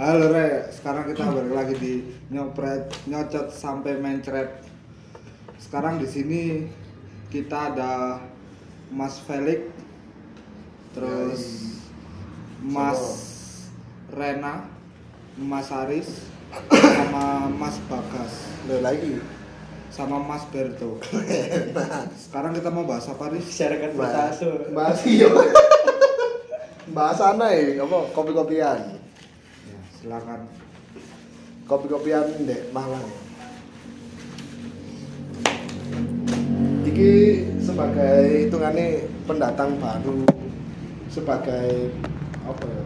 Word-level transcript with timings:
Halo 0.00 0.32
Re, 0.32 0.64
sekarang 0.72 1.12
kita 1.12 1.28
balik 1.28 1.52
lagi 1.52 1.74
di 1.76 1.94
nyopret, 2.32 2.88
nyocot 3.04 3.52
sampai 3.52 4.00
mencret. 4.00 4.48
Sekarang 5.60 6.00
di 6.00 6.08
sini 6.08 6.64
kita 7.28 7.76
ada 7.76 8.16
Mas 8.88 9.20
Felix, 9.20 9.60
terus 10.96 11.76
Mas 12.64 12.96
Rena, 14.16 14.64
Mas 15.36 15.68
Aris, 15.68 16.24
sama 16.72 17.52
Mas 17.52 17.76
Bagas, 17.84 18.48
Lo 18.72 18.80
lagi. 18.80 19.20
sama 19.92 20.16
Mas 20.16 20.48
Berto. 20.48 20.96
Sekarang 22.16 22.56
kita 22.56 22.72
mau 22.72 22.88
bahas 22.88 23.04
apa 23.04 23.36
Riz? 23.36 23.44
Masyarakat 23.52 23.90
Bahas, 23.92 24.40
bertato. 24.40 24.72
bahas 24.72 25.00
iyo. 25.04 25.28
bahas 26.88 27.20
aneh, 27.20 27.76
apa 27.76 27.98
kopi-kopian. 28.16 28.99
Ya, 30.00 30.16
silakan. 30.16 30.48
Kopi-kopian 31.68 32.24
ndek 32.48 32.72
Malang. 32.72 33.04
Iki 36.88 37.12
sebagai 37.60 38.48
hitungannya 38.48 39.04
pendatang 39.28 39.76
baru 39.76 40.24
sebagai 41.12 41.92
apa 42.48 42.64
ya? 42.64 42.82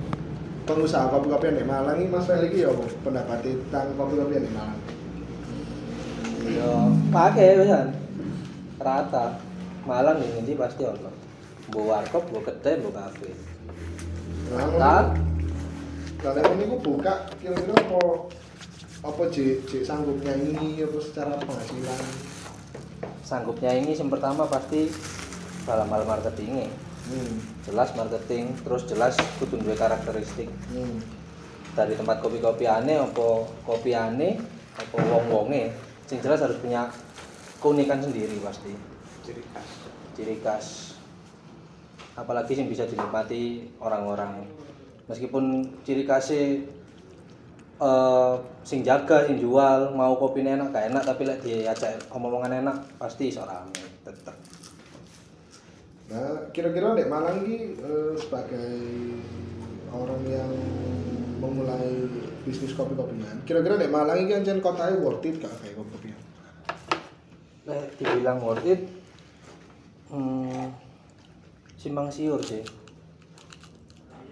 Pengusaha 0.67 1.07
kopi-kopian 1.15 1.55
di 1.55 1.63
Malang 1.63 2.03
ini 2.03 2.11
Mas 2.11 2.27
Felix 2.27 2.51
iki 2.51 2.67
ya 2.67 2.75
apa 2.75 2.83
pendapatnya 3.07 3.63
tentang 3.63 3.95
kopi-kopian 3.95 4.43
di 4.43 4.51
Malang. 4.51 4.83
Yo, 6.51 6.71
pakai 7.15 7.63
pisan. 7.63 7.89
Rata. 8.83 9.39
Malang 9.87 10.19
ini 10.19 10.59
pasti 10.59 10.83
ono. 10.83 11.15
Mbok 11.71 11.85
warkop, 11.87 12.27
mbok 12.27 12.43
kedai, 12.51 12.83
mbok 12.83 12.93
kafe. 12.99 13.31
Rata. 14.51 15.34
Kalau 16.25 16.41
ini 16.57 16.65
aku 16.65 16.79
buka 16.81 17.29
kira-kira 17.37 17.77
apa 17.85 18.01
apa 19.05 19.23
jek 19.29 19.69
jek 19.69 19.85
sanggup 19.85 20.17
nyanyi 20.25 20.81
apa 20.81 20.97
secara 20.97 21.37
penghasilan. 21.37 22.01
Sanggupnya 23.21 23.77
ini 23.77 23.93
yang 23.93 24.09
pertama 24.09 24.49
pasti 24.49 24.89
dalam 25.69 25.85
hal 25.93 26.09
marketingnya. 26.09 26.73
Hmm. 27.13 27.37
Jelas 27.69 27.93
marketing, 27.93 28.57
terus 28.65 28.89
jelas 28.89 29.21
kudu 29.37 29.61
duwe 29.61 29.77
karakteristik. 29.77 30.49
Hmm. 30.73 30.97
Dari 31.77 31.93
tempat 31.93 32.25
kopi-kopi 32.25 32.65
aneh 32.65 33.05
apa 33.05 33.45
kopi 33.69 33.93
aneh 33.93 34.41
apa 34.81 34.97
wong-wonge. 34.97 35.77
Sing 36.09 36.25
jelas 36.25 36.41
harus 36.41 36.57
punya 36.57 36.89
keunikan 37.61 38.01
sendiri 38.01 38.41
pasti. 38.41 38.73
Ciri 39.29 39.45
khas. 39.53 39.69
ciri 40.17 40.41
khas 40.41 40.95
apalagi 42.15 42.55
yang 42.55 42.71
bisa 42.71 42.87
dinikmati 42.87 43.67
orang-orang 43.83 44.47
meskipun 45.11 45.69
ciri 45.85 46.05
khasnya 46.09 46.65
eh 47.75 48.35
sing 48.63 48.81
jaga 48.87 49.27
sing 49.27 49.37
jual 49.37 49.93
mau 49.93 50.15
kopi 50.15 50.47
enak 50.47 50.71
gak 50.71 50.95
enak 50.95 51.03
tapi 51.03 51.27
lek 51.27 51.43
diajak 51.43 51.99
omongan 52.09 52.65
enak 52.65 52.77
pasti 52.97 53.29
iso 53.29 53.43
rame 53.45 53.83
tetep 54.07 54.37
Nah, 56.05 56.53
kira-kira 56.53 56.93
Dek 56.95 57.09
Malang 57.09 57.43
ini 57.43 57.75
eh, 57.81 58.13
sebagai 58.21 58.77
orang 59.89 60.21
yang 60.29 60.53
memulai 61.41 62.07
bisnis 62.45 62.77
kopi-kopian, 62.77 63.41
kira-kira 63.49 63.81
Dek 63.81 63.91
Malang 63.91 64.21
ini 64.21 64.37
kan 64.37 64.61
kotanya 64.61 65.01
worth 65.01 65.25
it 65.25 65.41
gak 65.41 65.51
kayak 65.65 65.75
kopi-kopian? 65.75 66.21
lek 67.65 67.97
dibilang 67.97 68.45
worth 68.45 68.69
it 68.69 68.85
hmm, 70.13 70.69
simpang 71.81 72.13
siur 72.13 72.37
sih 72.45 72.61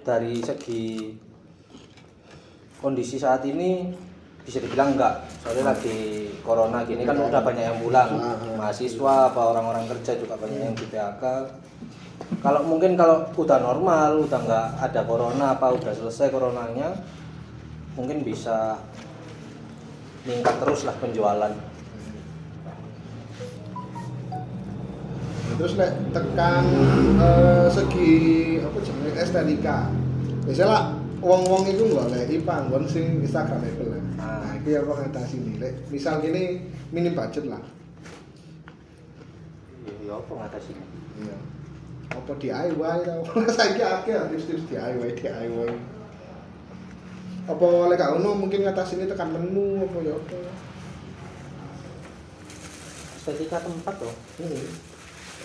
dari 0.02 0.42
segi 0.42 1.14
kondisi 2.82 3.16
saat 3.18 3.46
ini 3.46 3.88
bisa 4.42 4.58
dibilang 4.58 4.98
enggak. 4.98 5.22
Soalnya 5.42 5.74
lagi 5.74 6.30
corona 6.42 6.82
gini 6.82 7.06
kan 7.06 7.14
udah 7.14 7.40
banyak 7.42 7.64
yang 7.64 7.78
pulang. 7.78 8.10
Ah. 8.18 8.38
mahasiswa 8.58 9.30
apa 9.30 9.40
orang-orang 9.54 9.86
kerja 9.86 10.18
juga 10.18 10.34
banyak 10.38 10.60
yang 10.70 10.74
di 10.74 10.86
PHK 10.90 11.24
kalau 12.40 12.64
mungkin 12.64 12.96
kalau 12.96 13.28
udah 13.34 13.58
normal 13.60 14.24
udah 14.24 14.40
nggak 14.40 14.66
ada 14.80 15.00
corona 15.04 15.44
apa 15.58 15.74
udah 15.74 15.92
selesai 15.92 16.32
coronanya 16.32 16.94
mungkin 17.98 18.24
bisa 18.24 18.78
meningkat 20.24 20.54
terus 20.62 20.86
lah 20.86 20.96
penjualan 20.96 21.52
terus 25.62 25.78
lek 25.78 25.94
tekan 26.10 26.66
eh, 27.22 27.70
segi 27.70 28.14
apa 28.58 28.78
jenenge 28.82 29.14
estetika. 29.14 29.86
Biasanya 30.42 30.66
lah 30.66 30.82
wong-wong 31.22 31.70
itu 31.70 31.86
nggak 31.86 32.10
lek 32.10 32.42
panggon 32.42 32.82
sing 32.90 33.22
Instagramable 33.22 33.94
lah. 33.94 34.02
Ah. 34.18 34.42
Nah, 34.42 34.58
iki 34.58 34.74
apa 34.74 34.90
ngatasi 34.90 35.38
nih? 35.38 35.54
Lek 35.62 35.74
misal 35.94 36.18
gini 36.18 36.66
minim 36.90 37.14
budget 37.14 37.46
lah. 37.46 37.62
ya, 39.86 39.94
ya 40.02 40.12
apa 40.18 40.32
ngatasi 40.34 40.74
Iya. 41.22 41.38
Apa 42.10 42.32
DIY 42.42 42.96
tau? 43.06 43.22
Saiki 43.54 43.86
akeh 43.86 44.18
tips-tips 44.34 44.66
DIY 44.66 45.14
DIY. 45.14 45.70
Apa 47.46 47.66
lek 47.86 48.02
gak 48.02 48.18
ono 48.18 48.34
mungkin 48.34 48.66
ngatasi 48.66 48.98
ini 48.98 49.06
tekan 49.06 49.30
menu 49.30 49.86
apa 49.86 49.98
ya 50.02 50.18
apa. 50.18 50.38
estetika 53.22 53.62
tempat 53.62 54.02
loh 54.02 54.10
Hmm. 54.42 54.90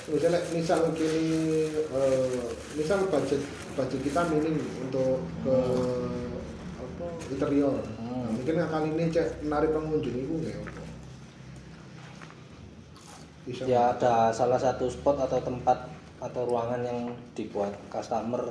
Misalnya 0.07 0.39
misal 0.55 0.79
gini 0.95 1.67
eh, 1.71 2.39
misal 2.79 3.03
budget 3.11 3.43
budget 3.75 3.99
kita 4.07 4.21
minim 4.31 4.55
untuk 4.79 5.19
ke 5.43 5.57
apa 6.79 7.05
interior. 7.27 7.75
Hmm. 7.99 8.23
Nah, 8.23 8.29
mungkin 8.31 8.55
kali 8.55 8.87
ini 8.95 9.11
cek 9.11 9.43
menarik 9.43 9.75
pengunjung 9.75 10.15
itu 10.15 10.33
nggak 10.43 10.55
apa. 10.63 10.83
Bisa 13.47 13.61
ya 13.67 13.95
ada 13.95 14.31
salah 14.31 14.59
satu 14.59 14.87
spot 14.87 15.19
atau 15.23 15.39
tempat 15.43 15.91
atau 16.17 16.41
ruangan 16.49 16.81
yang 16.81 16.99
dibuat 17.37 17.71
customer 17.93 18.41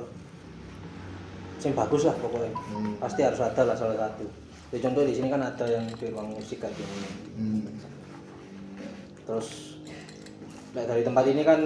yang 1.59 1.73
bagus 1.75 2.07
lah 2.07 2.15
pokoknya 2.21 2.53
Hmm. 2.53 2.95
pasti 3.01 3.27
harus 3.27 3.43
ada 3.43 3.61
lah 3.67 3.75
salah 3.75 3.97
satu 3.99 4.23
ya, 4.71 4.79
contoh 4.79 5.03
di 5.03 5.11
sini 5.11 5.27
kan 5.27 5.43
ada 5.43 5.65
yang 5.67 5.83
di 5.99 6.05
ruang 6.07 6.31
musik 6.31 6.63
kayak 6.63 6.71
gini 6.79 7.07
Hmm. 7.35 7.59
terus 9.27 9.75
like, 10.77 10.87
dari 10.87 11.01
tempat 11.01 11.25
ini 11.25 11.41
kan 11.41 11.59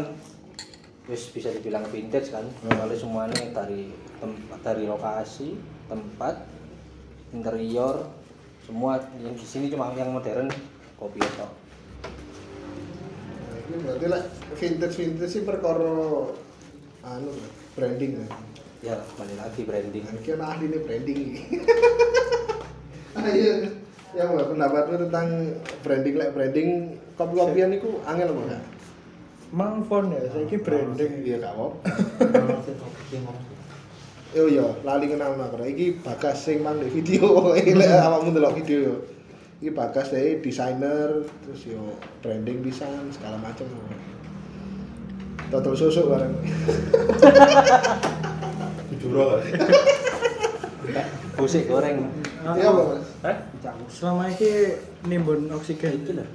wis 1.05 1.27
bisa 1.29 1.51
dibilang 1.51 1.83
vintage 1.91 2.31
kan 2.31 2.47
Hmm. 2.63 2.71
kalau 2.71 2.95
semuanya 2.95 3.43
dari 3.51 3.91
tempat 4.21 4.59
dari 4.63 4.87
lokasi 4.87 5.59
tempat 5.91 6.47
interior 7.35 8.07
semua 8.63 9.01
yang 9.19 9.35
di 9.35 9.43
sini 9.43 9.67
cuma 9.67 9.91
yang 9.91 10.15
modern 10.15 10.47
kopi 10.95 11.19
atau 11.19 11.49
Nah, 13.51 13.57
ini 13.67 13.75
berarti 13.83 14.07
lah 14.07 14.21
vintage 14.55 14.95
vintage 14.95 15.31
sih 15.31 15.43
perkara 15.43 16.31
anu 17.03 17.31
branding 17.75 18.23
lah. 18.23 18.31
ya 18.81 18.95
kembali 18.97 19.35
lagi 19.35 19.61
branding 19.67 20.03
Nah, 20.05 20.13
ini 20.15 20.31
ahli 20.39 20.65
nih 20.65 20.81
branding 20.81 21.17
ini. 21.21 21.41
Ayo, 23.11 23.53
ya 24.17 24.23
mbak 24.25 24.47
pendapatmu 24.49 24.95
tentang 25.07 25.27
branding 25.83 26.15
lah 26.15 26.27
branding 26.31 26.69
kopi-kopian 27.13 27.75
itu 27.75 27.99
angel 28.07 28.31
apa 28.31 28.41
enggak? 28.47 28.63
Mang 29.51 29.83
font 29.83 30.07
ya, 30.11 30.23
saiki 30.31 30.63
branding. 30.63 31.27
Iya 31.27 31.37
gak 31.43 31.53
apa. 31.55 31.65
Oh 34.31 34.47
iya, 34.47 34.63
lali 34.87 35.11
kenal 35.11 35.35
mak. 35.35 35.59
Iki 35.59 36.07
Bagas 36.07 36.47
sing 36.47 36.63
mang 36.63 36.79
video. 36.79 37.27
Iki 37.59 37.75
lek 37.75 37.91
awakmu 37.99 38.31
ndelok 38.31 38.63
video 38.63 38.79
yo. 38.79 38.95
Iki 39.59 39.75
Bagas 39.75 40.15
deh 40.15 40.39
desainer, 40.39 41.27
terus 41.43 41.67
yo 41.67 41.99
branding 42.23 42.63
pisan 42.63 43.11
segala 43.11 43.35
macam. 43.43 43.67
Total 45.51 45.75
susuk 45.75 46.07
bareng. 46.07 46.31
busik 51.41 51.65
goreng 51.65 52.05
Iya 52.41 52.69
apa 52.69 52.81
Mas? 52.97 53.07
Eh? 53.25 53.37
Selama 53.89 54.29
ini 54.29 54.77
nimbun 55.09 55.49
oksigen 55.53 56.05
iki 56.05 56.13
lho 56.17 56.25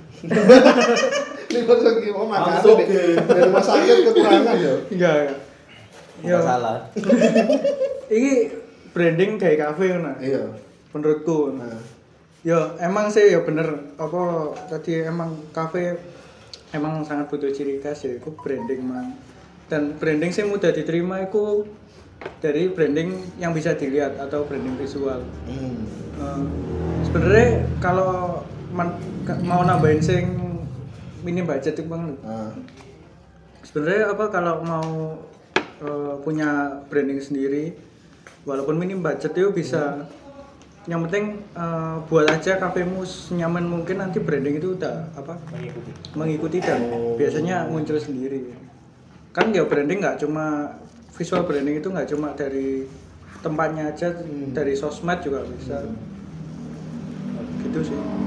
Ini 1.47 1.61
lagi 1.63 2.09
mau 2.11 2.27
makan 2.27 2.55
deh. 2.63 2.87
Dari 3.23 3.41
rumah 3.47 3.65
sakit 3.65 3.97
kekurangan 4.11 4.57
yo. 4.59 4.75
Enggak. 4.91 5.43
nggak 6.17 6.43
salah 6.43 6.81
Ini 8.17 8.33
branding 8.97 9.37
kayak 9.37 9.59
kafe 9.61 10.01
nah. 10.01 10.17
Iya. 10.17 10.49
Menurutku. 10.91 11.55
Nah, 11.55 11.77
Ya 12.47 12.79
emang 12.79 13.11
sih 13.11 13.35
ya 13.35 13.43
bener 13.43 13.91
apa 13.99 14.55
tadi 14.71 15.03
emang 15.03 15.35
kafe 15.51 15.99
emang 16.71 17.03
sangat 17.03 17.27
butuh 17.27 17.51
ciri 17.51 17.83
khas 17.83 18.07
ya 18.07 18.23
itu 18.23 18.31
branding 18.39 18.87
mang 18.87 19.19
dan 19.67 19.99
branding 19.99 20.31
sih 20.31 20.47
mudah 20.47 20.71
diterima 20.71 21.27
itu 21.27 21.67
dari 22.39 22.71
branding 22.71 23.19
yang 23.43 23.51
bisa 23.51 23.75
dilihat 23.75 24.15
atau 24.23 24.47
branding 24.47 24.79
visual 24.79 25.27
hmm. 25.51 26.07
Eh, 26.17 26.45
sebenarnya 27.05 27.67
kalau 27.77 28.41
man- 28.73 28.97
mau 29.45 29.61
nambahin 29.69 30.01
sing 30.01 30.25
minim 31.27 31.43
budget 31.43 31.75
itu 31.75 31.83
bang 31.91 32.15
Nah, 32.23 32.55
sebenarnya 33.67 34.15
apa 34.15 34.25
kalau 34.31 34.63
mau 34.63 34.91
eh, 35.83 36.15
punya 36.23 36.81
branding 36.87 37.19
sendiri 37.19 37.75
walaupun 38.47 38.79
minim 38.79 39.03
budget 39.03 39.35
itu 39.35 39.51
bisa. 39.51 40.07
Yang 40.87 41.11
penting 41.11 41.25
eh, 41.59 41.97
buat 42.07 42.31
aja 42.31 42.63
kafemu 42.63 43.03
senyaman 43.03 43.67
mungkin 43.67 43.99
nanti 43.99 44.23
branding 44.23 44.63
itu 44.63 44.79
udah 44.79 45.11
apa 45.19 45.35
mengikuti. 45.51 45.91
mengikuti 46.15 46.59
dan 46.63 46.79
biasanya 47.19 47.67
muncul 47.67 47.99
sendiri. 47.99 48.55
Kan 49.35 49.51
ya 49.51 49.67
branding 49.67 49.99
nggak 49.99 50.23
cuma 50.23 50.79
visual 51.19 51.43
branding 51.43 51.83
itu 51.83 51.91
nggak 51.91 52.07
cuma 52.07 52.39
dari 52.39 52.87
tempatnya 53.43 53.91
aja 53.91 54.15
dari 54.55 54.79
sosmed 54.79 55.19
juga 55.27 55.43
bisa. 55.43 55.83
Gitu 57.67 57.83
sih 57.83 58.26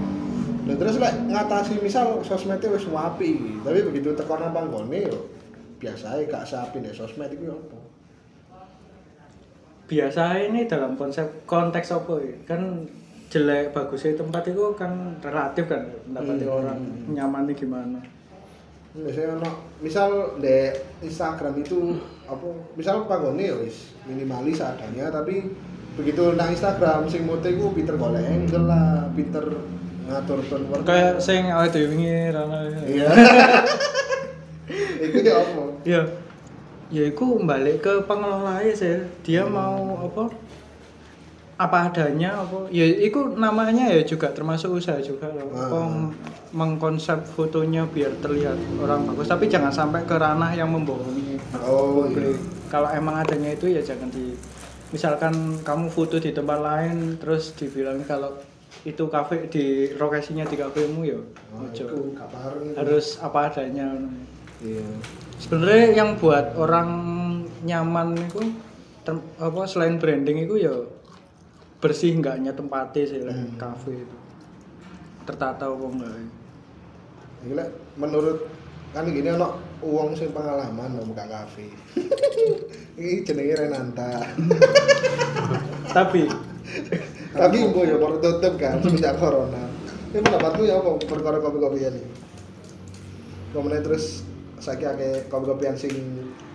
Nah, 0.69 0.77
terus 0.77 1.01
lek 1.01 1.13
ngatasi 1.25 1.81
misal 1.81 2.21
sosmednya 2.21 2.69
wis 2.69 2.85
wapi, 2.85 3.57
tapi 3.65 3.81
begitu 3.89 4.13
tekan 4.13 4.37
nang 4.37 4.53
panggone 4.53 5.09
yo 5.09 5.17
biasa 5.81 6.13
ae 6.13 6.29
gak 6.29 6.45
sapi 6.45 6.77
nek 6.77 6.93
sosmed 6.93 7.31
iku 7.33 7.49
yo 7.49 7.55
apa? 7.57 7.79
biasa 9.89 10.45
ini 10.45 10.69
dalam 10.69 10.93
konsep 10.93 11.25
konteks 11.49 11.89
apa 11.89 12.21
ya 12.21 12.35
kan 12.45 12.85
jelek 13.33 13.73
bagusnya 13.73 14.13
tempat 14.13 14.45
itu 14.45 14.61
kan 14.77 15.17
relatif 15.17 15.65
kan 15.65 15.81
pendapatnya 16.05 16.45
Hmm. 16.45 16.57
orang 16.61 16.79
nyamannya 17.09 17.53
gimana 17.57 17.99
Biasanya 18.89 19.37
ono 19.37 19.49
misal 19.81 20.37
di 20.41 20.69
Instagram 21.01 21.57
itu 21.61 21.97
apa 22.25 22.45
misal 22.73 23.05
panggone 23.05 23.49
yo 23.49 23.61
wis 23.65 23.93
minimalis 24.05 24.61
adanya 24.61 25.09
tapi 25.09 25.45
begitu 25.97 26.37
nang 26.37 26.53
Instagram 26.53 27.09
sing 27.09 27.25
mote 27.25 27.49
iku 27.49 27.73
pinter 27.73 27.97
golek 27.97 28.25
angle 28.25 28.65
lah, 28.69 29.09
pinter 29.17 29.45
ngatur 30.09 30.39
warna. 30.41 30.83
kayak 30.83 31.13
sing 31.19 31.47
awet 31.47 31.69
dhewe 31.69 31.87
wingi 31.87 32.11
rana 32.29 32.57
Iya. 32.83 33.09
Iku 34.99 35.17
yo 35.21 35.33
apa? 35.35 35.63
ya 35.83 36.01
ya 36.89 37.03
itu 37.05 37.25
balik 37.41 37.79
ke 37.79 37.93
pengelola 38.03 38.59
sih 38.67 38.99
dia 39.21 39.45
mau 39.45 39.77
apa 40.01 40.27
apa 41.55 41.77
adanya 41.85 42.33
apa 42.35 42.65
ya 42.69 42.83
itu 42.83 43.35
namanya 43.35 43.87
ya 43.87 44.01
juga 44.01 44.31
termasuk 44.31 44.73
usaha 44.73 44.97
juga 44.97 45.29
loh 45.29 45.47
apa 45.49 45.75
Ah. 45.75 46.07
mengkonsep 46.49 47.19
fotonya 47.29 47.85
biar 47.85 48.09
terlihat 48.17 48.57
orang 48.75 49.05
bagus 49.05 49.27
tapi 49.27 49.45
jangan 49.45 49.69
sampai 49.69 50.01
ke 50.03 50.15
ranah 50.15 50.49
yang 50.51 50.67
membohongi 50.67 51.37
Oh 51.61 52.09
iya. 52.09 52.33
kalau 52.67 52.89
emang 52.89 53.21
adanya 53.21 53.53
itu 53.53 53.69
ya 53.69 53.79
jangan 53.79 54.09
di 54.09 54.33
misalkan 54.89 55.31
kamu 55.61 55.87
foto 55.87 56.17
di 56.17 56.33
tempat 56.33 56.57
lain 56.57 57.21
terus 57.21 57.53
dibilang 57.53 58.01
kalau 58.03 58.33
itu 58.81 59.03
kafe 59.05 59.47
di 59.47 59.65
lokasinya 59.93 60.43
di 60.43 60.55
kafemu 60.55 61.01
ya 61.03 61.19
Oh, 61.51 61.65
ojo. 61.65 61.85
harus 62.75 63.17
apa 63.19 63.49
adanya 63.49 63.91
Iya. 64.59 64.85
sebenarnya 65.37 65.87
yang 65.95 66.15
buat 66.15 66.53
orang 66.53 66.89
nyaman 67.61 68.15
itu 68.15 68.39
apa 69.35 69.61
selain 69.65 69.97
branding 69.97 70.45
itu 70.45 70.59
ya 70.59 70.75
bersih 71.79 72.13
enggaknya 72.13 72.51
tempatnya 72.51 73.03
sih 73.03 73.21
lah, 73.21 73.33
Hmm. 73.33 73.55
kafe 73.55 73.95
itu 73.97 74.17
tertata 75.23 75.65
apa 75.65 75.85
enggak 75.85 76.11
Iki 77.39 77.53
lek 77.55 77.69
menurut 77.95 78.51
kan 78.91 79.07
gini 79.07 79.29
ono 79.29 79.55
uang 79.79 80.11
sing 80.11 80.29
pengalaman 80.29 80.91
mau 80.91 81.05
buka 81.05 81.23
kafe. 81.23 81.71
Iki 82.99 83.23
jenenge 83.23 83.55
Renanta. 83.55 84.11
tapi 85.89 86.27
Tapi 87.29 87.57
mbok 87.69 87.83
ya 87.85 87.95
baru 88.01 88.17
tutup 88.17 88.53
kan 88.57 88.81
semenjak 88.81 89.17
corona. 89.21 89.69
Ini 90.09 90.25
pendapatmu 90.25 90.65
ya 90.65 90.81
apa 90.81 90.97
perkara 91.05 91.37
kopi-kopian 91.37 91.93
ini? 91.93 92.09
Kemudian 93.53 93.85
terus 93.85 94.25
saiki 94.57 94.85
akeh 94.85 95.29
kopi-kopian 95.29 95.77
sing 95.77 95.93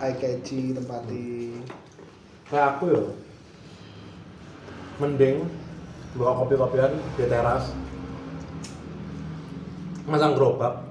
eye 0.03 0.15
catchy 0.19 0.75
tempati. 0.75 1.55
kayak 2.45 2.77
aku 2.77 2.93
ya 2.93 3.01
mending 5.01 5.49
bawa 6.13 6.45
kopi-kopian 6.45 6.93
di 7.17 7.25
teras 7.25 7.73
masang 10.05 10.37
gerobak 10.37 10.85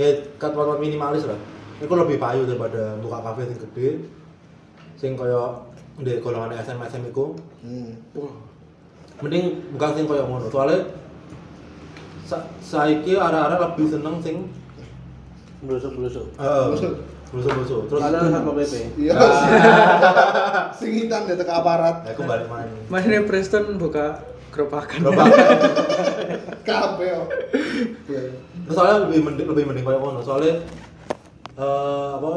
ya 0.00 0.08
tempat 0.40 0.80
minimalis 0.80 1.28
lah 1.28 1.36
itu 1.84 1.92
lebih 1.92 2.16
payu 2.16 2.48
daripada 2.48 2.96
buka 3.04 3.20
kafe 3.20 3.44
yang 3.44 3.60
gede 3.60 3.88
sing 4.96 5.12
kaya 5.12 5.68
di 6.00 6.16
golongan 6.24 6.56
SM 6.56 6.80
SM 6.80 7.12
itu 7.12 7.36
Hmm. 7.60 7.92
Mending 9.22 9.44
buka 9.70 9.94
sing 9.94 10.04
kaya 10.04 10.22
ngono 10.22 10.46
soalnya 10.48 10.90
sa 12.22 12.36
saiki 12.58 13.14
arah-arah 13.14 13.58
lebih 13.62 13.86
seneng 13.88 14.18
sing 14.18 14.36
Blusuk-blusuk. 15.62 16.26
eh 16.34 16.64
Blusuk. 16.68 16.94
blusuk-blusuk 17.30 17.80
terus 17.86 18.00
Padahal 18.02 18.28
Satpol 18.28 18.54
PP. 18.58 18.74
Iya. 18.98 19.14
Sing 20.76 20.90
hitam 20.92 21.22
di 21.24 21.32
teka 21.32 21.54
aparat. 21.54 22.02
ya 22.02 22.12
kembali 22.12 22.44
main 22.90 23.02
ini 23.06 23.22
Preston 23.22 23.78
buka 23.78 24.20
gerobakan 24.50 25.00
gerobak 25.00 25.30
Kabeh. 26.68 27.08
yo. 27.08 27.22
Iya. 28.04 28.22
Terus 28.36 28.74
soalnya 28.74 29.06
lebih 29.06 29.20
mending 29.22 29.46
lebih 29.48 29.64
mending 29.64 29.84
kayak 29.86 30.00
ngono 30.02 30.20
soalnya 30.20 30.60
eh 31.52 32.10
apa 32.12 32.32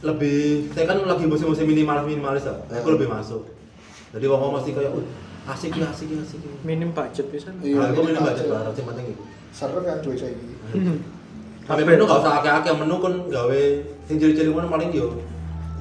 lebih 0.00 0.70
saya 0.72 0.86
kan 0.86 0.98
lagi 1.02 1.24
musim-musim 1.24 1.66
minimalis 1.66 2.04
minimalis 2.04 2.44
ya 2.44 2.56
aku 2.72 2.94
lebih 2.94 3.06
masuk 3.06 3.42
jadi 4.10 4.26
wong 4.26 4.54
mesti 4.54 4.70
kayak 4.70 4.92
"Uh, 4.92 5.04
asik 5.46 5.72
ya 5.72 5.86
asik 5.86 6.08
ya 6.08 6.18
asik 6.18 6.40
ya 6.40 6.52
minim 6.62 6.90
budget 6.90 7.26
bisa 7.28 7.48
Iya, 7.56 7.74
nah, 7.76 7.88
aku 7.88 8.00
minim 8.00 8.12
minim 8.12 8.22
budget 8.24 8.46
lah 8.46 8.60
yang 8.66 8.86
penting 8.86 9.06
itu 9.08 9.22
Seru 9.50 9.80
kan 9.80 9.96
duwe 10.00 10.14
saiki. 10.14 10.46
tapi 11.66 11.82
menu 11.82 12.04
gak 12.04 12.20
usah 12.20 12.32
akeh-akeh 12.38 12.72
menu 12.76 12.96
kan 12.96 13.14
gawe 13.26 13.62
sing 14.04 14.16
ciri-ciri 14.16 14.48
ngono 14.48 14.68
paling 14.68 14.90
yo 14.90 15.18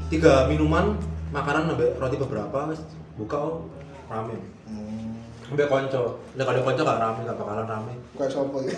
tiga 0.07 0.45
minuman 0.45 0.97
makanan 1.29 1.67
sampai 1.67 1.94
roti 1.95 2.17
beberapa 2.17 2.57
wis 2.67 2.81
buka 3.15 3.38
oh, 3.38 3.56
rame 4.07 4.38
Hmm. 4.65 5.21
sampai 5.45 5.65
konco 5.65 6.17
lah 6.33 6.41
kalau 6.44 6.62
konco 6.63 6.81
gak 6.81 6.97
rame 6.97 7.21
gak 7.21 7.35
bakalan 7.35 7.65
rame 7.65 7.94
Kayak 8.15 8.31
sopo 8.31 8.57
ya? 8.65 8.73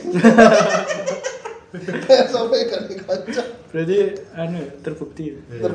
Kayak 2.01 2.27
sopo 2.27 2.53
ya 2.53 2.65
kan 2.65 2.81
dikocok. 2.85 3.47
berarti 3.67 3.97
anu 4.33 4.57
ya, 4.57 4.69
terbukti 4.81 5.23
ya? 5.27 5.35
Iya. 5.49 5.67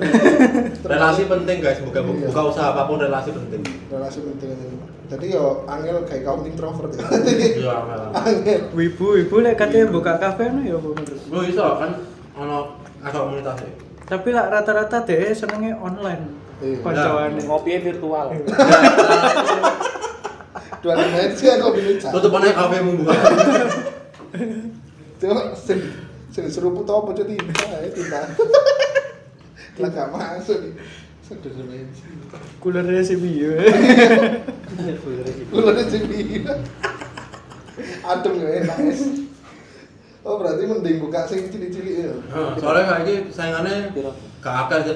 relasi 0.83 1.23
penting 1.25 1.57
guys 1.61 1.81
buka 1.81 2.01
Iya. 2.01 2.27
buka 2.27 2.41
usaha 2.47 2.73
apa 2.73 2.85
pun 2.85 2.97
relasi 2.99 3.31
penting 3.31 3.61
relasi 3.89 4.19
penting 4.21 4.49
itu. 4.53 4.77
Jadi 5.13 5.27
yo 5.29 5.69
angel 5.69 6.09
kayak 6.09 6.25
kaum 6.25 6.41
introvert 6.49 6.89
ya. 6.97 7.05
iya 7.61 7.77
angel. 8.17 8.61
wibu 8.81 9.21
wibu 9.21 9.45
lek 9.45 9.61
katanya 9.61 9.93
buka 9.93 10.17
kafe 10.17 10.49
anu 10.49 10.65
ya 10.65 10.81
apa 10.81 10.89
menurut 10.89 11.21
Lu 11.29 11.41
iso 11.45 11.67
kan 11.77 12.01
ono 12.33 12.81
ada 13.05 13.19
komunitas 13.21 13.61
e. 13.61 13.69
tapi 14.09 14.33
lah 14.33 14.49
rata-rata 14.49 15.05
deh 15.05 15.37
senengnya 15.37 15.77
online 15.77 16.43
Iya. 16.63 16.79
koncoan 16.79 17.31
Ngopinya 17.43 17.81
virtual. 17.83 18.27
Dua 20.83 20.95
dimensi 20.99 21.45
aku 21.51 21.69
bilang 21.75 21.99
Tutup 21.99 22.39
aja 22.39 22.51
kafemu 22.55 22.91
buka. 23.03 23.15
Coba 25.19 25.43
sing 25.59 25.79
sing 26.31 26.45
seruput 26.47 26.87
apa 26.87 27.11
jadi 27.19 27.35
nah, 27.39 27.83
nah. 27.83 28.27
Lah 29.79 29.89
gak 29.91 30.09
masuk 30.15 30.59
dimensi. 31.31 32.05
kulernya 32.59 33.03
sih 33.07 33.17
ada 35.53 35.83
jadi 35.87 36.19
Adem 38.03 38.35
ya 38.37 38.49
enak 38.63 38.79
es. 38.93 39.01
Oh 40.23 40.39
berarti 40.39 40.63
mending 40.69 41.03
buka 41.03 41.27
sing 41.27 41.51
cilik-cilik 41.51 41.95
ya. 42.07 42.13
Soalnya 42.61 42.85
kayak 42.85 43.03
gini 43.09 43.21
saingannya 43.33 43.77
gak 44.39 44.55
akeh 44.69 44.81
ya. 44.87 44.95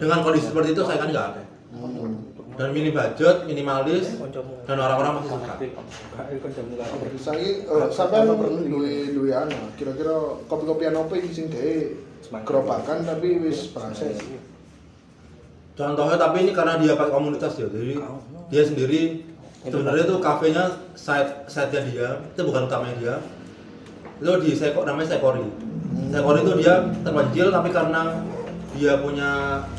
Dengan 0.00 0.18
kondisi 0.24 0.48
seperti 0.48 0.72
itu 0.72 0.82
saingannya 0.86 1.12
gak 1.12 1.28
akeh. 1.34 1.44
Hmm. 1.72 2.14
Dan 2.52 2.68
mini 2.76 2.92
budget, 2.92 3.48
minimalis, 3.48 4.12
dan 4.68 4.76
orang-orang 4.76 5.24
masih 5.24 5.30
suka. 5.40 5.54
Saiki 7.16 7.64
eh, 7.64 7.88
sampean 7.88 8.28
duwe 8.68 9.08
duwe 9.08 9.32
anak, 9.32 9.72
kira-kira 9.80 10.36
kopi-kopian 10.52 10.92
apa 10.92 11.16
sing 11.32 11.48
dhewe 11.48 11.96
gerobakan 12.44 13.08
tapi 13.08 13.40
wis 13.40 13.72
proses. 13.72 14.20
Contohnya 15.72 16.20
tapi 16.20 16.44
ini 16.44 16.52
karena 16.52 16.76
dia 16.76 16.92
pakai 16.92 17.12
komunitas 17.16 17.56
ya, 17.56 17.64
jadi 17.64 17.96
dia 18.52 18.62
sendiri 18.62 19.24
sebenarnya 19.64 20.04
tuh 20.04 20.20
kafenya 20.20 20.68
side 20.92 21.48
side 21.48 21.72
nya 21.72 21.80
dia, 21.88 22.08
itu 22.28 22.42
bukan 22.44 22.68
utamanya 22.68 22.96
dia. 23.00 23.14
Itu 24.20 24.36
di 24.44 24.52
Seko 24.52 24.84
namanya 24.84 25.16
Sekori. 25.16 25.40
Sekori 26.12 26.38
itu 26.44 26.52
dia 26.60 26.84
terpencil 27.00 27.48
tapi 27.48 27.68
karena 27.72 28.20
dia 28.76 29.00
punya 29.00 29.30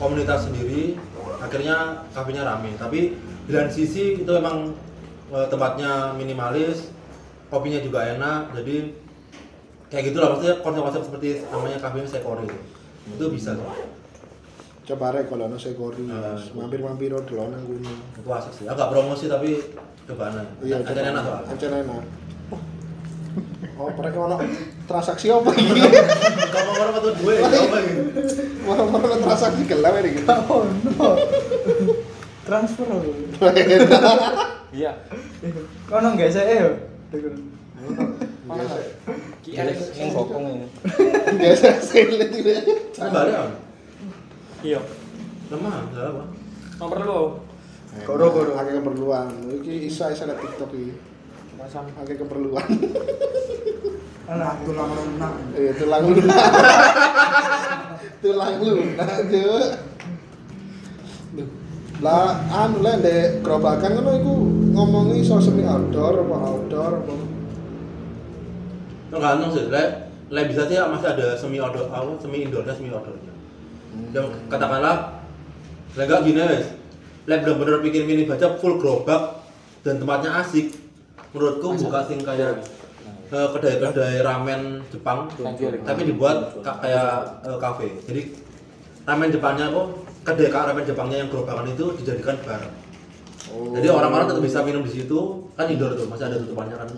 komunitas 0.01 0.49
sendiri, 0.49 0.97
akhirnya 1.37 2.09
kafenya 2.09 2.41
rame. 2.41 2.73
Tapi 2.73 3.13
di 3.45 3.51
lain 3.53 3.69
sisi 3.69 4.25
itu 4.25 4.31
emang 4.33 4.73
eh, 5.29 5.45
tempatnya 5.45 6.17
minimalis, 6.17 6.89
kopinya 7.53 7.77
juga 7.77 8.01
enak, 8.17 8.49
jadi 8.57 8.97
kayak 9.93 10.03
gitulah 10.09 10.27
maksudnya 10.33 10.57
konsep-konsep 10.65 11.01
seperti 11.05 11.45
namanya 11.53 11.77
kafenya 11.77 12.09
Sekori 12.09 12.49
itu. 12.49 12.59
Itu 13.13 13.25
bisa 13.29 13.53
tuh. 13.53 13.93
Coba 14.83 15.05
rek 15.09 15.25
kalau 15.25 15.47
ono 15.47 15.55
sekori, 15.55 16.03
Ah. 16.05 16.35
mampir-mampir 16.51 17.07
dulu 17.09 17.47
nang 17.47 17.63
gunung. 17.63 17.97
itu 18.13 18.29
asik 18.29 18.51
sih 18.53 18.65
agak 18.65 18.91
promosi 18.91 19.25
tapi 19.25 19.55
cobaan 20.03 20.43
Iya, 20.59 20.79
aja 20.79 21.01
enak 21.05 21.23
soalnya 21.23 21.47
Ancen 21.49 21.71
enak. 21.73 22.03
Oh, 23.73 23.89
mereka 23.89 24.17
ono 24.21 24.35
transaksi 24.83 25.27
apa 25.27 25.49
iki? 25.49 25.71
kamu 26.45 26.71
orang 26.77 26.95
atau 26.95 27.11
dua 27.15 27.33
ya 27.33 27.41
apa 27.47 27.77
gitu 27.79 28.01
Mana-mana 28.61 29.15
transaksi 29.17 29.63
gelap 29.63 29.95
ini 29.97 30.09
gitu. 30.13 30.27
oh 30.29 30.61
no 30.67 31.07
transfer 32.43 32.85
Iya. 34.69 34.91
Kono 35.85 36.07
nggak 36.11 36.29
saya 36.29 36.53
yo. 36.59 36.71
Biasa. 38.43 38.75
Ki 39.39 39.51
Alex 39.55 39.77
yang 39.93 40.11
bokong 40.11 40.43
ini 40.51 40.67
Biasa 41.39 41.79
selet 41.79 42.29
gitu. 42.29 42.51
Kan 42.93 43.09
balik 43.09 43.33
kan? 43.33 43.49
Iya. 44.63 44.79
Lemah, 45.51 45.75
enggak 45.91 46.05
apa. 46.15 46.23
Nomor 46.79 46.97
lu. 47.03 47.21
Koro 48.07 48.25
koro 48.31 48.51
akeh 48.55 48.73
keperluan. 48.79 49.27
Iki 49.59 49.91
isa 49.91 50.09
isa 50.15 50.23
liat 50.23 50.39
TikTok 50.39 50.71
iki. 50.71 50.95
Masam. 51.59 51.85
Akeh 51.99 52.15
keperluan. 52.15 52.63
Anak 54.31 54.63
tulang 54.63 54.91
lunak. 54.95 55.33
Eh 55.51 55.75
tulang 55.75 56.03
lunak. 56.07 56.51
tulang 58.23 58.55
lunak. 58.63 59.11
Duh. 59.27 59.67
Lah 61.99 62.35
anu 62.51 62.83
lah 62.83 62.99
ndek 62.99 63.43
gerobakan 63.43 63.99
ngono 63.99 64.11
iku 64.19 64.33
ngomongi 64.75 65.23
soal 65.23 65.43
semi 65.43 65.67
outdoor 65.67 66.23
apa 66.23 66.35
outdoor 66.39 66.91
apa. 67.03 67.15
Tergantung 69.13 69.51
sih, 69.53 69.69
le, 69.69 69.83
le 70.27 70.41
bisa 70.49 70.65
sih 70.67 70.75
masih 70.75 71.09
ada 71.15 71.27
semi 71.37 71.63
outdoor, 71.63 71.87
apa 71.93 72.17
semi 72.19 72.43
indoornya, 72.43 72.75
semi 72.75 72.91
outdoornya. 72.91 73.32
Yang 74.11 74.27
katakanlah, 74.47 74.95
le 75.93 76.03
enggak 76.03 76.21
gini 76.23 76.41
wes, 76.41 76.65
le 77.25 77.35
bener-bener 77.37 77.77
bikin 77.79 78.03
mini 78.03 78.23
baca 78.23 78.57
full 78.57 78.77
gerobak 78.77 79.41
dan 79.81 79.97
tempatnya 79.97 80.39
asik. 80.39 80.73
Menurutku 81.33 81.67
buka 81.79 82.05
sing 82.05 82.21
kayak 82.21 82.61
eh, 83.27 83.47
kedai-kedai 83.49 84.21
ramen 84.21 84.85
Jepang, 84.87 85.25
tapi 85.81 86.01
dibuat 86.05 86.37
ka- 86.61 86.77
kayak 86.77 87.09
eh, 87.41 87.57
kafe. 87.57 87.87
Jadi 88.05 88.21
ramen 89.03 89.29
Jepangnya 89.29 89.69
kok 89.69 89.87
kedai 90.21 90.49
ramen 90.49 90.83
Jepangnya 90.83 91.17
yang 91.19 91.29
gerobakan 91.29 91.67
itu 91.67 91.85
dijadikan 91.97 92.37
bar. 92.41 92.61
Jadi 93.75 93.87
orang-orang 93.91 94.25
tetap 94.29 94.41
bisa 94.41 94.59
minum 94.63 94.81
di 94.81 94.93
situ, 94.93 95.19
kan 95.53 95.67
indoor 95.67 95.93
tuh, 95.93 96.07
masih 96.07 96.25
ada 96.25 96.37
tutupannya 96.37 96.73
kan. 96.73 96.89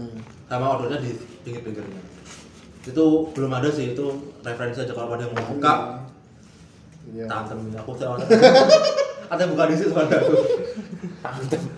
Sama 0.45 0.65
outdoornya 0.71 1.01
di 1.01 1.11
pinggir-pinggirnya. 1.41 1.99
Itu 2.85 3.33
belum 3.33 3.49
ada 3.49 3.67
sih, 3.73 3.97
itu 3.97 4.05
referensi 4.39 4.77
aja 4.77 4.93
kalau 4.93 5.17
ada 5.17 5.25
yang 5.25 5.33
mau 5.33 5.57
buka, 5.57 6.04
Iya. 7.13 7.25
tantem 7.29 7.59
aku 7.75 7.91
sama 7.97 8.17
ada 9.33 9.43
buka 9.49 9.65
di 9.69 9.75
situ 9.77 9.93
ada 9.93 10.21
aku. 10.21 10.37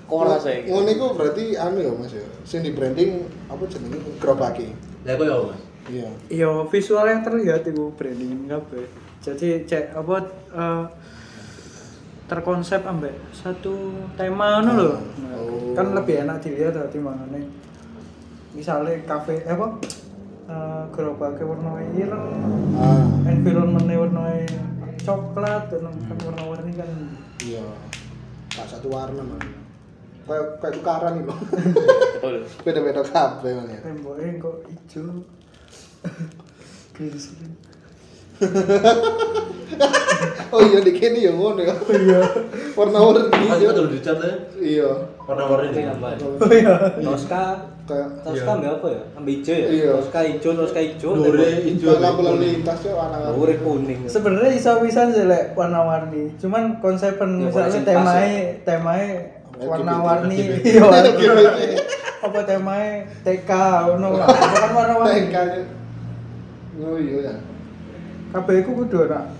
Kok 0.07 0.21
rasanya 0.27 0.59
gitu? 0.67 0.71
Ngono 0.75 0.89
iku 0.91 1.05
berarti 1.15 1.43
anu 1.55 1.77
ya 1.79 1.91
Mas 1.95 2.11
ya. 2.11 2.25
Sing 2.43 2.59
di 2.63 2.75
branding 2.75 3.23
apa 3.47 3.63
jenenge 3.71 3.99
gerobaki. 4.19 4.67
Ya 5.07 5.15
aku 5.15 5.23
ya 5.23 5.35
mas. 5.39 5.61
Iya. 5.87 6.09
Yo 6.27 6.51
visual 6.67 7.07
yang 7.07 7.23
terlihat 7.23 7.63
itu 7.63 7.91
branding 7.95 8.51
kabeh. 8.51 8.83
Jadi 9.23 9.63
cek 9.63 9.95
apa 9.95 10.15
eh, 10.51 10.85
terkonsep 12.27 12.83
ambek 12.83 13.15
satu 13.31 13.95
tema 14.19 14.59
ngono 14.59 14.71
lho. 14.75 14.91
Oh. 14.91 15.71
Kan 15.71 15.95
lebih 15.95 16.27
enak 16.27 16.43
dilihat 16.43 16.75
timbangane. 16.91 17.47
Misalnya 18.51 18.99
kafe 19.07 19.39
eh, 19.47 19.55
apa? 19.55 19.79
Eh 20.47 20.83
gerobaknya 20.95 21.43
warna 21.43 21.71
ireng, 21.95 22.27
Ah, 22.79 23.03
environmentnya 23.27 23.99
warna 23.99 24.23
coklat 25.07 25.63
dan 25.71 25.87
kan 25.87 26.17
warna-warni 26.19 26.71
kan 26.75 26.89
iya. 27.39 27.63
Gak 28.51 28.67
satu 28.67 28.91
warna 28.91 29.23
man. 29.23 29.39
Kayak 30.27 30.59
kayak 30.59 30.73
tukaran 30.75 31.13
gitu. 31.23 31.31
Betul. 32.19 32.35
Beda-beda 32.67 33.01
kabeh 33.07 33.51
man 33.55 33.71
ya. 33.71 33.79
temboknya 33.87 34.27
kok 34.43 34.55
hijau. 34.67 35.23
Green 36.91 37.15
screen. 37.15 37.53
Oh 40.51 40.61
iya 40.63 40.79
di 40.79 40.91
kene 40.95 41.19
ya 41.21 41.31
ngono 41.31 41.61
ya. 41.63 41.75
Iya. 41.87 42.19
Warna-warni. 42.75 43.31
Mas 43.47 43.59
itu 43.63 43.71
dulu 43.71 43.89
dicat 43.93 44.17
ya, 44.19 44.33
Iya. 44.59 44.89
warna-warni 45.23 45.71
nambah 45.75 46.11
Oh 46.41 46.51
iya. 46.51 46.75
Tosca 46.99 47.43
Kayak 47.87 48.07
Tosca 48.19 48.51
ambil 48.51 48.71
apa 48.73 48.87
ya 48.89 49.01
ambil 49.15 49.31
hijau 49.33 49.55
ya 49.55 49.67
Iya. 49.69 49.89
Tosca 49.95 50.19
hijau 50.21 50.51
Tosca 50.53 50.79
hijau 50.79 51.11
Dore 51.15 51.49
hijau. 51.61 51.95
lampu 51.97 52.21
lalu 52.21 52.39
lintas 52.43 52.79
ya 52.81 52.93
warna 52.93 53.17
Dore 53.25 53.55
kuning 53.57 53.99
Sebenarnya 54.05 54.51
bisa 54.51 54.71
bisa 54.77 55.01
sih 55.07 55.23
lek 55.23 55.55
warna-warni. 55.55 56.35
Cuman 56.35 56.63
konsepen 56.77 57.29
Ya, 57.37 57.47
misalnya 57.47 57.79
temai 57.81 58.27
ya. 58.27 58.43
temai 58.61 59.03
LGBT. 59.55 59.65
warna-warni. 59.65 60.37
Iya. 60.61 60.83
Apa 62.27 62.39
temai 62.43 62.85
TK 63.23 63.49
ngono. 63.87 64.07
Bukan 64.19 64.71
warna-warni. 64.73 65.13
Tengkanya. 65.23 65.61
Oh 66.77 66.93
iya 66.93 67.17
ya. 67.23 67.35
Kabeh 68.29 68.61
iku 68.61 68.75
kudu 68.75 69.07
ana 69.07 69.31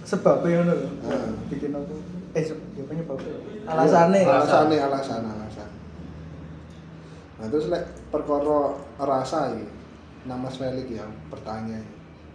sebabnya 0.00 0.62
ngono 0.62 0.72
lho. 0.76 0.88
Bikin 1.50 1.74
aku 1.74 1.94
eh 2.32 2.42
se- 2.42 2.62
ya 2.72 2.84
penyebabnya. 2.84 3.34
Alasane. 3.66 4.22
Alasane 4.22 4.76
alasan 4.78 5.26
alasan. 5.26 5.65
Nah 7.36 7.46
terus 7.48 7.68
lek 7.68 7.84
perkara 8.08 8.74
rasa 8.98 9.52
iki. 9.52 9.66
Nama 10.26 10.40
Mas 10.42 10.58
Felix 10.58 10.86
ya 10.90 11.06
pertanyaan. 11.30 11.84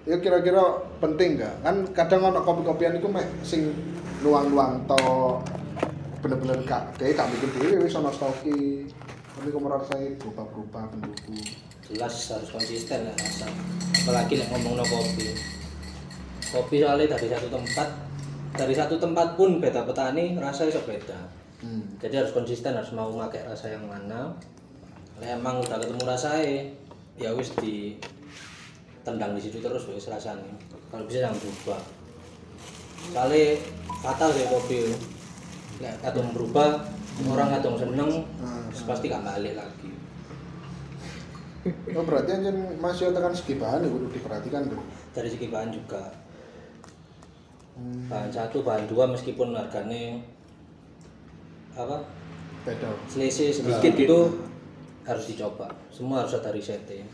Ya 0.07 0.17
kira-kira 0.17 0.63
penting 0.97 1.37
gak? 1.37 1.61
Kan 1.61 1.85
kadang 1.93 2.31
ono 2.31 2.41
kopi-kopian 2.41 2.97
iku 2.97 3.11
mek 3.11 3.27
sing 3.43 3.69
nuang-nuang 4.21 4.85
to 4.89 5.03
bener-bener 6.21 6.61
gak 6.65 6.93
kayak 6.97 7.17
gak 7.17 7.29
bikin 7.33 7.49
dhewe 7.57 7.75
wis 7.85 7.97
ono 7.97 8.09
stoki. 8.09 8.87
Tapi 9.35 9.47
kok 9.49 9.63
merasai 9.63 10.17
berubah-berubah 10.21 10.83
pendukung. 10.93 11.41
jelas 11.91 12.13
harus 12.31 12.49
konsisten 12.55 13.03
ya 13.03 13.11
rasa 13.11 13.51
apalagi 13.91 14.39
nek 14.39 14.47
ngomong 14.55 14.79
no 14.79 14.85
kopi 14.87 15.35
kopi 16.47 16.79
soalnya 16.79 17.19
dari 17.19 17.27
satu 17.27 17.51
tempat 17.51 17.87
dari 18.55 18.71
satu 18.71 18.95
tempat 18.95 19.35
pun 19.35 19.59
beda 19.59 19.83
petani 19.83 20.39
rasanya 20.39 20.71
bisa 20.71 20.83
beda 20.87 21.19
Hmm. 21.61 21.85
jadi 22.01 22.25
harus 22.25 22.33
konsisten 22.33 22.73
harus 22.73 22.89
mau 22.89 23.13
pakai 23.13 23.45
rasa 23.45 23.69
yang 23.69 23.85
mana 23.85 24.33
emang 25.23 25.59
udah 25.59 25.77
ketemu 25.77 26.03
rasanya 26.03 26.65
ya 27.15 27.29
wis 27.31 27.53
di 27.57 27.95
tendang 29.01 29.33
di 29.33 29.41
situ 29.41 29.57
terus 29.57 29.85
wis 29.87 30.07
rasanya 30.07 30.45
kalau 30.89 31.05
bisa 31.05 31.23
jangan 31.23 31.37
berubah 31.37 31.81
soalnya 33.09 33.45
fatal 33.99 34.29
sih 34.29 34.45
kopi 34.45 34.79
Nek 35.77 35.97
kadang 35.99 36.29
berubah 36.31 36.85
orang 37.25 37.49
kadang 37.51 37.75
seneng 37.75 38.11
Hmm. 38.37 38.65
terus 38.69 38.83
pasti 38.83 39.05
gak 39.07 39.21
balik 39.21 39.53
lagi 39.55 39.89
Oh 41.93 42.01
berarti 42.01 42.33
anjen 42.33 42.57
masih 42.77 43.13
tekan 43.13 43.29
segi 43.31 43.53
bahan 43.55 43.85
ya 43.85 43.89
diperhatikan 44.09 44.65
tuh. 44.65 44.81
dari 45.13 45.29
segi 45.29 45.45
bahan 45.47 45.69
juga 45.69 46.01
Hmm. 47.71 48.09
bahan 48.09 48.29
satu 48.29 48.61
bahan 48.61 48.85
dua 48.85 49.05
meskipun 49.07 49.53
harganya 49.53 50.19
apa 51.73 52.03
Beda. 52.61 52.89
selisih 53.07 53.49
sedikit 53.49 53.93
itu 53.95 54.19
harus 55.05 55.25
dicoba 55.29 55.73
semua 55.89 56.25
harus 56.25 56.37
ada 56.37 56.53
risetnya 56.53 57.05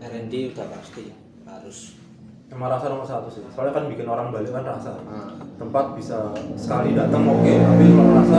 R&D 0.00 0.56
udah 0.56 0.66
pasti 0.72 1.12
harus 1.44 2.00
Emang 2.50 2.66
rasa 2.66 2.90
nomor 2.90 3.06
satu 3.06 3.30
sih, 3.30 3.46
soalnya 3.54 3.78
kan 3.78 3.86
bikin 3.86 4.10
orang 4.10 4.34
balik 4.34 4.50
kan 4.50 4.66
rasa. 4.66 4.98
Ah. 5.06 5.38
Tempat 5.54 5.94
bisa 5.94 6.34
sekali 6.58 6.98
datang 6.98 7.22
oke, 7.22 7.46
tapi 7.46 7.84
kalau 7.94 8.10
rasa 8.10 8.38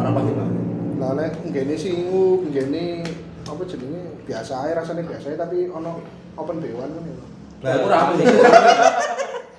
orang 0.00 0.12
pasti 0.16 0.32
balik. 0.32 0.60
Lah 0.96 1.10
nek 1.12 1.32
ngene 1.44 1.76
singu, 1.76 2.48
ngene 2.48 3.04
apa 3.44 3.62
jenenge 3.68 4.16
biasa 4.24 4.64
ae 4.64 4.72
rasane 4.72 5.04
biasa 5.04 5.28
ae 5.28 5.36
tapi 5.36 5.68
ono 5.68 6.00
open 6.40 6.56
dewan 6.56 6.88
kan 6.88 7.04
ya. 7.04 7.14
Lah 7.68 7.72
aku 7.76 7.86
rame 7.92 8.12
sih. 8.16 8.26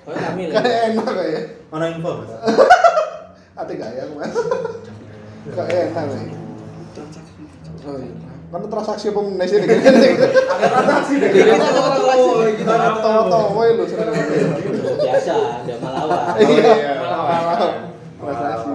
oh 0.10 0.14
kami 0.18 0.42
Kayak 0.50 0.98
enak 0.98 1.06
kayak. 1.06 1.44
Mana 1.70 1.86
info 1.94 2.12
mas? 2.26 2.34
Ate 3.62 3.74
gak 3.74 3.90
ya, 3.98 4.06
Mas? 4.14 4.34
Kayak 5.50 5.94
enak 5.94 6.06
kayak. 6.10 6.38
Oh 7.88 7.96
iya. 7.96 8.12
Kan 8.48 8.64
transaksi 8.72 9.12
apa 9.12 9.20
meneh 9.20 9.48
sih 9.48 9.60
dengan 9.60 9.80
transaksi 9.84 11.14
dengan 11.20 11.60
kita 12.56 12.76
tahu-tahu 13.04 13.60
lho 13.76 13.84
seneng. 13.84 14.16
biasa 15.04 15.36
dia 15.68 15.76
malawan 15.84 16.36
Iya, 16.40 16.92
malah 17.00 17.60
transaksi. 18.20 18.72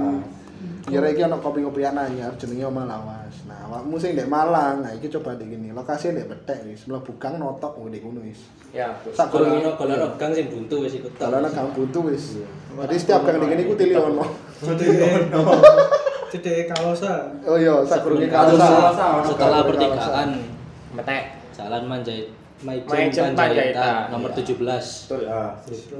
Kira 0.83 1.09
iki 1.09 1.25
ono 1.25 1.40
kopi-kopian 1.40 1.97
anyar 1.97 2.37
jenenge 2.37 2.69
Oma 2.69 2.85
Lawas. 2.85 3.49
Nah, 3.49 3.64
awakmu 3.64 3.97
sing 3.97 4.12
ndek 4.12 4.28
Malang, 4.28 4.85
nah 4.85 4.92
iki 4.92 5.09
coba 5.09 5.40
di 5.40 5.49
gini. 5.49 5.73
Lokasi 5.73 6.12
ndek 6.12 6.28
Betek 6.28 6.69
wis, 6.69 6.85
mlebu 6.85 7.16
gang 7.16 7.40
notok 7.40 7.81
ngene 7.81 7.97
ngono 8.04 8.21
wis. 8.28 8.45
Ya. 8.76 8.92
Sak 9.16 9.33
kalau 9.33 9.57
kurang 9.57 9.64
ini 9.64 9.73
kalau 9.73 10.12
gang 10.21 10.33
sing 10.37 10.52
buntu 10.52 10.85
wis 10.85 11.00
ikut 11.00 11.16
kalau 11.16 11.40
ana 11.40 11.49
gang 11.49 11.73
buntu 11.73 12.12
wis. 12.12 12.37
Jadi 12.76 12.97
setiap 13.00 13.25
gang 13.25 13.40
di 13.40 13.47
gini 13.57 13.62
ku 13.64 13.73
tili 13.73 13.97
ono. 13.97 14.25
Jadi 16.33 16.65
kalosa. 16.65 17.29
Oh 17.45 17.55
iya, 17.55 17.85
sak 17.85 18.01
kurunge 18.01 18.25
Kalau 18.27 18.57
kalasa. 18.57 19.21
setelah 19.23 19.61
pertigaan 19.62 20.31
Metek. 20.93 21.23
Jalan 21.53 21.85
Manjait 21.85 22.33
Maijen. 22.62 23.35
Panjaitan 23.35 24.09
nomor 24.09 24.31
Iya. 24.33 24.39
17 24.41 25.11
Betul. 25.11 25.21
Ya, 25.27 25.43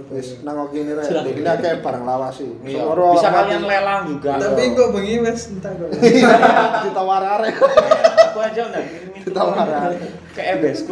Wis 0.09 0.41
nang 0.41 0.71
kene 0.71 0.95
rek. 0.95 1.05
Gini 1.27 1.43
akeh 1.45 1.73
barang 1.81 2.05
lawas 2.07 2.39
sih. 2.39 2.49
Iya. 2.63 2.87
Bisa 2.89 3.29
kalian 3.29 3.63
lelang 3.63 4.03
juga. 4.09 4.39
Tapi 4.39 4.73
kok 4.73 4.89
bengi 4.91 5.21
wes 5.21 5.51
entah 5.51 5.75
kok. 5.75 5.91
ditawar 6.87 7.23
arek. 7.37 7.55
Aku 7.59 8.39
aja 8.41 8.63
kirimin 8.73 9.21
Ditawar 9.27 9.69
arek. 9.69 10.01
ke 10.33 10.43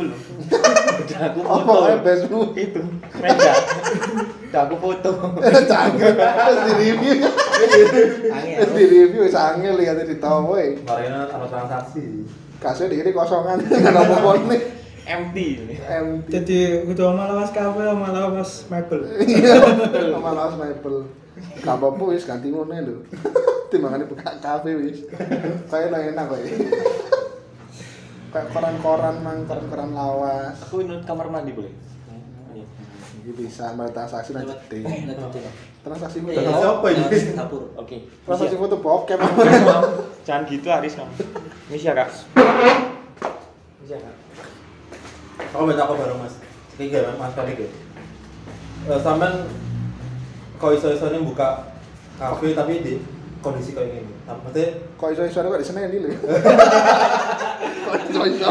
loh. 0.03 0.19
Udah 1.01 1.21
aku 1.31 1.39
Apa 1.41 1.55
foto. 1.63 1.81
wae 1.81 1.97
besmu? 2.03 2.41
Itu. 2.53 2.83
Meja. 3.17 3.53
Aku 4.50 4.75
foto. 4.83 5.11
Canggih. 5.71 6.11
Terus 6.19 6.61
di 6.66 6.73
review. 6.75 7.14
Terus 8.59 8.73
di 8.75 8.85
review 8.90 9.21
wis 9.23 9.37
angel 9.38 9.75
lihat 9.78 10.02
di 10.02 10.19
tahu. 10.19 10.59
Marina 10.59 11.30
ada 11.30 11.47
transaksi. 11.47 12.26
Kasih 12.59 12.90
di 12.90 13.00
kiri 13.00 13.14
kosongan 13.14 13.62
nggak 13.62 13.95
apa-apa 13.95 14.50
nih. 14.50 14.61
Empty. 15.11 15.47
Empty. 15.80 16.30
Jadi 16.30 16.59
udah 16.87 17.09
malah 17.16 17.35
mas 17.42 17.50
kafe 17.50 17.83
malah 17.83 18.30
mas 18.30 18.52
mebel. 18.69 19.00
Iya, 19.26 19.54
sama 20.14 20.30
lawas 20.37 20.54
maple. 20.54 21.09
Gak 21.64 21.76
apa-apa 21.80 22.02
wis 22.12 22.28
ganti 22.28 22.52
ngono 22.52 22.75
lho. 22.75 22.97
Timbangane 23.71 24.04
buka 24.07 24.38
kafe 24.38 24.76
wis. 24.76 25.02
Kayak 25.71 26.14
enak 26.14 26.25
kok. 26.30 26.38
Kayak 28.30 28.47
koran-koran 28.54 29.16
mang 29.25 29.38
koran-koran 29.49 29.90
lawas. 29.90 30.54
Aku 30.69 30.85
nurut 30.85 31.02
kamar 31.02 31.26
mandi 31.33 31.57
boleh? 31.57 31.90
Iya. 33.21 33.29
Ini 33.29 33.33
bisa 33.37 33.65
transaksi 33.93 34.31
nang 34.33 34.49
gede. 34.49 34.81
Transaksi 35.81 36.19
foto. 36.25 36.33
Iya, 36.33 36.41
Transaksi 36.49 36.69
apa 36.73 36.87
ini? 36.89 37.05
dapur. 37.37 37.62
Oke. 37.77 37.97
Transaksi 38.25 38.57
foto 38.57 38.77
bokep. 38.81 39.19
Jangan 40.27 40.43
gitu 40.49 40.69
Aris 40.73 40.97
kamu. 40.97 41.12
Misi 41.69 41.85
ya 41.85 41.93
kak. 41.93 42.09
Misi 43.81 43.93
ya 43.93 43.99
kak. 44.00 44.15
Aku 45.53 45.65
baca 45.69 45.83
apa 45.85 45.95
bareng 45.97 46.19
mas? 46.21 46.35
Tiga 46.81 46.99
mas, 47.12 47.17
mas 47.21 47.33
kali 47.37 47.53
gitu. 47.57 47.69
Sampai 49.05 49.45
kau 50.57 50.73
iso-iso 50.73 51.09
ini 51.12 51.21
buka 51.21 51.69
kafe 52.17 52.57
tapi 52.57 52.81
di 52.81 52.95
kondisi 53.41 53.77
kayak 53.77 54.00
gini. 54.00 54.12
Maksudnya 54.25 54.69
Kok 54.97 55.09
iso-iso 55.12 55.41
kok 55.41 55.61
di 55.61 55.67
sana 55.67 55.89
ini 55.89 55.99
lho. 56.05 56.11
Kok 57.85 57.95
iso-iso. 58.09 58.49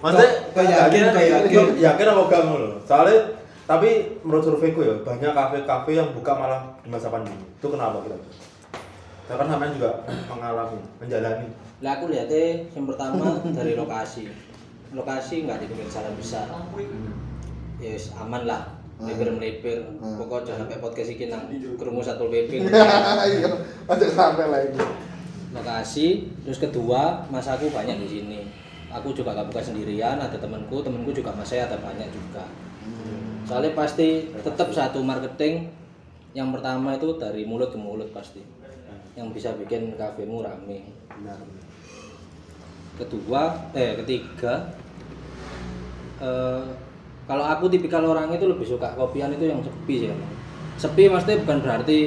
Maksudnya 0.00 0.30
Kok 0.50 0.64
yakin, 0.64 1.00
kok 1.12 1.22
yakin? 1.22 1.64
Yakin 1.78 2.06
apa 2.08 2.20
enggak 2.26 2.42
ngono? 2.48 2.68
Soalnya 2.82 3.18
tapi 3.64 4.18
menurut 4.26 4.42
surveiku 4.42 4.82
ya 4.82 4.94
banyak 5.06 5.30
kafe-kafe 5.30 5.94
yang 5.94 6.10
buka 6.10 6.34
malah 6.34 6.74
di 6.82 6.90
masa 6.90 7.06
pandemi. 7.06 7.38
Itu 7.60 7.70
kenapa 7.70 8.02
kira? 8.02 8.18
Saya 9.30 9.36
kan 9.38 9.46
sampean 9.46 9.78
juga 9.78 10.02
mengalami, 10.26 10.82
menjalani. 10.98 11.46
Lah 11.78 12.02
aku 12.02 12.10
lihatnya 12.10 12.66
yang 12.74 12.86
pertama 12.90 13.38
dari 13.56 13.78
lokasi. 13.78 14.26
Lokasi 14.90 15.46
nggak 15.46 15.62
di 15.62 15.66
pinggir 15.70 15.86
jalan 15.86 16.18
besar. 16.18 16.50
Ya 17.78 17.90
wis 17.94 18.10
aman 18.18 18.42
lah. 18.42 18.74
Melipir 18.98 19.30
melipir. 19.30 19.78
Hmm. 20.02 20.18
Pokoknya 20.18 20.50
jangan 20.50 20.66
sampai 20.66 20.82
podcast 20.82 21.10
iki 21.14 21.30
nang 21.30 21.46
kerumus 21.78 22.10
satu 22.10 22.26
PP. 22.26 22.58
Iya, 23.30 23.48
aja 23.86 24.06
sampai 24.10 24.50
lagi. 24.50 24.82
lokasi 25.50 26.30
terus 26.46 26.62
kedua 26.62 27.26
mas 27.26 27.50
aku 27.50 27.74
banyak 27.74 27.98
di 27.98 28.06
sini 28.06 28.38
aku 28.90 29.14
juga 29.14 29.32
gak 29.32 29.48
buka 29.54 29.62
sendirian 29.62 30.18
ada 30.18 30.34
temanku 30.34 30.82
temanku 30.82 31.14
juga 31.14 31.30
mas 31.34 31.46
saya 31.46 31.70
ada 31.70 31.78
banyak 31.78 32.10
juga. 32.10 32.44
Soalnya 33.46 33.74
pasti 33.74 34.30
tetap 34.30 34.70
satu 34.70 35.02
marketing 35.02 35.70
yang 36.34 36.54
pertama 36.54 36.94
itu 36.94 37.18
dari 37.18 37.42
mulut 37.46 37.74
ke 37.74 37.78
mulut 37.78 38.10
pasti. 38.10 38.42
Yang 39.18 39.28
bisa 39.34 39.48
bikin 39.58 39.94
kafemu 39.98 40.42
rame. 40.42 40.78
Benar. 41.10 41.40
kedua 43.00 43.56
eh 43.72 43.96
ketiga 43.96 44.60
eh, 46.20 46.60
kalau 47.24 47.44
aku 47.48 47.72
tipikal 47.72 48.04
orang 48.04 48.28
itu 48.28 48.44
lebih 48.44 48.68
suka 48.68 48.92
kopian 48.92 49.32
itu 49.32 49.48
yang 49.48 49.64
sepi 49.64 50.04
sih 50.04 50.08
emang. 50.12 50.32
sepi 50.76 51.08
maksudnya 51.08 51.40
bukan 51.46 51.58
berarti 51.64 51.98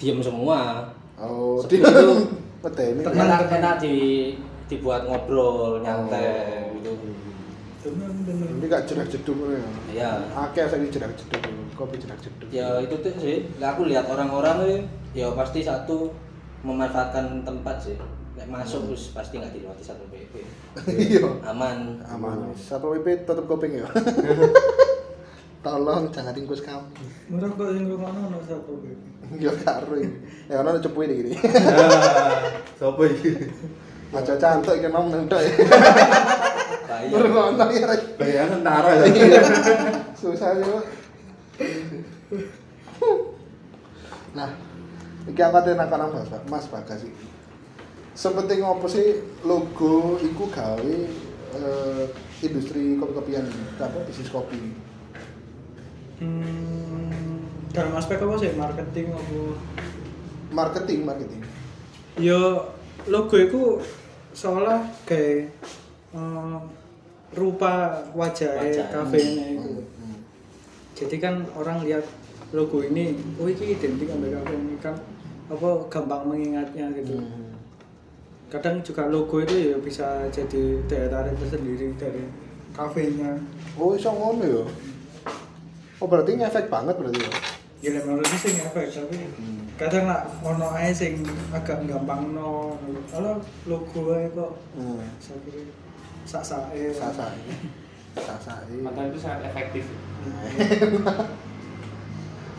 diem 0.00 0.18
semua. 0.18 0.90
Oh, 1.16 1.62
Sepi 1.62 1.78
itu 1.78 1.86
enak 3.14 3.48
enak 3.48 3.74
di 3.78 3.96
dibuat 4.66 5.06
ngobrol 5.06 5.78
nyantai 5.80 6.74
gitu 6.76 6.92
Ini 7.86 8.66
gak 8.66 8.82
jerak 8.84 9.06
jeduk 9.06 9.38
ya. 9.46 9.62
ya 9.94 10.10
Akeh 10.34 10.66
saya 10.66 10.82
jerak 10.84 11.14
jeduk, 11.14 11.38
kopi 11.72 11.94
jerak 11.96 12.18
jeduk. 12.18 12.50
ya 12.50 12.82
itu 12.82 12.98
tuh 12.98 13.14
sih 13.14 13.46
lah 13.56 13.72
aku 13.72 13.86
lihat 13.86 14.06
orang-orang 14.06 14.82
ya 15.14 15.30
pasti 15.32 15.62
satu 15.62 16.10
memanfaatkan 16.60 17.42
tempat 17.42 17.78
sih 17.78 17.94
Nek 18.34 18.50
masuk 18.50 18.90
terus 18.90 19.14
pasti 19.14 19.38
nggak 19.38 19.48
dilewati 19.50 19.80
satu 19.80 20.02
PP 20.10 20.34
Iya. 21.08 21.24
aman 21.46 22.02
Aman. 22.04 22.50
Satu 22.52 22.92
WP 22.92 23.24
tutup 23.24 23.48
kuping 23.48 23.80
ya. 23.80 23.86
Tolong 25.64 26.12
jangan 26.12 26.30
tingkus 26.30 26.60
kami. 26.60 26.84
Murah 27.26 27.48
kok 27.48 27.66
yang 27.72 27.88
rumah 27.88 28.12
ono 28.12 28.38
satu 28.42 28.76
PP. 28.76 28.92
Ya 29.42 29.50
karo 29.56 29.96
iki. 29.96 30.20
Ya 30.46 30.60
ono 30.60 30.76
cepu 30.76 31.00
ini 31.02 31.14
gini. 31.16 31.32
Sopo 32.76 33.02
iki? 33.02 33.30
Aja 34.16 34.34
cantik 34.40 34.80
iki 34.80 34.88
nom 34.88 35.12
nendok 35.12 35.40
ya. 35.44 35.52
Berono 37.12 37.64
ya. 37.68 37.84
Rek. 37.92 38.16
Bayangan 38.16 38.64
tentara 38.64 38.90
ya. 38.96 39.04
Iya. 39.12 39.40
Susah 40.16 40.56
yo. 40.56 40.80
Nah, 44.32 44.50
iki 45.28 45.40
aku 45.40 45.72
nak 45.76 45.92
nang 45.92 46.12
Mas, 46.16 46.32
Mas 46.48 46.66
Bagas 46.72 47.04
iki. 47.04 47.26
Sepenting 48.16 48.64
apa 48.64 48.88
sih 48.88 49.20
logo 49.44 50.16
iku 50.24 50.48
gawe 50.48 50.96
eh, 51.52 52.04
industri 52.40 52.96
kopi-kopian 52.96 53.44
apa 53.76 53.98
bisnis 54.08 54.32
kopi. 54.32 54.56
Hmm, 56.16 57.44
dalam 57.76 57.92
aspek 58.00 58.16
apa 58.16 58.40
sih 58.40 58.56
marketing 58.56 59.12
apa? 59.12 59.36
Marketing, 60.48 61.04
marketing. 61.04 61.44
Yo 62.16 62.72
logo 63.04 63.36
itu 63.36 63.84
seolah 64.36 64.84
kayak 65.08 65.48
eh, 66.12 66.58
rupa 67.32 68.04
wajah 68.12 68.52
Wajah. 68.60 68.86
kafenya 68.92 69.46
itu. 69.56 69.72
Hmm. 69.80 70.20
Jadi 70.92 71.16
kan 71.16 71.40
orang 71.56 71.80
lihat 71.88 72.04
logo 72.52 72.84
ini, 72.84 73.16
oh 73.40 73.48
ini 73.48 73.74
identik 73.74 74.06
sama 74.06 74.28
kafe 74.28 74.54
ini 74.54 74.76
kan 74.78 74.94
apa 75.48 75.68
gampang 75.88 76.22
mengingatnya 76.28 76.92
gitu. 76.94 77.16
Hmm. 77.16 77.56
Kadang 78.52 78.84
juga 78.84 79.08
logo 79.08 79.42
itu 79.42 79.72
ya 79.72 79.76
bisa 79.80 80.28
jadi 80.30 80.84
daya 80.86 81.08
tarik 81.10 81.34
tersendiri 81.40 81.96
dari 81.96 82.22
kafenya. 82.76 83.40
Oh, 83.80 83.96
iso 83.96 84.12
ngono 84.12 84.44
ya. 84.44 84.64
Oh, 85.96 86.06
berarti 86.06 86.36
ngefek 86.36 86.68
banget 86.68 86.94
berarti 86.94 87.24
ya. 87.24 87.32
Ya 87.84 87.88
lek 87.96 88.04
menurutku 88.08 88.36
sih 88.36 88.56
efek 88.56 88.88
tapi 88.92 89.16
kadang 89.76 90.08
lah 90.08 90.24
ono 90.40 90.72
ae 90.72 90.88
sing 90.90 91.20
agak 91.52 91.84
gampang 91.84 92.32
no. 92.32 92.80
Kalau 93.12 93.38
logo 93.68 94.00
ae 94.16 94.26
kok 94.32 94.52
Hmm. 94.76 95.00
sakit 95.20 95.68
sak-sake. 96.26 96.90
Sasai. 96.90 97.38
Sasai. 98.16 98.74
Mata 98.82 99.06
itu 99.06 99.18
sangat 99.20 99.52
efektif. 99.52 99.84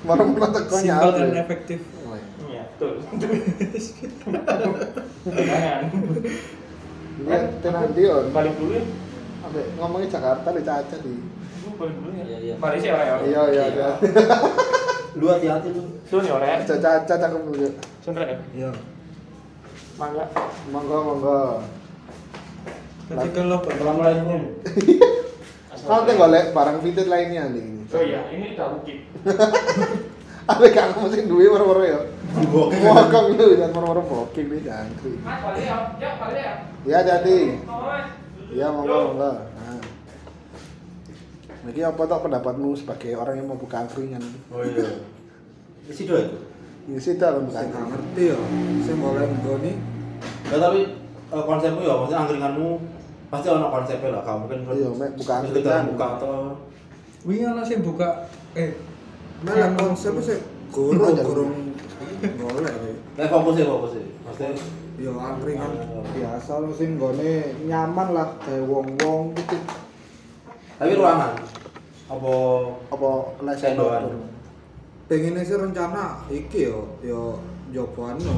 Mana-mana 0.08 0.48
teko 0.56 0.78
Simpel 0.78 1.10
dan 1.12 1.36
efektif. 1.36 1.80
Oh, 2.08 2.16
iya. 2.16 2.24
Iya, 2.48 2.64
betul. 2.72 2.94
Jangan. 5.28 5.82
Iya, 7.18 7.40
tenan 7.60 7.92
dia. 7.98 8.16
Balik 8.32 8.54
dulu 8.56 8.72
ya. 8.78 8.84
Ambek 9.44 9.66
ngomongin 9.76 10.08
Jakarta 10.08 10.48
di 10.54 10.62
Caca 10.64 10.96
di. 11.02 11.14
Balik 11.76 11.96
dulu 12.00 12.12
ya. 12.14 12.24
Iya, 12.24 12.38
iya. 12.40 12.56
Sih 12.80 12.90
orang 12.94 13.08
ya. 13.10 13.16
Iya, 13.26 13.42
iya, 13.52 13.66
iya. 13.74 13.90
Lu 15.18 15.26
hati-hati 15.34 15.68
lu. 15.74 15.82
Sun 16.06 16.24
ya 16.24 16.34
orang. 16.38 16.62
Caca 16.64 16.92
Caca 17.10 17.28
dulu. 17.34 17.68
Sun 18.06 18.14
ya. 18.16 18.38
Iya. 18.54 18.70
Mangga. 19.98 20.26
Monggo, 20.70 20.98
monggo. 21.02 21.40
Tapi 23.08 23.30
kalau 23.34 23.58
Assalamualaikum. 23.64 24.42
lainnya. 24.62 25.00
Kalau 25.88 26.04
teh 26.04 26.20
golek 26.20 26.52
barang 26.52 26.84
vintage 26.84 27.08
lainnya 27.08 27.48
nih. 27.48 27.88
Oh 27.96 28.04
iya, 28.04 28.28
ini 28.36 28.60
udah 28.60 28.76
bukit. 28.76 29.08
Ada 30.48 30.68
kang 30.76 30.92
mesti 31.00 31.24
duwe 31.24 31.48
moro-moro 31.48 31.80
ya. 31.88 32.04
Bokeh. 32.52 32.84
Mokong 32.84 33.40
lu 33.40 33.56
jangan 33.56 33.72
moro-moro 33.72 34.02
booking 34.04 34.52
nih 34.52 34.68
jangkrik. 34.68 35.20
Mas, 35.24 35.40
balik 35.48 35.64
ya. 35.64 35.78
Ya, 35.96 36.10
balik 36.20 36.42
ya. 36.44 36.54
Iya, 36.84 37.00
jadi. 37.08 37.40
Iya, 38.52 38.68
monggo, 38.76 39.16
monggo. 39.16 39.32
Jadi 41.68 41.80
apa 41.84 42.02
tuh 42.02 42.20
pendapatmu 42.22 42.70
sebagai 42.74 43.12
orang 43.14 43.36
yang 43.38 43.48
mau 43.48 43.56
buka 43.56 43.84
angkringan? 43.84 44.24
Oh 44.48 44.64
iya. 44.64 45.04
Isi 45.86 46.04
doa 46.04 46.20
itu. 46.22 46.38
Ini 46.88 46.96
sih 46.98 47.16
dalam 47.16 47.44
buka 47.44 47.60
Saya 47.60 47.68
nggak 47.68 47.82
angkringan. 47.82 48.04
ngerti 48.08 48.24
ya. 48.26 48.38
Saya 48.82 48.96
boleh 48.98 49.26
nggoni. 49.34 49.72
Nah, 50.48 50.60
tapi 50.62 50.80
eh, 51.28 51.44
konsepmu 51.44 51.80
ya, 51.82 51.94
maksudnya 51.94 52.20
angkringanmu 52.24 52.70
pasti 53.28 53.48
ada 53.48 53.68
konsepnya 53.68 54.10
lah. 54.10 54.22
Kamu 54.24 54.40
mungkin 54.42 54.60
Iya, 54.72 54.90
Mek, 54.90 55.12
buka 55.14 55.34
sekedar 55.44 55.52
angkringan. 55.76 55.86
buka 55.90 56.06
atau 56.16 56.32
wingi 57.22 57.44
ana 57.44 57.62
sing 57.62 57.80
buka 57.82 58.08
eh 58.54 58.72
Malah 59.38 59.70
konsepnya 59.76 60.24
sih 60.24 60.40
guru 60.70 61.04
Aja. 61.04 61.22
gurung 61.22 61.52
golek 62.18 62.74
sih. 62.80 62.96
Nah, 63.14 63.28
fokus 63.28 63.56
ya, 63.56 63.66
fokus 63.66 63.92
ya. 63.94 64.04
Maksudnya 64.24 64.52
Ya 64.98 65.14
angkringan 65.14 65.72
Oh. 65.94 66.02
biasa 66.10 66.58
sih 66.74 66.88
nggone 66.90 67.32
nyaman 67.64 68.08
lah 68.12 68.34
kayak 68.40 68.66
wong-wong 68.66 69.30
gitu. 69.36 69.54
tapi 70.74 70.94
ruangan 70.94 71.38
apa 72.08 72.34
Apa 72.88 73.10
lesen 73.44 73.76
Sendoan. 73.76 74.04
Pengennya 75.08 75.44
sih 75.44 75.56
rencana 75.56 76.24
iki 76.28 76.68
yo 76.68 77.00
yo 77.04 77.40
jopo 77.72 78.12
anu. 78.12 78.36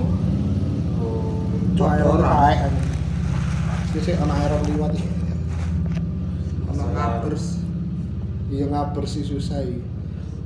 Oh, 1.01 1.45
Cuk 1.77 1.85
air 1.89 2.05
ora. 2.05 2.29
ora. 2.53 2.69
Sisi 3.93 4.13
ana 4.17 4.33
air 4.41 4.53
liwat 4.69 4.93
iki. 4.93 5.09
Ono 6.69 6.83
ngabers. 6.93 7.61
Iya 8.49 8.65
ngaber 8.69 9.05
sih 9.05 9.21
susah 9.25 9.61
iki. 9.61 9.81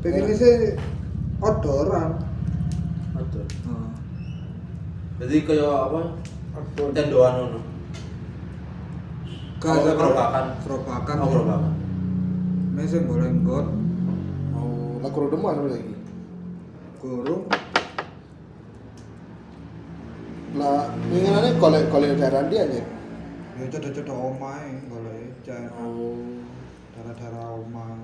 pengen 0.04 0.36
sih 0.36 0.76
Aduh. 3.16 3.44
Heeh. 3.48 3.88
Jadi 5.24 5.36
kayak 5.48 5.72
apa? 5.92 6.00
Tendoan 6.92 7.34
ngono. 7.40 7.60
Gak 9.64 9.72
Oh, 9.72 9.80
ada 9.80 9.92
gerobakan. 9.96 10.46
gerobakan 10.68 11.18
Oh, 11.24 11.28
Mesem 12.74 13.06
goreng 13.06 13.46
got 13.46 13.68
Oh, 14.54 14.98
lah 15.02 15.10
kurang 15.10 15.30
demen 15.30 15.54
apa 15.54 15.70
lagi? 15.70 15.94
gurung 16.98 17.44
Lah, 20.54 20.86
inginannya 21.10 21.58
golek 21.58 21.90
golek 21.90 22.14
daerah 22.16 22.46
dia 22.46 22.62
aja. 22.64 22.82
ya 23.54 23.66
cedek-cedek 23.70 24.10
omae 24.10 24.82
boleh 24.86 25.30
cek 25.42 25.70
Oh. 25.76 26.18
darah-darah 26.94 27.58
omah 27.60 28.02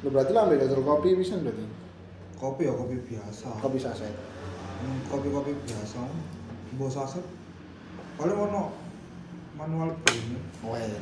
Lu 0.00 0.08
berarti 0.08 0.32
lah 0.32 0.44
ambil 0.44 0.60
dodol 0.60 0.80
kopi 0.82 1.16
bisa 1.16 1.36
berarti. 1.36 1.64
kopi 2.36 2.68
ya 2.68 2.72
kopi 2.72 2.96
biasa 3.02 3.48
Kopi 3.60 3.78
saset. 3.78 4.12
Hmm, 4.74 5.00
kopi-kopi 5.08 5.52
biasa 5.64 6.00
mbok 6.76 6.90
saset 6.90 7.24
paling 8.14 8.36
ono 8.36 8.68
manual 9.54 9.90
brewing 10.02 10.42
Oh, 10.64 10.72
enak. 10.74 10.96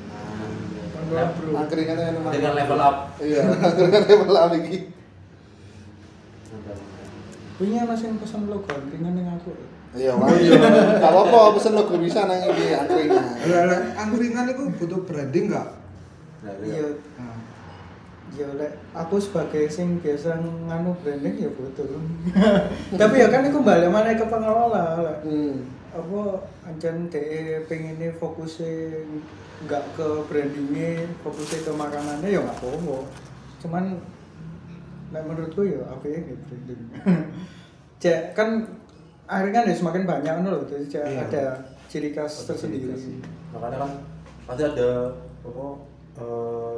Manual. 0.93 1.27
Angkringan. 1.55 1.97
Dengan 2.35 2.53
level 2.59 2.81
up. 2.83 2.97
Iya, 3.23 3.41
angkringan 3.47 4.03
level 4.11 4.35
up 4.35 4.49
lagi. 4.51 4.77
Punya 7.57 7.87
mas 7.87 8.03
yang 8.03 8.19
pesan 8.19 8.51
logo 8.51 8.67
angkringan 8.67 9.15
yang 9.15 9.39
aku. 9.39 9.55
Iya, 9.95 10.13
wah. 10.19 10.29
Apa-apa, 10.99 11.55
pesen 11.55 11.79
logo 11.79 11.95
bisa 12.01 12.27
nang 12.27 12.43
iki 12.43 12.75
angkringan. 12.75 13.25
Lah, 13.47 13.81
angkringan 14.03 14.51
itu 14.51 14.63
butuh 14.83 15.01
branding 15.07 15.53
nggak 15.53 15.69
Nah, 16.43 16.59
Iya. 16.59 16.99
nah, 17.15 17.39
Ya 18.33 18.49
lek 18.57 18.81
aku 18.97 19.21
sebagai 19.21 19.69
sing 19.69 20.01
biasa 20.01 20.41
nganu 20.41 20.97
branding 21.05 21.37
ya 21.39 21.51
betul. 21.53 22.01
Tapi 22.99 23.15
ya 23.21 23.29
kan 23.29 23.45
aku 23.47 23.61
balik 23.63 23.93
mana 23.93 24.17
ke 24.17 24.25
pengelola. 24.25 25.21
Hmm. 25.23 25.69
Apa 25.93 26.21
ancen 26.65 27.07
DE 27.13 27.65
pengennya 27.69 28.11
fokusnya 28.17 29.05
nggak 29.63 29.85
ke 29.95 30.09
brandingnya 30.27 31.05
fokusnya 31.21 31.59
ke 31.63 31.73
makanannya 31.73 32.29
ya 32.29 32.41
nggak 32.41 32.59
apa-apa 32.59 32.97
cuman 33.61 33.85
nah 35.13 35.21
menurutku 35.23 35.63
ya 35.63 35.85
apa 35.87 36.05
ya 36.09 36.19
gitu 36.25 36.43
branding 36.49 36.81
cek 38.03 38.33
kan 38.33 38.65
akhirnya 39.29 39.63
kan 39.63 39.71
ya 39.71 39.77
semakin 39.77 40.05
banyak 40.09 40.35
loh 40.43 40.65
jadi 40.67 40.85
cek 40.89 41.05
Iya. 41.05 41.21
ada 41.29 41.45
ciri 41.87 42.11
khas 42.11 42.49
tersendiri 42.49 42.89
Makanya 43.53 43.85
kan 43.85 43.91
pasti 44.49 44.63
ada 44.65 45.13
apa 45.45 45.67
eh, 46.17 46.77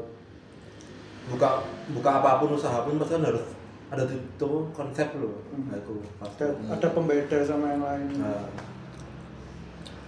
buka 1.24 1.48
buka 1.94 2.10
apa 2.20 2.42
pun 2.42 2.58
usaha 2.58 2.82
pun 2.84 2.98
pasti 2.98 3.14
kan 3.16 3.30
harus 3.30 3.46
ada 3.88 4.02
itu 4.10 4.50
konsep 4.74 5.06
loh. 5.16 5.38
Hmm. 5.54 5.70
Nah, 5.70 5.78
pasti. 6.18 6.42
ada, 6.42 6.74
ada 6.74 6.88
pembeda 6.90 7.38
sama 7.46 7.70
yang 7.70 7.82
lain 7.86 8.18
Nah, 8.18 8.42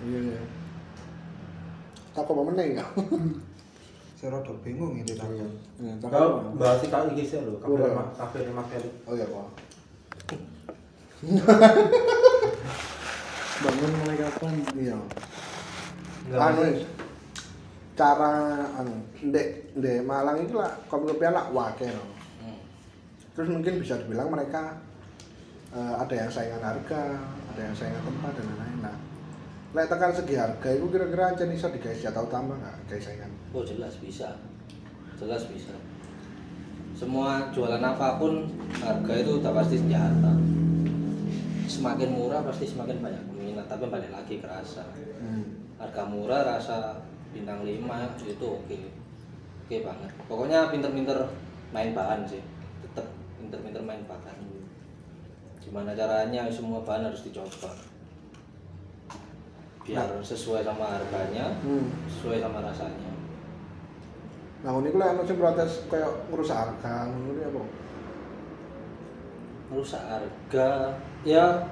Iya, 0.07 0.19
iya. 0.23 0.40
Tak 2.14 2.25
apa 2.25 2.42
meneh 2.42 2.66
ya. 2.79 2.85
saya 4.16 4.33
rada 4.33 4.49
bingung 4.64 4.97
ini 4.97 5.12
tadi 5.12 5.37
Iya, 5.77 5.92
tak 6.01 6.09
Kau 6.09 6.40
bahas 6.57 6.81
si 6.81 6.88
kali 6.88 7.21
sih 7.21 7.37
loh, 7.37 7.61
kafe 7.61 7.77
Udah. 7.77 7.92
ma- 7.92 8.14
kafe 8.16 8.49
Mas 8.49 8.66
Ferry. 8.66 8.90
Oh 9.05 9.12
iya, 9.12 9.27
Pak. 9.27 9.47
bangun 13.57 13.92
mulai 13.99 14.16
kapan 14.19 14.53
Iya. 14.75 14.97
Enggak, 16.27 16.40
Anu 16.42 16.64
cara 17.97 18.33
anu 18.77 18.92
ndek 19.23 19.49
ndek 19.75 20.05
Malang 20.05 20.38
itu 20.38 20.55
lah 20.55 20.73
kopi-kopian 20.87 21.33
lah 21.33 21.49
wake 21.49 21.88
no. 21.88 22.05
Terus 23.33 23.49
mungkin 23.49 23.81
bisa 23.81 23.97
dibilang 23.97 24.29
mereka 24.29 24.77
eh, 25.73 25.95
ada 25.95 26.14
yang 26.14 26.29
saingan 26.29 26.61
harga, 26.61 27.21
ada 27.53 27.61
yang 27.62 27.73
saingan 27.73 28.01
tempat 28.03 28.33
dan 28.33 28.45
lain-lain. 28.47 28.76
Lek 29.77 29.93
tekan 29.93 30.09
segi 30.09 30.41
harga 30.41 30.73
itu 30.73 30.89
kira-kira 30.89 31.37
aja 31.37 31.45
bisa 31.45 31.69
digawe 31.69 31.93
senjata 31.93 32.25
utama 32.25 32.57
nggak 32.57 32.89
guys 32.89 33.05
saingan? 33.05 33.29
Oh 33.53 33.61
jelas 33.61 33.93
bisa, 34.01 34.33
jelas 35.21 35.45
bisa. 35.53 35.77
Semua 36.97 37.53
jualan 37.53 37.85
apa 37.85 38.17
pun 38.17 38.49
harga 38.73 39.12
itu 39.21 39.37
udah 39.37 39.53
pasti 39.53 39.77
senjata. 39.77 40.33
Semakin 41.69 42.09
murah 42.09 42.41
pasti 42.41 42.65
semakin 42.65 43.05
banyak 43.05 43.21
peminat, 43.29 43.69
tapi 43.69 43.85
balik 43.93 44.09
lagi 44.17 44.41
ke 44.41 44.49
rasa. 44.49 44.81
Hmm. 45.21 45.45
Harga 45.77 46.09
murah 46.09 46.57
rasa 46.57 46.97
bintang 47.37 47.61
5 47.61 47.77
itu 48.25 48.47
oke, 48.49 48.79
oke 49.69 49.77
banget. 49.85 50.11
Pokoknya 50.25 50.73
pinter-pinter 50.73 51.21
main 51.77 51.93
bahan 51.93 52.25
sih, 52.25 52.41
tetap 52.81 53.12
pinter-pinter 53.37 53.85
main 53.85 54.01
bahan. 54.09 54.41
Gimana 55.61 55.93
caranya 55.93 56.49
semua 56.49 56.81
bahan 56.81 57.12
harus 57.12 57.29
dicoba 57.29 57.77
biar 59.87 60.11
sesuai 60.18 60.61
sama 60.61 60.85
harganya, 60.90 61.46
Hmm. 61.62 61.87
sesuai 62.11 62.42
sama 62.42 62.59
rasanya. 62.61 63.11
Nah, 64.61 64.75
ini 64.77 64.90
kalau 64.90 65.07
yang 65.07 65.22
sing 65.22 65.38
protes 65.38 65.72
kayak 65.87 66.11
ngurus 66.27 66.51
harga, 66.51 67.07
ngono 67.07 67.31
ini 67.33 67.42
apa? 67.44 67.62
merusak 69.66 69.99
harga 70.07 70.94
ya 71.27 71.66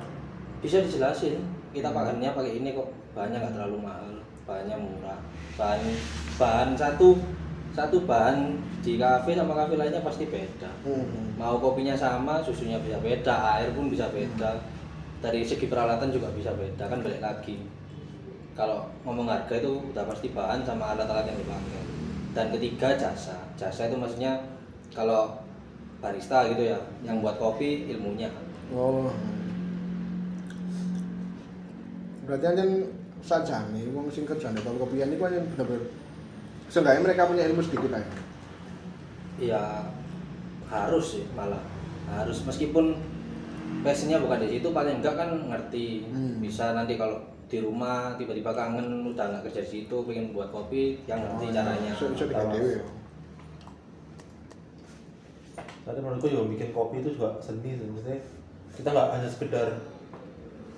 bisa 0.58 0.82
dijelasin 0.82 1.38
kita 1.70 1.94
pakannya 1.94 2.26
pakai 2.26 2.58
ini 2.58 2.74
kok 2.74 2.90
bahannya 3.14 3.38
nggak 3.38 3.54
terlalu 3.54 3.78
mahal 3.78 4.08
bahannya 4.42 4.76
murah 4.76 5.18
bahan 5.54 5.78
bahan 6.34 6.68
satu 6.74 7.14
satu 7.70 8.02
bahan 8.02 8.58
di 8.82 8.98
kafe 8.98 9.34
sama 9.34 9.54
kafe 9.54 9.78
lainnya 9.78 10.02
pasti 10.02 10.26
beda 10.26 10.70
Hmm. 10.82 11.38
mau 11.38 11.54
kopinya 11.58 11.94
sama 11.94 12.42
susunya 12.42 12.82
bisa 12.82 12.98
beda 12.98 13.34
air 13.54 13.70
pun 13.70 13.86
bisa 13.86 14.10
beda 14.10 14.58
dari 15.22 15.46
segi 15.46 15.70
peralatan 15.70 16.10
juga 16.10 16.34
bisa 16.34 16.50
beda 16.50 16.84
kan 16.84 16.98
balik 16.98 17.22
lagi 17.22 17.62
kalau 18.54 18.86
ngomong 19.02 19.26
harga 19.26 19.58
itu 19.58 19.82
udah 19.90 20.06
pasti 20.06 20.30
bahan 20.30 20.62
sama 20.62 20.94
alat-alat 20.94 21.26
yang 21.26 21.38
dipakai 21.42 21.82
dan 22.34 22.46
ketiga 22.54 22.88
jasa 22.94 23.34
jasa 23.58 23.90
itu 23.90 23.98
maksudnya 23.98 24.38
kalau 24.94 25.42
barista 25.98 26.46
gitu 26.50 26.74
ya 26.74 26.78
yang 27.02 27.18
buat 27.22 27.38
kopi 27.38 27.90
ilmunya 27.90 28.30
Oh. 28.72 29.12
Berarti 32.24 32.46
aja 32.48 32.64
saja 33.20 33.68
nih, 33.72 33.92
wong 33.92 34.08
sing 34.08 34.24
kerjane 34.24 34.56
kopi-kopian 34.60 35.12
itu 35.12 35.20
aja 35.20 35.40
bener-bener 35.40 35.84
Seenggaknya 36.72 37.04
mereka 37.04 37.28
punya 37.28 37.44
ilmu 37.44 37.60
sedikit 37.60 37.92
lah. 37.92 38.00
ya. 38.00 38.08
ya 39.36 39.62
harus 40.72 41.20
sih 41.20 41.24
malah 41.36 41.60
harus 42.08 42.40
meskipun 42.48 42.96
passionnya 43.82 44.20
bukan 44.20 44.38
di 44.40 44.48
situ 44.52 44.68
paling 44.70 45.00
enggak 45.00 45.14
kan 45.16 45.30
ngerti 45.48 46.06
Hmm. 46.06 46.38
bisa 46.38 46.72
nanti 46.72 46.94
kalau 46.94 47.18
di 47.44 47.58
rumah 47.60 48.14
tiba-tiba 48.14 48.50
kangen 48.50 49.04
udah 49.04 49.24
nggak 49.28 49.42
kerja 49.46 49.60
di 49.62 49.70
situ 49.70 49.96
pengen 50.04 50.30
buat 50.30 50.48
kopi 50.48 51.02
yang 51.04 51.20
ngerti 51.20 51.44
caranya 51.50 51.90
Bisa 51.92 52.06
bisa 52.10 52.24
digawe 52.26 52.50
dhewe 52.50 52.70
ya. 52.76 52.84
Tapi 55.84 55.98
menurutku 56.00 56.28
juga 56.28 56.44
bikin 56.48 56.68
kopi 56.72 56.96
itu 56.98 57.12
juga 57.12 57.36
seni 57.38 57.76
sih. 57.76 57.84
Maksudnya 57.84 58.18
kita 58.72 58.88
nggak 58.90 59.08
hanya 59.12 59.28
sekedar 59.28 59.68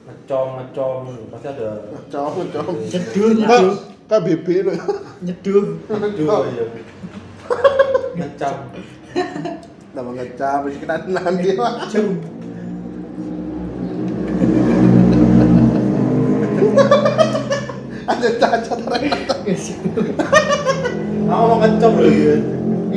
ngecom 0.06 0.48
ngecom 0.60 1.00
pasti 1.30 1.46
ada 1.50 1.70
Cowok, 2.06 2.44
cowok. 2.50 2.74
Nyeduh, 2.78 3.30
nyeduh. 3.34 3.74
KBB 4.06 4.46
loh. 4.62 4.76
nyeduh 5.18 5.64
Aduh, 5.90 6.42
iya. 6.46 6.64
ngecam 8.14 8.54
Nama 9.96 10.10
ngecap, 10.12 10.58
wis 10.62 10.76
kita 10.76 10.94
nanti 11.08 11.56
lah. 11.56 11.72
Aku 21.26 21.44
mau 21.44 21.56
ngecam 21.58 21.92
loh 21.94 22.10
ya 22.10 22.36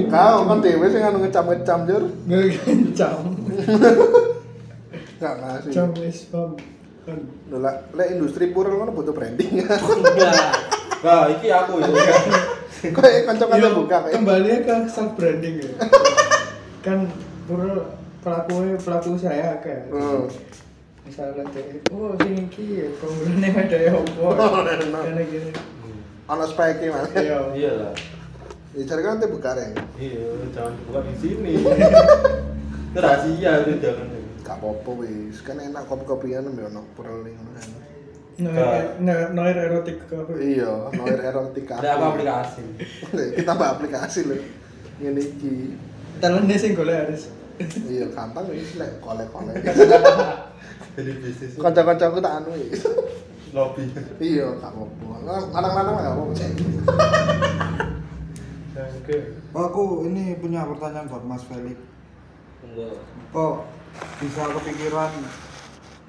Kau 0.10 0.48
kan 0.48 0.58
dewe 0.58 0.88
sing 0.88 1.04
anu 1.04 1.20
ngecam-ngecam 1.20 1.80
jur. 1.84 2.04
ngencam 2.26 3.20
Enggak 5.12 5.34
ngasih. 5.38 5.70
jam 5.70 5.90
es 6.00 6.26
bom 6.26 6.56
kan 7.04 7.20
Lho 7.46 7.58
lah, 7.60 7.76
lek 7.92 8.08
industri 8.12 8.50
purel 8.50 8.74
ngono 8.74 8.90
butuh 8.92 9.12
branding. 9.12 9.60
nah 11.00 11.28
iki 11.28 11.48
aku 11.48 11.78
itu 11.78 11.92
Kok 12.90 13.04
kanca-kanca 13.28 13.60
Yo, 13.60 13.76
buka 13.76 13.98
kayak. 14.02 14.14
kembali 14.16 14.50
ke 14.64 14.76
self 14.88 15.12
branding 15.14 15.56
ya 15.60 15.70
kan 16.80 17.12
pura 17.44 17.92
pelaku 18.20 18.56
pelaku 18.80 19.12
saya 19.16 19.60
Hmm. 19.92 20.32
Misalnya 21.10 21.44
oh 21.90 22.14
sing 22.16 22.38
iki 22.46 22.66
kongrene 22.96 23.50
ada 23.50 23.78
opo 23.96 24.30
Oh, 24.30 24.62
enak. 24.62 25.02
karena 25.02 25.24
gini 25.26 25.50
Ana 26.24 26.46
spike 26.46 26.86
mana? 26.88 27.10
iya 27.18 27.40
iya 27.52 27.72
lah 27.76 27.94
Ya 28.70 28.86
cari 28.86 29.02
kan 29.02 29.18
nanti 29.18 29.26
buka 29.28 29.52
reng. 29.52 29.74
iya 29.98 30.30
jangan 30.52 30.78
dibuka 30.78 31.00
di 31.02 31.14
sini 31.18 31.52
itu 31.58 31.70
rahasia 32.96 33.52
itu 33.64 33.74
jangan 33.80 34.08
Gak 34.40 34.56
apa-apa 34.56 34.92
wis, 35.00 35.42
kan 35.42 35.58
enak 35.58 35.84
kopi-kopian 35.84 36.46
mbek 36.48 36.70
ono 36.70 36.82
ning 37.20 37.34
ngono 37.36 37.52
kan. 37.52 37.70
noir 38.40 38.86
noir- 38.98 39.32
noir 39.32 39.58
erotik 39.60 40.00
Iya, 40.32 40.90
noir 40.92 41.20
erotika. 41.20 41.76
ada 41.82 41.98
apa 41.98 42.06
aplikasi 42.14 42.64
Kita 43.38 43.52
mbak 43.52 43.70
aplikasi 43.76 44.20
lho. 44.24 44.38
Ngene 44.98 45.22
iki. 45.24 45.54
talentnya 46.18 46.56
sing 46.56 46.72
golek 46.74 46.98
harus 47.00 47.30
Iya, 47.60 48.06
gampang 48.16 48.48
wis 48.56 48.80
lek 48.80 49.04
kolek-kolek. 49.04 49.60
Jadi 50.96 51.12
bisnis 51.20 51.60
Kanca-kancaku 51.60 52.24
tak 52.24 52.44
anu 52.44 52.56
lobby. 53.52 53.84
Iya, 54.22 54.48
gak 54.62 54.72
apa-apa. 54.72 55.08
Lanang-lanang 55.52 55.96
gak 56.00 56.14
apa-apa. 56.16 56.34
Cek. 56.38 56.52
Oke. 58.80 59.18
Oh, 59.52 59.64
aku 59.68 59.84
ini 60.08 60.40
punya 60.40 60.64
pertanyaan 60.64 61.12
buat 61.12 61.24
Mas 61.28 61.44
Felix. 61.44 61.76
Enggak. 62.64 62.96
Kok 63.36 63.56
bisa 64.24 64.44
kepikiran 64.56 65.12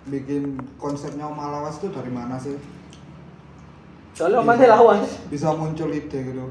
bikin 0.06 0.58
konsepnya 0.78 1.26
Malawas 1.26 1.80
itu 1.82 1.88
dari 1.90 2.12
mana 2.12 2.38
sih? 2.38 2.54
Soalnya 4.14 4.44
masih 4.44 4.68
lawas. 4.68 5.18
Bisa 5.32 5.50
muncul 5.56 5.90
ide 5.90 6.18
gitu. 6.30 6.46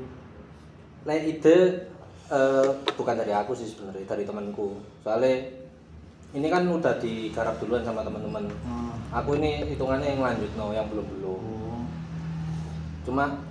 Lek 1.06 1.22
ide 1.38 1.89
eh, 2.30 2.68
bukan 2.94 3.16
dari 3.18 3.34
aku 3.34 3.52
sih 3.58 3.68
sebenarnya, 3.70 4.06
dari 4.06 4.24
temanku. 4.24 4.78
Soalnya 5.02 5.50
ini 6.30 6.46
kan 6.46 6.62
udah 6.70 7.02
digarap 7.02 7.58
duluan 7.58 7.82
sama 7.82 8.06
teman-teman. 8.06 8.46
Hmm. 8.62 8.94
Aku 9.10 9.34
ini 9.42 9.66
hitungannya 9.66 10.14
yang 10.14 10.22
lanjut 10.22 10.52
no, 10.54 10.70
yang 10.70 10.86
belum 10.94 11.06
belum. 11.18 11.42
Oh. 11.42 11.84
Cuma 13.02 13.42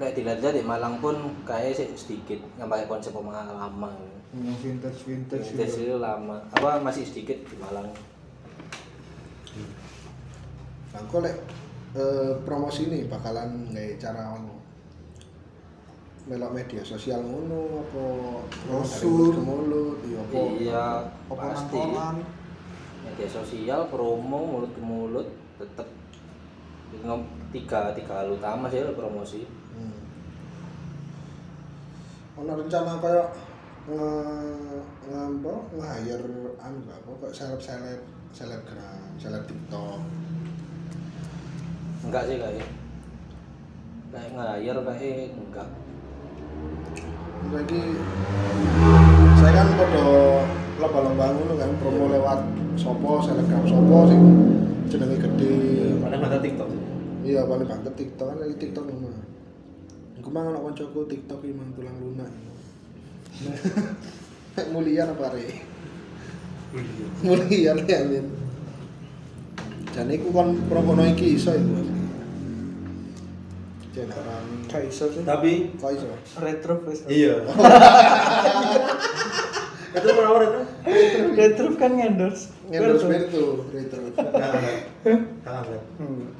lek 0.00 0.16
dilihat-lihat 0.16 0.56
di 0.56 0.64
Malang 0.64 0.96
pun 1.04 1.36
kayaknya 1.44 1.84
sih 1.84 1.88
sedikit 1.92 2.40
yang 2.56 2.72
pakai 2.72 2.88
konsep 2.88 3.12
lama. 3.12 3.92
Yang 4.32 4.56
vintage 4.64 5.00
vintage, 5.04 5.46
Vintage 5.52 5.76
itu 5.76 5.96
lama. 6.00 6.40
Apa 6.56 6.80
masih 6.80 7.04
sedikit 7.04 7.36
di 7.44 7.56
Malang. 7.60 7.92
Aku 10.96 11.20
lek 11.20 11.36
eh, 11.92 12.32
promosi 12.40 12.88
ini 12.88 13.04
bakalan 13.04 13.68
nggak 13.68 14.00
cara 14.00 14.32
ono. 14.32 14.61
Melok 16.22 16.54
media 16.54 16.78
sosial 16.80 17.18
ngono 17.18 17.82
apa 17.82 18.04
Brosur. 18.62 19.34
mulut 19.36 19.98
iya 20.06 20.22
apa 20.22 20.38
Iya, 20.54 20.86
Apa 21.26 21.34
pasti. 21.50 21.74
nangkolan? 21.82 22.16
Media 23.02 23.26
sosial, 23.28 23.80
promo, 23.90 24.38
mulut 24.48 24.70
ke 24.70 24.78
mulut, 24.80 25.26
tetap 25.58 25.88
Nom- 27.02 27.26
tiga 27.50 27.90
tiga 27.90 28.22
hal 28.22 28.30
utama 28.30 28.68
sih 28.68 28.78
promosi. 28.94 29.42
Hmm. 29.74 29.98
Ono 32.38 32.52
rencana 32.54 33.00
kayak 33.00 33.28
nge 33.82 34.10
ngampo 35.10 35.52
nge-hire 35.74 36.22
anu 36.56 36.78
apa 36.86 37.10
kayak 37.18 37.34
seleb-seleb 37.34 38.00
selebgram, 38.30 39.10
seleb 39.18 39.42
TikTok. 39.42 39.98
Enggak 42.06 42.30
sih 42.30 42.36
kayak 42.38 42.68
kayak 44.12 44.30
ngayar 44.30 44.76
kayak 44.86 45.32
enggak. 45.34 45.68
Lagi 47.52 47.82
saya 49.36 49.52
kan 49.52 49.68
pada 49.76 50.04
lomba-lomba 50.80 51.36
ngono 51.36 51.54
kan 51.60 51.70
promo 51.82 52.08
lewat 52.08 52.40
sopo 52.80 53.20
selebgram 53.20 53.68
sopo 53.68 54.08
sing 54.08 54.22
jenenge 54.88 55.20
gede. 55.20 55.54
Paling 56.00 56.20
ada 56.22 56.38
TikTok. 56.40 56.68
Iya 57.22 57.44
paling 57.44 57.68
banget 57.68 57.94
TikTok 57.94 58.26
kan 58.32 58.38
lagi 58.40 58.54
TikTok 58.56 58.84
ngono. 58.88 59.20
Iku 60.16 60.28
mang 60.32 60.54
ana 60.54 60.58
kancaku 60.64 61.04
TikTok 61.06 61.44
iki 61.44 61.52
mang 61.52 61.70
tulang 61.76 61.96
lunak. 62.00 62.32
Nek 64.56 64.66
mulian 64.72 65.12
apa 65.12 65.34
re? 65.34 65.46
Mulian 67.24 67.84
ya 67.84 68.00
Min. 68.08 68.26
Jan 69.92 70.08
iku 70.08 70.32
kon 70.32 70.56
promono 70.72 71.04
iki 71.04 71.36
iso 71.36 71.52
iku 71.52 71.84
asli. 71.84 72.00
Iso 74.80 75.04
sih. 75.12 75.22
Tapi 75.26 75.76
kok 75.76 75.90
iso? 75.92 76.08
Retro 76.40 76.74
wis. 76.88 77.04
iya. 77.10 77.42
itu 79.92 80.08
kenapa 80.08 80.38
itu? 80.40 80.60
Retro 81.36 81.66
kan 81.76 81.92
ngendorse. 81.92 82.48
Ngendorse 82.72 83.06
Retro. 83.10 83.44
itu 83.68 83.76
retro. 83.76 84.00
Tangan 85.44 85.62
kan. 85.68 85.82
Hmm. 86.00 86.32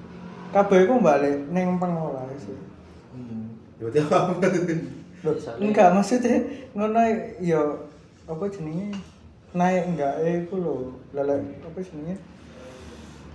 Kabeh 0.53 0.79
iku 0.89 0.95
balik 1.05 1.37
ning 1.53 1.77
pengolah 1.77 2.25
sih. 2.41 2.57
Hmm. 3.13 3.61
Berarti 3.77 3.99
apa? 4.09 4.19
Enggak 5.63 5.95
maksudnya 5.95 6.43
ngono 6.75 6.99
ya 7.39 7.63
apa 8.27 8.45
jenenge 8.51 8.97
naik 9.53 9.85
enggak 9.93 10.15
eh 10.25 10.49
iku 10.49 10.55
lho 10.59 10.75
lelek 11.13 11.61
apa 11.61 11.79
jenenge 11.85 12.17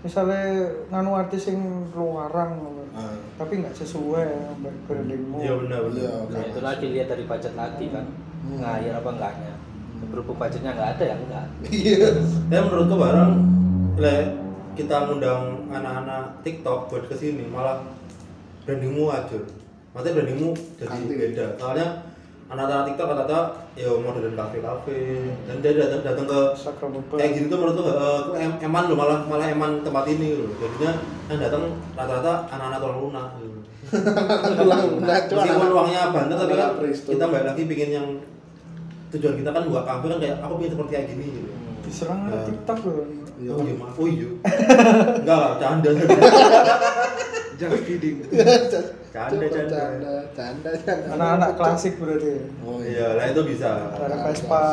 misalnya 0.02 0.44
nganu 0.90 1.12
artis 1.16 1.50
yang 1.50 1.62
luaran 1.94 2.50
ngono. 2.58 2.84
Ah. 2.98 3.14
tapi 3.38 3.62
enggak 3.62 3.78
sesuai 3.78 4.58
brandingmu 4.90 5.38
Iya 5.38 5.54
benar 5.62 5.80
benar. 5.86 6.02
Iya, 6.02 6.14
Nah, 6.34 6.42
itu 6.50 6.60
lagi 6.66 6.86
lihat 6.90 7.08
dari 7.14 7.24
budget 7.30 7.54
lagi 7.54 7.86
kan. 7.94 8.06
Hmm. 8.42 8.58
Ngayar 8.58 8.94
apa 8.98 9.10
enggaknya. 9.14 9.54
Berhubung 10.10 10.38
budgetnya 10.42 10.72
enggak 10.74 10.90
ada 10.98 11.04
ya 11.06 11.16
enggak. 11.22 11.46
Iya. 11.70 12.10
Ya 12.50 12.60
menurutku 12.66 12.96
barang 12.98 13.32
le 14.02 14.18
kita 14.74 15.10
ngundang 15.10 15.70
anak-anak 15.70 16.42
TikTok 16.42 16.90
buat 16.90 17.06
ke 17.06 17.14
sini 17.14 17.46
malah 17.50 17.86
brandingmu 18.66 19.10
aja. 19.10 19.38
Maksudnya 19.94 20.14
brandingmu 20.18 20.50
jadi 20.78 20.98
Ganti. 20.98 21.14
beda. 21.14 21.46
Soalnya 21.58 21.88
anak-anak 22.48 22.88
TikTok 22.88 23.08
kata-kata 23.08 23.40
ya 23.76 23.92
modern 23.94 24.32
kafe-kafe 24.34 25.00
dan 25.44 25.56
dia 25.60 25.72
datang 25.76 26.02
datang 26.02 26.26
ke 26.26 26.40
kayak 27.14 27.32
gitu 27.36 27.46
tuh 27.48 27.58
menurutku 27.58 27.82
eh, 27.84 27.92
kok 28.24 28.36
em- 28.38 28.60
eman 28.64 28.84
loh 28.88 28.96
malah 28.96 29.20
malah 29.22 29.48
eman 29.48 29.84
tempat 29.84 30.08
ini 30.08 30.28
loh. 30.34 30.50
Jadinya 30.56 30.92
yang 31.28 31.40
datang 31.42 31.64
rata-rata 31.94 32.34
anak-anak 32.48 32.80
tulang 32.80 33.00
lunak 33.02 33.28
gitu. 33.36 33.60
Tulang 34.58 34.82
lunak 34.90 35.20
tuh 35.28 35.36
Meskipun 35.38 35.60
anak- 35.60 35.72
ruangnya 35.72 36.02
bandar 36.10 36.36
tapi 36.38 36.54
kan 36.54 36.70
anak 36.74 36.92
kita 36.98 37.26
balik 37.26 37.46
lagi 37.46 37.62
pingin 37.64 37.90
yang 37.94 38.08
tujuan 39.10 39.36
kita 39.36 39.50
kan 39.50 39.64
buat 39.66 39.84
kafe 39.84 40.06
kan 40.06 40.18
kayak 40.18 40.36
aku 40.40 40.54
pengen 40.58 40.72
seperti 40.72 40.92
kayak 40.94 41.08
gini 41.12 41.26
gitu. 41.30 41.50
diserang 41.84 42.20
Ya. 42.22 42.28
oleh 42.30 42.42
TikTok 42.46 42.80
loh 42.84 42.96
Iya. 43.38 43.54
Oh 43.54 43.62
iya, 43.62 43.74
maaf. 43.78 43.94
Oh 43.96 44.08
iya. 44.10 44.28
Enggak 45.22 45.38
lah, 45.38 45.52
canda. 45.62 45.90
Just 47.60 47.82
kidding. 47.86 48.18
Canda, 49.17 49.45
Canda, 49.49 49.82
canda. 50.38 50.71
canda, 50.77 50.93
anak-anak 51.17 51.51
klasik 51.58 51.97
berarti. 51.97 52.45
Oh 52.62 52.77
Iya, 52.77 53.17
lah 53.17 53.25
itu 53.34 53.41
bisa. 53.49 53.69
anak-anak 53.97 54.19
Vespa. 54.30 54.65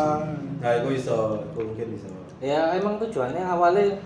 Nah, 0.61 0.70
itu 0.76 0.88
bisa, 0.92 1.16
itu 1.40 1.61
mungkin 1.64 1.87
bisa. 1.96 2.09
Ya 2.44 2.76
emang 2.76 3.00
tujuannya 3.00 3.40
awalnya 3.40 3.96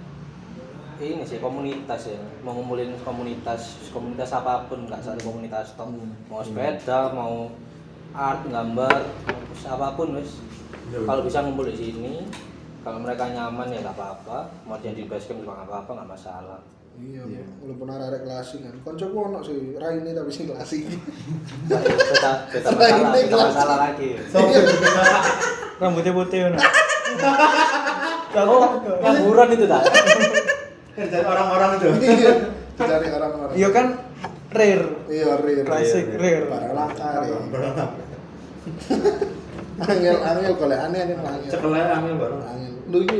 ini 0.98 1.26
sih 1.26 1.42
komunitas 1.42 2.14
ya. 2.14 2.18
Mau 2.46 2.54
ngumpulin 2.54 2.94
komunitas 3.02 3.90
komunitas 3.90 4.30
apa 4.30 4.66
pun 4.70 4.86
nggak 4.86 5.02
satu 5.02 5.26
komunitas 5.26 5.74
toh. 5.74 5.90
Hmm. 5.90 6.14
mau 6.30 6.42
sepeda 6.46 7.10
mau 7.10 7.50
art 8.14 8.46
gambar 8.46 8.94
apa 9.66 9.86
pun 9.98 10.14
wis. 10.18 10.38
Iya, 10.94 11.02
kalau 11.02 11.26
bisa 11.26 11.42
ngumpul 11.42 11.66
di 11.66 11.74
sini 11.74 12.14
kalau 12.86 13.02
mereka 13.02 13.26
nyaman 13.26 13.74
ya 13.74 13.82
nggak 13.82 13.96
apa-apa. 13.98 14.46
Mau 14.70 14.78
dia 14.78 14.94
di 14.94 15.02
basecamp 15.10 15.42
juga 15.42 15.58
nggak 15.58 15.68
apa-apa 15.74 15.90
nggak 15.98 16.10
masalah 16.14 16.62
Iya, 16.98 17.22
walaupun 17.60 17.86
arek 17.88 18.22
klasik 18.22 18.60
kan. 18.60 18.74
Koncoku 18.82 19.16
ono 19.16 19.38
sih 19.40 19.74
Raine 19.74 20.10
tapi 20.10 20.30
sing 20.30 20.46
klasik. 20.46 20.82
beda 21.64 21.78
beda 22.48 22.68
Selain 22.68 22.94
masalah 22.98 23.26
kelas. 23.28 23.48
masalah 23.48 23.76
lagi 23.80 24.08
So, 24.32 24.38
rambutnya 25.78 26.12
putih 26.12 26.38
kan 26.42 26.54
oh 28.40 28.66
ngaburan 28.82 29.48
itu 29.52 29.64
tak 29.64 29.82
kerjaan 30.92 31.24
orang-orang 31.24 31.70
itu. 31.72 31.88
Iya, 32.00 32.32
dicari 32.74 33.08
orang-orang. 33.08 33.54
iya 33.54 33.68
kan 33.70 33.86
rare 34.50 34.86
Iya, 35.06 35.26
rare. 35.34 35.62
klasik 35.62 36.04
Iya, 36.08 36.18
rare 36.18 36.46
Barang 36.46 36.72
langka, 36.74 37.08
Angel, 39.78 40.16
angel 40.18 40.52
golek 40.54 40.78
aneh 40.80 40.98
aneh 41.00 41.14
angel. 41.16 41.48
Cekelnya 41.48 41.94
ambil 41.94 42.14
barang. 42.18 42.42
Angel. 42.44 42.74
Lu 42.84 42.98
iki 43.00 43.18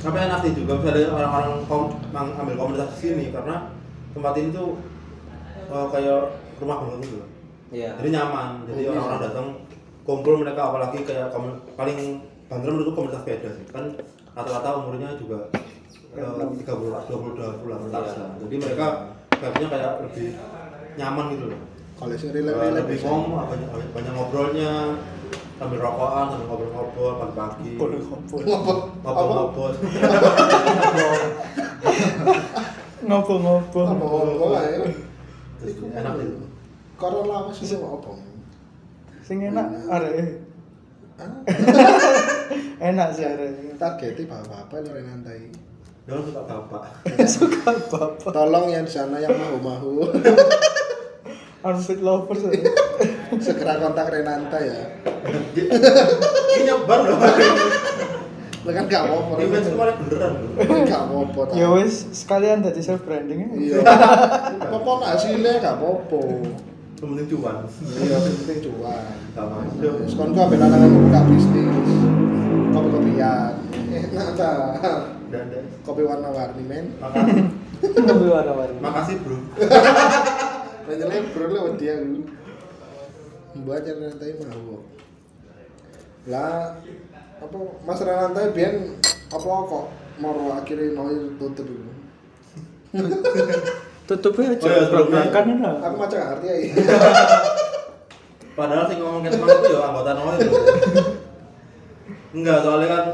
Tapi 0.00 0.16
enak 0.18 0.38
sih 0.40 0.52
juga 0.54 0.72
bisa 0.76 0.90
ada 0.90 1.02
orang-orang 1.12 1.52
kom, 1.64 1.82
mang- 2.08 2.32
ambil 2.34 2.56
komunitas 2.56 2.88
di 2.90 2.98
sini 3.02 3.24
karena 3.28 3.68
tempat 4.10 4.32
ini 4.34 4.48
tuh 4.50 4.68
eh, 5.68 5.86
kayak 5.92 6.20
rumah 6.56 6.76
banget 6.80 6.98
gitu. 7.04 7.16
iya 7.70 7.90
Jadi 8.00 8.08
nyaman. 8.10 8.48
Jadi 8.64 8.80
Oh, 8.82 8.90
orang-orang 8.90 9.20
iya. 9.20 9.26
datang 9.28 9.46
kumpul 10.02 10.34
mereka 10.40 10.60
apalagi 10.66 10.98
kayak 11.04 11.28
paling 11.76 11.98
banter 12.48 12.68
menurutku 12.68 12.92
komunitas 12.94 13.20
sepeda 13.22 13.48
sih. 13.52 13.64
Kan 13.68 13.84
rata-rata 14.32 14.80
umurnya 14.80 15.14
juga 15.14 15.52
eh, 16.16 16.46
tiga 16.56 16.72
puluh 16.74 16.90
dua 16.96 17.18
puluh 17.20 17.34
dua 17.36 17.48
puluh 17.54 17.74
atas 17.78 18.08
Iya. 18.10 18.18
lah. 18.18 18.30
Jadi 18.40 18.54
mereka 18.56 18.86
kayaknya 19.30 19.66
kayak 19.68 19.90
lebih 20.02 20.28
nyaman 20.96 21.26
gitu 21.30 21.46
loh. 21.46 21.60
kalau 22.00 22.16
relate-relate 22.16 22.76
lebih 22.80 22.98
ngomong 23.04 23.44
banyak, 23.44 23.68
banyak 23.92 24.12
ngobrolnya 24.16 24.72
sambil 25.60 25.76
rokokan 25.84 26.32
sambil 26.32 26.48
ngobrol-ngobrol 26.48 27.20
pagi-pagi 27.20 27.76
ngobrol-ngobrol. 33.04 34.56
Ae. 34.56 34.88
Terus 35.60 35.76
Iku 35.76 35.84
enak 35.92 36.16
itu. 36.16 36.48
Karo 36.96 37.28
lawas 37.28 37.60
sih 37.60 37.76
apa? 37.76 38.12
sing 39.20 39.44
enak 39.44 39.68
arek. 39.92 40.40
Enak 42.80 43.08
sih 43.12 43.24
arek. 43.28 43.76
Targetnya 43.76 44.24
bapak-bapak 44.32 44.96
yang 44.96 45.06
nantai. 45.12 45.52
jangan 46.08 46.24
suka 46.26 46.42
bapak. 46.42 46.82
Suka 47.36 47.70
bapak. 47.92 48.32
Tolong 48.32 48.66
yang 48.72 48.88
di 48.88 48.90
sana 48.90 49.20
yang 49.20 49.36
mau-mau. 49.36 50.08
unfit 51.68 52.00
lovers. 52.00 52.42
Segera 53.38 53.78
kontak 53.78 54.10
Renanta 54.10 54.58
ya. 54.58 54.98
Ini 55.54 56.66
nyebar 56.66 57.06
loh. 57.06 57.18
Lah 58.60 58.72
kan 58.76 58.84
gak 58.90 59.02
apa-apa. 59.06 59.32
Ini 59.40 59.46
match 59.48 59.68
kemarin 59.70 59.94
beneran 60.02 60.32
loh. 60.34 60.50
Gak 60.84 61.02
apa-apa. 61.06 61.40
Ya 61.54 61.68
wis 61.78 62.10
sekalian 62.10 62.66
dadi 62.66 62.82
self 62.82 63.06
branding 63.06 63.54
Iya. 63.54 63.86
Pokok 64.66 65.06
hasilnya 65.06 65.62
gak 65.62 65.78
apa-apa. 65.78 66.20
Penting 67.00 67.26
cuan. 67.32 67.64
Iya, 67.96 68.16
penting 68.20 68.58
cuan. 68.66 69.04
Gak 69.32 69.46
masuk. 69.46 69.94
Kon 70.18 70.30
kok 70.36 70.46
ben 70.50 70.60
anak 70.60 70.90
buka 70.90 71.20
bisnis. 71.30 71.88
Kopi-kopian. 72.74 73.52
Enak 73.94 74.28
ta. 74.34 74.52
Dan. 75.30 75.46
Kopi 75.86 76.02
warna-warni 76.02 76.62
men. 76.66 76.98
Makasih. 76.98 77.46
Lebih 77.80 78.28
warna-warni. 78.28 78.78
Makasih 78.82 79.16
bro. 79.24 79.38
Ranjale 80.84 81.18
bro 81.32 81.44
lewat 81.48 81.74
dia 81.78 82.02
dulu. 82.02 82.26
Aja 83.50 83.92
rantai 83.98 84.34
mau. 84.38 84.78
Lah 86.30 86.78
apa 87.40 87.56
Mas 87.82 88.00
rantai 88.04 88.54
biyen 88.54 88.94
apa 89.30 89.48
kok 89.66 89.84
mau 90.20 90.54
akhirnya 90.54 90.94
noir 90.94 91.34
tutup 91.40 91.66
dulu. 91.66 91.90
tutupnya 94.10 94.58
Oh 94.58 94.66
iya, 94.66 94.82
aja 94.82 95.06
belakang 95.06 95.62
lah 95.62 95.74
Aku 95.86 95.94
macam 95.94 96.18
ngerti 96.18 96.46
ya. 96.50 96.54
Padahal 98.58 98.84
sing 98.90 98.98
ngomong 98.98 99.22
kayak 99.22 99.38
teman 99.38 99.48
itu 99.54 99.70
ya 99.70 99.80
anggota 99.86 100.10
noir. 100.18 100.38
loh. 100.42 100.64
Enggak, 102.36 102.58
soalnya 102.62 102.88
kan 102.90 103.04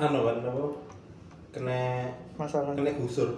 anu 0.00 0.20
kan 0.24 0.36
apa? 0.44 0.64
Kena 1.52 1.80
masalah 2.40 2.72
kena 2.72 2.92
gusur. 2.96 3.36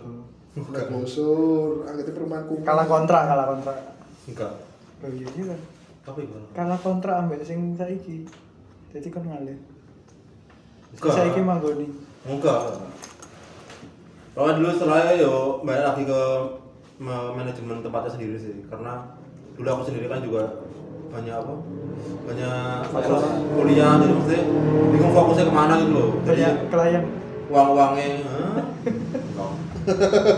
Udah 0.52 0.84
gosur, 0.90 1.82
anggitnya 1.88 2.12
perumahan 2.14 2.44
kumpul. 2.44 2.66
kalah 2.66 2.86
kontrak 2.86 3.22
kalah 3.24 3.46
kontrak 3.56 3.78
Enggak. 4.28 4.52
Oh 5.02 5.10
iya 5.10 5.28
iya 5.36 5.56
Apa 6.02 6.18
itu? 6.18 6.34
kalah 6.50 6.78
kontrak 6.78 7.14
ambek 7.16 7.42
sing 7.42 7.72
saiki. 7.72 8.26
Jadi 8.90 9.08
kan 9.08 9.22
ngalih. 9.22 9.58
Sing 10.92 11.10
saiki 11.10 11.40
manggoni 11.40 11.86
Enggak. 12.22 12.78
Kalau 14.32 14.50
dulu 14.52 14.68
setelah 14.70 15.12
yo 15.12 15.60
balik 15.60 15.84
lagi 15.84 16.02
ke 16.04 16.22
ma- 16.96 17.30
manajemen 17.30 17.82
tempatnya 17.82 18.10
sendiri 18.10 18.36
sih, 18.36 18.64
karena 18.66 19.04
dulu 19.52 19.68
aku 19.68 19.82
sendiri 19.84 20.06
kan 20.06 20.22
juga 20.22 20.64
banyak 21.08 21.34
apa? 21.34 21.54
Banyak 22.24 22.88
fokus. 22.88 23.22
kuliah 23.52 24.00
jadi 24.00 24.12
maksudnya 24.12 24.42
bingung 24.88 25.12
fokusnya 25.12 25.44
ke 25.44 25.52
mana 25.52 25.74
gitu 25.76 25.92
loh. 25.92 26.10
Jadi 26.24 26.40
klien. 26.66 27.04
uang 27.46 27.68
uangnya 27.70 28.06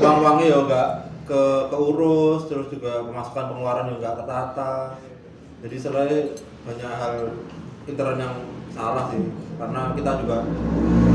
uang 0.02 0.16
uangnya 0.24 0.46
ya 0.46 0.58
enggak 0.58 0.88
ke 1.24 1.42
keurus 1.72 2.46
terus 2.52 2.68
juga 2.68 3.04
pemasukan 3.08 3.44
pengeluaran 3.52 3.88
juga 3.92 3.98
enggak 4.00 4.16
tertata. 4.24 4.72
Jadi 5.64 5.76
selain 5.80 6.24
banyak 6.68 6.92
hal 6.92 7.14
intern 7.88 8.20
yang 8.20 8.34
salah 8.72 9.08
sih. 9.08 9.32
Karena 9.56 9.96
kita 9.96 10.10
juga 10.20 10.44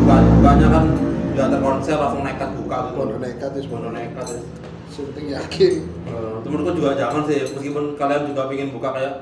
bukan 0.04 0.22
bukannya 0.42 0.68
kan 0.68 0.86
udah 1.38 1.48
terkonsep 1.54 1.98
langsung 1.98 2.24
nekat 2.26 2.50
buka 2.58 2.78
gitu. 2.90 2.96
Bono 2.98 3.16
nekat 3.22 3.52
ya, 3.54 3.62
Bono 3.70 3.90
nekat 3.94 4.28
ya. 4.34 4.42
Penting 5.00 5.28
yakin. 5.32 5.74
Eh, 6.12 6.36
temenku 6.44 6.72
juga 6.76 6.92
jangan 6.98 7.24
sih. 7.24 7.40
Meskipun 7.46 7.96
kalian 7.96 8.28
juga 8.34 8.52
pengen 8.52 8.76
buka 8.76 8.90
kayak 8.92 9.14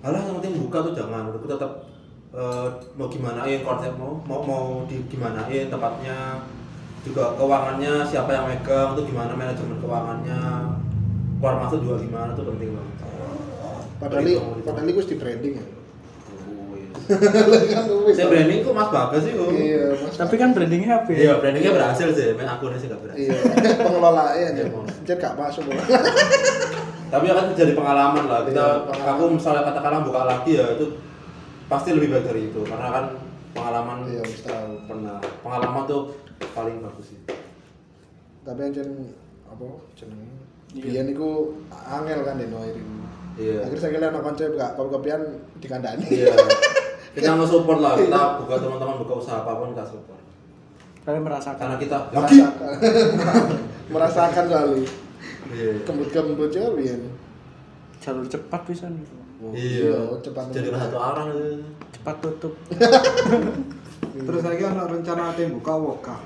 alah 0.00 0.22
yang 0.22 0.38
penting 0.40 0.64
buka 0.64 0.78
tuh 0.86 0.94
jangan. 0.96 1.28
Aku 1.34 1.44
tetap 1.44 1.90
eh, 2.32 2.66
mau 2.94 3.10
gimanain 3.10 3.60
konsep 3.66 3.92
mau 3.98 4.16
mau 4.24 4.40
mau 4.40 4.66
di 4.86 5.02
gimanain 5.10 5.68
tempatnya 5.68 6.46
juga 7.06 7.38
keuangannya 7.38 8.02
siapa 8.02 8.30
yang 8.34 8.44
megang 8.50 8.98
tuh 8.98 9.04
gimana 9.06 9.32
manajemen 9.38 9.78
keuangannya. 9.78 10.40
Keluar 11.38 11.54
masuk 11.62 11.78
juga 11.86 12.02
gimana 12.02 12.30
tuh 12.34 12.44
penting 12.50 12.74
banget. 12.74 12.94
Padahal 13.96 14.24
padahal 14.60 14.88
itu 14.90 15.02
di 15.08 15.16
branding 15.16 15.54
ya. 15.56 15.64
Oh, 16.46 16.74
iya. 16.76 16.88
Kan 17.72 17.84
saya 18.12 18.26
branding 18.28 18.58
kok 18.60 18.74
mas 18.76 18.90
bagas 18.92 19.22
sih 19.24 19.32
kok. 19.32 19.48
Iya, 19.54 19.84
Mas. 19.96 20.14
tapi 20.18 20.34
kan 20.36 20.50
brandingnya 20.52 20.90
apa 21.00 21.08
iya 21.14 21.32
brandingnya 21.38 21.72
berhasil 21.72 22.08
sih. 22.12 22.34
Main 22.34 22.50
akunnya 22.50 22.78
sih 22.82 22.88
gak 22.90 23.00
berhasil. 23.00 23.22
Iya, 23.24 23.38
pengelolaannya 23.86 24.46
aja. 24.52 24.62
Iya, 24.66 24.72
Bos. 24.74 24.92
Jadi 25.06 25.20
gak 25.22 25.34
masuk. 25.38 25.62
Tapi 27.12 27.24
akan 27.30 27.44
jadi 27.54 27.72
pengalaman 27.72 28.24
lah. 28.26 28.40
Kita 28.44 28.64
Iya, 28.90 29.10
aku 29.14 29.24
misalnya 29.32 29.62
katakanlah 29.70 30.02
buka 30.02 30.20
lagi 30.26 30.58
ya 30.58 30.66
itu 30.74 30.98
pasti 31.70 31.94
lebih 31.94 32.10
baik 32.12 32.24
dari 32.26 32.42
itu. 32.52 32.60
Karena 32.66 32.88
kan 32.90 33.04
pengalaman 33.54 33.98
Iya, 34.10 34.22
pernah. 34.84 35.16
Pengalaman 35.40 35.82
tuh 35.88 36.12
paling 36.52 36.80
bagus 36.80 37.06
sih 37.08 37.18
Tapi 38.40 38.60
ancen 38.62 39.10
apa 39.44 39.66
jenenge? 39.92 40.30
Iya. 40.70 40.82
Biyen 40.84 41.06
iku 41.08 41.54
angel 41.70 42.20
kan 42.22 42.36
deno 42.36 42.60
ini. 42.62 42.82
iya 43.36 43.60
Akhirnya 43.60 43.80
saya 43.80 43.92
kira 43.92 44.06
nonton 44.06 44.24
konsep 44.24 44.48
gak 44.52 44.74
kopi-kopian 44.74 45.20
dikandani. 45.56 46.04
iya 46.06 46.34
kita 47.14 47.32
nge-support 47.32 47.78
lah 47.78 47.96
kita 47.96 48.20
buka 48.38 48.54
teman-teman 48.56 48.96
buka 48.98 49.14
usaha 49.16 49.40
apa 49.40 49.56
pun 49.56 49.72
kita 49.72 49.84
support 49.84 50.20
kalian 51.02 51.22
merasakan 51.22 51.56
karena 51.56 51.76
kita 51.78 51.96
lagi 52.06 52.36
Merasakan. 52.36 52.68
Merasakan 53.94 54.44
kali. 54.46 54.82
iya 55.48 55.72
Kembut-kembut 55.82 56.50
ya 56.50 56.66
biyen. 56.68 57.02
jalur 57.96 58.26
cepat 58.26 58.60
bisa 58.64 58.86
nih 58.86 59.06
iya 59.52 59.96
cepat 60.18 60.50
jadi 60.50 60.68
satu 60.68 60.96
arah 60.96 61.26
cepat 61.90 62.16
tutup 62.20 62.52
Terus 64.22 64.42
lagi 64.46 64.62
ada 64.64 64.88
rencana 64.88 65.32
ate 65.34 65.50
buka 65.52 65.74
woka. 65.76 66.16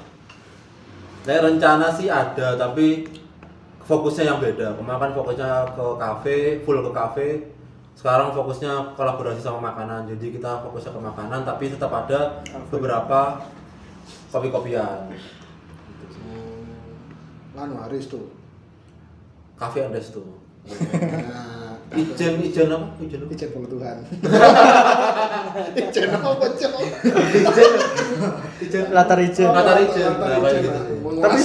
saya 1.20 1.44
rencana 1.44 1.92
sih 1.92 2.08
ada 2.08 2.56
tapi 2.56 3.04
fokusnya 3.84 4.24
yang 4.30 4.38
beda. 4.40 4.72
Kemarin 4.78 5.00
kan 5.00 5.10
fokusnya 5.16 5.50
ke 5.76 5.86
kafe 6.00 6.36
full 6.64 6.78
ke 6.80 6.90
kafe. 6.94 7.28
Sekarang 7.98 8.32
fokusnya 8.32 8.96
kolaborasi 8.96 9.44
sama 9.44 9.74
makanan. 9.74 10.08
Jadi 10.08 10.40
kita 10.40 10.64
fokusnya 10.64 10.96
ke 10.96 11.00
makanan 11.00 11.40
tapi 11.44 11.68
tetap 11.68 11.92
ada 11.92 12.40
beberapa 12.72 13.44
kopi-kopian. 14.32 15.12
Lanu 17.52 17.74
Haris 17.82 18.08
tuh. 18.08 18.40
kafe 19.60 19.84
and 19.84 19.92
resto 19.92 20.24
Nah, 20.64 21.59
ijen 21.90 22.38
ijen 22.40 22.70
apa? 22.70 22.86
Ijen 23.02 23.20
apa? 23.20 23.30
Ijen 23.34 23.48
kebutuhan. 23.50 23.96
Ijen 25.80 26.06
apa, 26.12 26.46
Cok? 26.46 26.74
ijen. 28.60 28.82
Latar 28.94 29.18
hijau 29.18 29.50
Latar 29.50 29.76
hijau. 29.82 30.10
Latar 30.14 30.30
Nah, 30.30 30.38
kayak 30.38 30.54
hijau, 30.54 30.62
gitu 30.62 30.80
tapi 31.20 31.40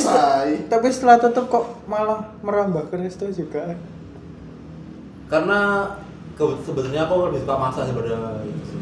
tapi 0.69 0.87
setelah 0.87 1.17
tutup 1.17 1.45
kok 1.49 1.65
malah 1.85 2.31
merambah 2.39 2.87
ke 2.87 2.95
resto 2.95 3.25
juga? 3.27 3.73
Karena 5.25 5.89
ke- 6.37 6.59
sebenarnya 6.61 7.09
aku 7.09 7.13
lebih 7.27 7.41
suka 7.41 7.55
masak 7.57 7.83
daripada 7.89 8.39
itu 8.45 8.75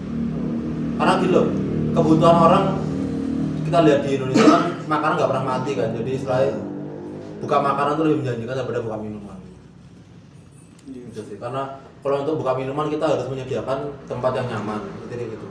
karena 0.93 1.13
gitu 1.17 1.31
loh 1.31 1.45
kebutuhan 1.93 2.37
orang 2.37 2.65
kita 3.63 3.79
lihat 3.81 3.99
di 4.03 4.09
Indonesia 4.13 4.45
kan 4.45 4.63
makanan 4.85 5.13
nggak 5.17 5.29
pernah 5.31 5.45
mati 5.47 5.71
kan. 5.73 5.89
Jadi 5.95 6.11
selain 6.19 6.53
buka 7.39 7.57
makanan 7.57 7.91
tuh 7.95 8.03
lebih 8.05 8.17
menjanjikan 8.21 8.55
daripada 8.59 8.79
buka 8.83 8.97
minuman 8.99 9.37
gitu 11.13 11.21
sih. 11.21 11.37
Karena 11.37 11.77
kalau 12.01 12.25
untuk 12.25 12.41
buka 12.41 12.57
minuman 12.57 12.89
kita 12.89 13.05
harus 13.05 13.29
menyediakan 13.29 13.93
tempat 14.09 14.33
yang 14.33 14.49
nyaman 14.49 14.81
jadi 15.13 15.29
gitu. 15.29 15.47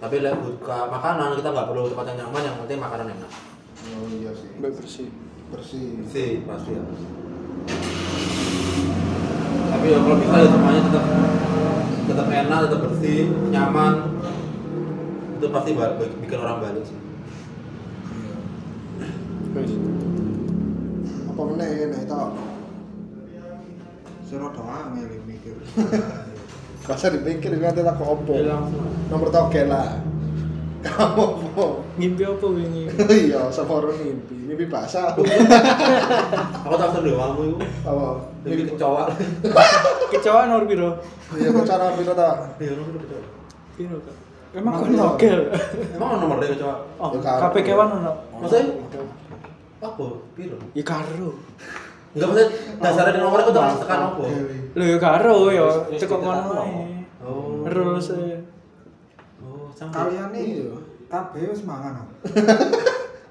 Tapi 0.00 0.24
lihat 0.24 0.40
buka 0.40 0.88
makanan 0.88 1.36
kita 1.36 1.52
nggak 1.52 1.68
perlu 1.68 1.92
tempat 1.92 2.06
yang 2.10 2.18
nyaman 2.26 2.42
yang 2.48 2.56
penting 2.64 2.80
makanan 2.80 3.06
enak. 3.12 3.32
Oh 3.92 4.08
iya 4.08 4.32
sih. 4.32 4.50
bersih. 4.56 5.08
Bersih. 5.52 6.00
sih 6.08 6.40
pasti 6.48 6.72
harus 6.72 7.02
tapi 9.72 9.88
ya 9.88 9.98
kalau 10.04 10.16
bisa 10.20 10.36
ya 10.36 10.48
semuanya 10.52 10.82
tetap 10.84 11.04
tetap 12.04 12.26
enak 12.28 12.58
tetap 12.68 12.80
bersih 12.84 13.18
nyaman. 13.48 13.94
Itu 15.40 15.46
pasti 15.50 15.70
bikin 16.22 16.38
orang 16.38 16.60
balik 16.60 16.84
sih. 16.84 16.98
Apa 21.32 21.40
meneh 21.48 21.88
nek 21.88 22.04
tok? 22.04 22.51
Sira 24.32 24.48
doang 24.48 24.96
ya 24.96 25.04
mikir. 25.28 25.52
Masa 26.88 27.12
dipikir 27.12 27.52
nanti 27.60 27.84
tak 27.84 28.00
opo. 28.00 28.32
Ya, 28.32 28.56
langsung. 28.56 28.88
Nomor 29.12 29.28
toge 29.28 29.68
lah. 29.68 30.00
Kamu 30.80 31.24
apa? 31.52 31.66
ngimpi 32.00 32.24
apa 32.24 32.46
wingi 32.48 32.88
Iya, 33.12 33.52
seporo 33.52 33.92
mimpi. 33.92 34.34
Mimpi 34.48 34.72
basah. 34.72 35.12
aku 35.12 36.74
tak 36.80 36.88
sendiri 36.96 37.12
kamu 37.12 37.42
itu 37.52 37.56
Apa? 37.84 38.24
lebih 38.42 38.72
kecoa 38.74 39.04
kecewa 40.10 40.48
nomor 40.48 40.64
piro 40.66 40.90
Iya, 41.36 41.52
kok 41.52 41.64
cara 41.68 41.92
piro 41.94 42.12
ta? 42.16 42.30
iya 42.58 42.72
kecoa 42.72 43.20
piro 43.76 43.96
emang 44.56 44.72
Emang 44.82 45.14
kok 45.14 45.22
iya. 45.22 45.36
emang 45.94 46.08
ada 46.08 46.18
nomor 46.18 46.36
dia 46.40 46.50
kecoa 46.56 46.74
oh 46.98 47.08
Ya, 47.14 47.32
kabeh 47.38 47.62
kewan 47.62 47.88
ono 48.02 48.12
maksudnya 48.40 48.64
apa 49.78 50.06
piro 50.34 50.58
ya 50.74 50.82
karo 50.82 51.30
enggak 52.12 52.26
maksudnya 52.28 52.48
dasarnya 52.78 53.12
di 53.12 53.20
nomornya 53.20 53.44
aku 53.44 53.52
tak 53.52 53.64
tekan 53.80 54.00
apa 54.08 54.22
lho 54.72 54.84
ya 54.84 54.98
karo 54.98 55.36
ya 55.48 55.64
Wis- 55.64 55.84
wis 55.88 56.00
cukup 56.00 56.18
ditekan 56.20 56.38
ngono 56.40 56.52
no. 56.52 56.62
ae 56.62 56.74
oh 57.22 57.64
e. 57.64 58.36
oh 59.40 59.66
Kalian 59.72 60.28
nih 60.30 60.44
Iya. 60.62 60.74
kabeh 61.08 61.42
wis 61.50 61.62
mangan. 61.64 62.08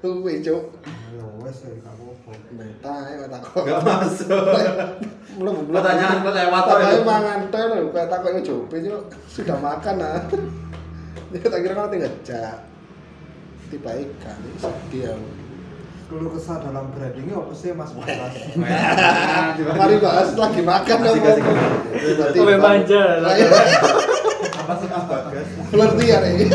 Luwe, 0.02 0.38
Cuk. 0.44 0.64
Ya 1.10 1.24
wes 1.42 1.58
ya 1.66 1.70
gak 1.80 1.94
apa-apa. 1.94 2.30
Beta 2.54 2.94
ya 3.10 3.26
takut. 3.26 3.62
Gak 3.66 3.80
masuk. 3.82 4.44
Belum 5.40 5.54
Pertanyaan 5.66 6.18
kelewat 6.22 6.64
Tapi 6.68 6.84
aja. 6.84 7.02
mangan 7.02 7.40
teh 7.48 7.62
lho, 7.64 7.88
kayak 7.90 8.06
takutnya 8.06 8.40
jope 8.44 8.74
itu 8.78 8.90
sudah 9.26 9.56
makan 9.58 9.96
ah. 9.98 10.20
Dia 11.32 11.48
tak 11.48 11.60
kira 11.64 11.74
kan 11.74 11.88
tinggal 11.90 12.12
jak. 12.22 12.56
Tiba 13.72 13.90
ikan, 13.96 14.36
ini 14.44 14.58
sedih 14.60 15.16
aku. 15.16 15.28
Kalau 16.12 16.28
kesah 16.28 16.60
dalam 16.60 16.92
brandingnya 16.92 17.40
apa 17.40 17.52
sih 17.56 17.72
Mas 17.72 17.96
Bagas? 17.96 18.36
Mari 19.80 19.96
bahas 19.96 20.36
lagi 20.36 20.60
makan 20.60 20.96
dong. 21.00 21.16
Tiba-tiba. 21.16 22.36
Sampai 22.36 22.58
manja. 22.60 23.02
Apa 23.24 24.72
sih 24.76 24.88
Mas 24.92 25.04
Bagas? 25.08 25.46
Flirty 25.72 26.04
ya 26.12 26.18
ini. 26.28 26.46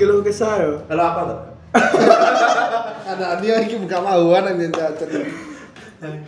Kalau 0.00 0.16
kesah 0.26 0.52
yo. 0.64 0.72
Kalau 0.88 1.04
apa 1.04 1.20
tuh? 1.28 1.40
Ada 3.12 3.36
dia 3.44 3.60
lagi 3.60 3.76
buka 3.76 4.00
mauan 4.00 4.48
aja 4.48 4.66
cacat. 4.72 5.12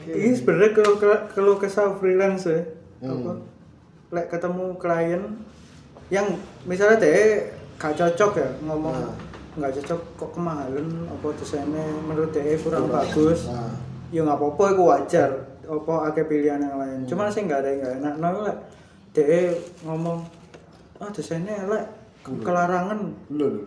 Ini 0.04 0.28
sebenarnya 0.36 0.76
kalau 0.76 0.92
kalau 1.32 1.52
kesah 1.56 1.96
freelance 2.04 2.44
ya. 2.44 2.68
Hmm. 3.00 3.16
Apa? 3.16 3.32
Lek 4.12 4.28
ketemu 4.28 4.76
klien 4.76 5.22
yang 6.12 6.36
misalnya 6.68 7.00
deh 7.00 7.48
gak 7.80 7.96
cocok 7.96 8.32
ya 8.36 8.48
ngomong 8.60 8.92
Nah. 8.92 9.23
Nggak 9.54 9.70
cocok 9.72 10.00
kok 10.16 10.30
kemahalan 10.32 10.86
apa 11.06 11.26
desainnya 11.34 11.84
menurut 12.02 12.30
dia 12.30 12.54
kurang 12.56 12.84
Kurang. 12.84 13.06
bagus? 13.06 13.46
Nah. 13.46 13.70
ya 14.10 14.20
nggak 14.22 14.34
apa-apa 14.36 14.64
itu 14.70 14.82
wajar. 14.84 15.30
Apa 15.64 15.92
akeh 16.08 16.24
pilihan 16.24 16.58
yang 16.58 16.76
lain. 16.76 16.98
Cuman 17.04 17.26
sih 17.28 17.42
nggak 17.42 17.60
ada 17.60 17.68
yang 17.68 17.80
nggak 17.80 17.94
enak. 17.98 18.14
Nah 18.18 18.30
lek 18.42 18.58
dia 19.10 19.54
ngomong 19.82 20.18
ah 20.98 21.10
desainnya 21.10 21.54
elek 21.60 21.84
kelarangan. 22.24 22.98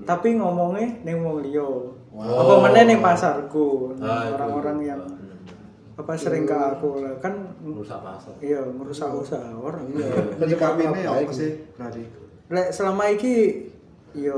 Tapi 0.03 0.35
ngomongnya 0.35 0.87
neng 1.03 1.21
wong 1.21 1.41
liya. 1.41 1.63
Wow. 2.07 2.41
apa 2.41 2.53
mana 2.63 2.79
neng 2.83 2.99
pasarku? 2.99 3.93
Ah, 3.99 4.31
orang-orang 4.31 4.77
yang 4.81 5.01
apa 5.93 6.13
sering 6.13 6.43
ke 6.43 6.53
aku 6.53 7.01
lah. 7.01 7.13
Kan 7.17 7.33
Rusak 7.61 7.99
pasar. 7.99 8.33
iya 8.39 8.61
merusak 8.61 9.09
usaha 9.09 9.49
orang. 9.53 9.85
Iya. 9.89 10.37
Menyikapinya 10.37 10.93
Apa 11.05 11.13
apa 11.15 11.21
ini? 11.23 11.33
sih 11.33 11.51
berarti? 11.73 12.03
Lek 12.47 12.69
selama 12.71 13.03
iki 13.07 13.65
yo 14.13 14.37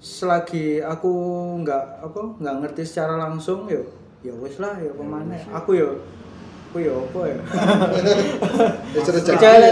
selagi 0.00 0.80
aku 0.80 1.12
nggak 1.60 1.84
apa 2.00 2.20
nggak 2.40 2.56
ngerti 2.64 2.82
secara 2.88 3.20
langsung 3.20 3.68
yo 3.68 3.84
ya 4.24 4.32
wis 4.40 4.56
lah 4.56 4.80
ya 4.80 4.88
pemane 4.96 5.36
aku 5.52 5.76
yo 5.76 6.00
aku 6.70 6.78
yo 6.86 7.02
apa 7.02 7.20
ya? 7.26 7.38
Kecuali 9.10 9.68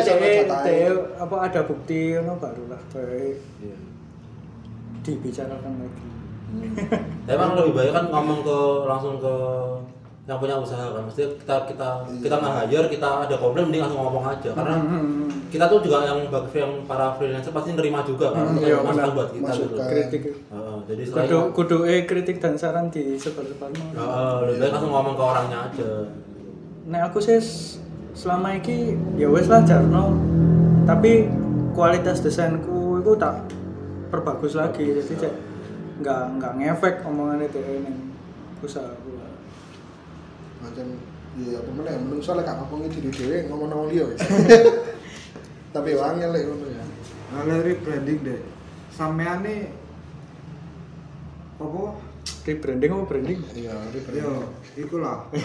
ya 0.66 0.90
apa 1.16 1.36
ada 1.46 1.60
bukti 1.62 2.18
ngono 2.18 2.36
barulah 2.42 2.82
baik 2.90 3.38
Iya. 3.62 3.78
dibicarakan 5.06 5.72
lagi. 5.78 6.06
Emang 7.30 7.54
lebih 7.54 7.72
baik 7.78 7.92
kan 7.94 8.04
ngomong 8.10 8.40
ke 8.42 8.58
langsung 8.90 9.16
ke 9.22 9.34
yang 10.28 10.36
punya 10.36 10.60
usaha 10.60 10.92
kan. 10.92 11.02
Mesti 11.08 11.24
kita 11.40 11.56
kita 11.64 11.88
kita 12.20 12.34
nggak 12.36 12.68
hire, 12.68 12.86
kita 12.92 13.08
ada 13.24 13.34
komplain 13.40 13.64
mending 13.72 13.82
langsung 13.88 14.04
ngomong 14.04 14.24
aja 14.28 14.50
karena 14.52 14.76
Hmm, 14.76 15.24
kita 15.48 15.64
tuh 15.72 15.80
juga 15.80 16.04
yang 16.04 16.28
bagi 16.28 16.60
yang 16.60 16.72
para 16.84 17.16
freelancer 17.16 17.48
pasti 17.48 17.72
nerima 17.72 18.04
juga 18.04 18.36
kan. 18.36 18.44
Hmm, 18.44 18.60
iya, 18.60 18.76
kan 18.76 18.92
masukan 18.92 19.12
buat 19.16 19.28
kita 19.32 19.50
gitu. 19.56 19.64
Masukan. 19.72 19.88
kritik 19.88 20.22
Heeh, 20.28 20.76
jadi 20.84 21.02
kudu 21.08 21.38
kudu 21.56 21.76
eh 21.88 22.00
kritik 22.04 22.36
dan 22.44 22.60
saran 22.60 22.92
di 22.92 23.16
sebar-sebar 23.16 23.72
Heeh, 23.72 24.36
lebih 24.44 24.56
baik 24.60 24.70
langsung 24.76 24.92
ngomong 24.92 25.14
ke 25.16 25.24
orangnya 25.24 25.58
aja. 25.72 25.90
Nah 26.92 27.00
aku 27.08 27.18
sih 27.24 27.40
selama 28.12 28.52
ini 28.52 28.98
ya 29.16 29.32
wes 29.32 29.48
lah 29.48 29.64
jarno 29.64 30.12
tapi 30.84 31.24
kualitas 31.72 32.20
desainku 32.20 33.00
itu 33.00 33.12
tak 33.16 33.46
perbagus 34.10 34.58
lagi 34.58 34.82
jadi 34.82 35.14
cek 35.14 35.34
nggak 36.02 36.22
nggak 36.40 36.52
ngefek 36.58 36.94
omongan 37.06 37.46
itu 37.46 37.60
ini 37.62 37.92
usaha 38.58 38.90
macam 40.68 40.86
iya 41.38 41.56
apa 41.58 41.70
meneh 41.72 41.94
menung 42.04 42.20
soalnya 42.20 42.52
gak 42.52 42.56
ngomongin 42.64 42.90
diri 42.92 43.10
dhewe 43.10 43.38
ngomong 43.48 43.68
nang 43.72 43.88
liya 43.88 44.04
wis. 44.08 44.20
tapi 45.74 45.90
wangel 45.96 46.30
lek 46.32 46.44
ngono 46.48 46.66
ya 46.68 46.84
Nah, 47.28 47.44
dari 47.44 47.76
branding 47.76 48.24
deh. 48.24 48.40
Sampean 48.88 49.44
nih 49.44 49.68
apa? 51.60 51.82
rebranding 52.48 52.88
apa 52.88 53.04
branding 53.04 53.40
iya 53.52 53.76
tapi 53.92 54.16
Yo, 54.16 54.48
iku 54.80 54.96
lah. 55.04 55.28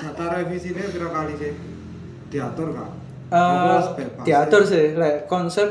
Data 0.00 0.24
revisinya 0.40 0.88
berapa 0.88 1.12
kali 1.12 1.32
sih? 1.36 1.52
Diatur 2.32 2.72
kak? 2.72 2.90
Eh, 3.30 3.78
bebas? 3.94 4.26
diatur 4.26 4.62
sih 4.66 4.98
like, 4.98 5.30
konsep 5.30 5.68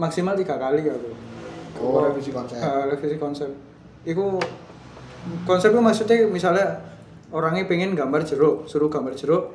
maksimal 0.00 0.32
tiga 0.38 0.56
kali 0.56 0.80
aku 0.88 1.12
oh 1.84 2.00
revisi 2.00 2.32
konsep 2.32 2.56
Eh, 2.56 2.82
revisi 2.88 3.20
konsep 3.20 3.50
itu 4.08 4.24
konsep 5.44 5.74
itu 5.74 5.80
maksudnya 5.80 6.26
misalnya 6.28 6.66
orangnya 7.28 7.68
pengen 7.68 7.92
gambar 7.92 8.24
jeruk 8.24 8.64
suruh 8.64 8.88
gambar 8.88 9.12
jeruk 9.12 9.52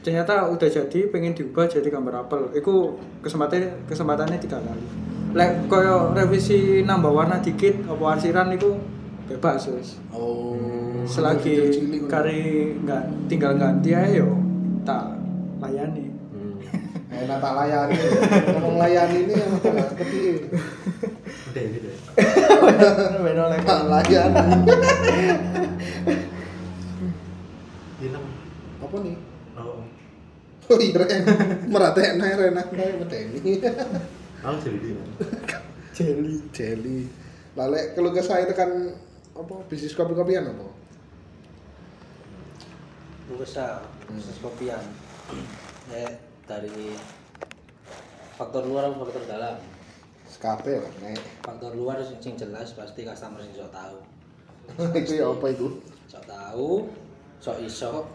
ternyata 0.00 0.48
udah 0.48 0.68
jadi 0.68 1.12
pengen 1.12 1.36
diubah 1.36 1.68
jadi 1.68 1.84
gambar 1.92 2.24
apel. 2.26 2.48
Itu 2.56 2.96
kesempatan 3.20 3.84
kesempatannya 3.84 4.40
tiga 4.40 4.56
kali. 4.60 4.84
Lek 5.36 5.68
koyo 5.70 6.16
revisi 6.16 6.82
nambah 6.82 7.12
warna 7.12 7.38
dikit 7.38 7.84
apa 7.86 8.04
arsiran 8.16 8.50
itu 8.50 8.80
bebas 9.28 9.68
wis. 9.70 10.00
Oh. 10.10 10.56
Selagi 11.04 11.70
kari 12.08 12.74
nggak 12.82 13.28
tinggal 13.30 13.54
ganti 13.60 13.94
aja 13.94 14.24
yo 14.24 14.40
tak 14.82 15.20
layani. 15.60 16.08
Enak 17.12 17.38
tak 17.38 17.52
layani. 17.52 17.98
Ngomong 18.56 18.76
layani 18.80 19.18
ini 19.28 19.34
yang 19.36 19.52
seperti 19.60 20.20
Ini 21.50 21.78
deh. 21.82 21.94
Beno 23.20 23.44
lek. 23.50 23.60
tak 23.66 23.82
layani 23.90 24.44
Hilang. 28.00 28.26
apa 28.80 28.96
nih 29.04 29.16
Oh. 29.60 29.84
oh 30.72 30.78
iya 30.80 30.96
ren 31.04 31.20
meratekna 31.68 32.32
renak 32.32 32.72
kae 32.72 32.96
meteni 32.96 33.60
Aku 34.40 34.56
jadi 34.56 34.78
dia. 34.80 34.96
Jelly. 35.92 36.34
jelly 36.48 36.98
lalek 37.52 37.92
kalau 37.92 38.08
ke 38.08 38.24
saya 38.24 38.48
itu 38.48 38.56
kan 38.56 38.96
apa 39.36 39.54
bisnis 39.68 39.92
kopi-kopian 39.92 40.48
apa 40.48 40.64
usaha 43.36 43.84
bisnis 44.08 44.40
kopian 44.40 44.80
ya 45.92 46.08
dari 46.48 46.96
faktor 48.40 48.64
luar 48.64 48.88
atau 48.88 49.04
faktor 49.04 49.28
dalam 49.28 49.60
sekape 50.40 50.72
lah 50.80 50.92
nek. 51.04 51.20
Faktor 51.44 51.76
luar 51.76 52.00
sing 52.00 52.32
jelas 52.32 52.72
pasti 52.72 53.04
customer 53.04 53.44
sing 53.44 53.52
sok 53.52 53.68
tahu. 53.68 53.96
Itu 55.04 55.12
ya 55.20 55.28
apa 55.28 55.46
itu? 55.52 55.68
Sok 56.08 56.24
tahu 56.24 56.88
sok 57.36 57.60
iso. 57.60 58.08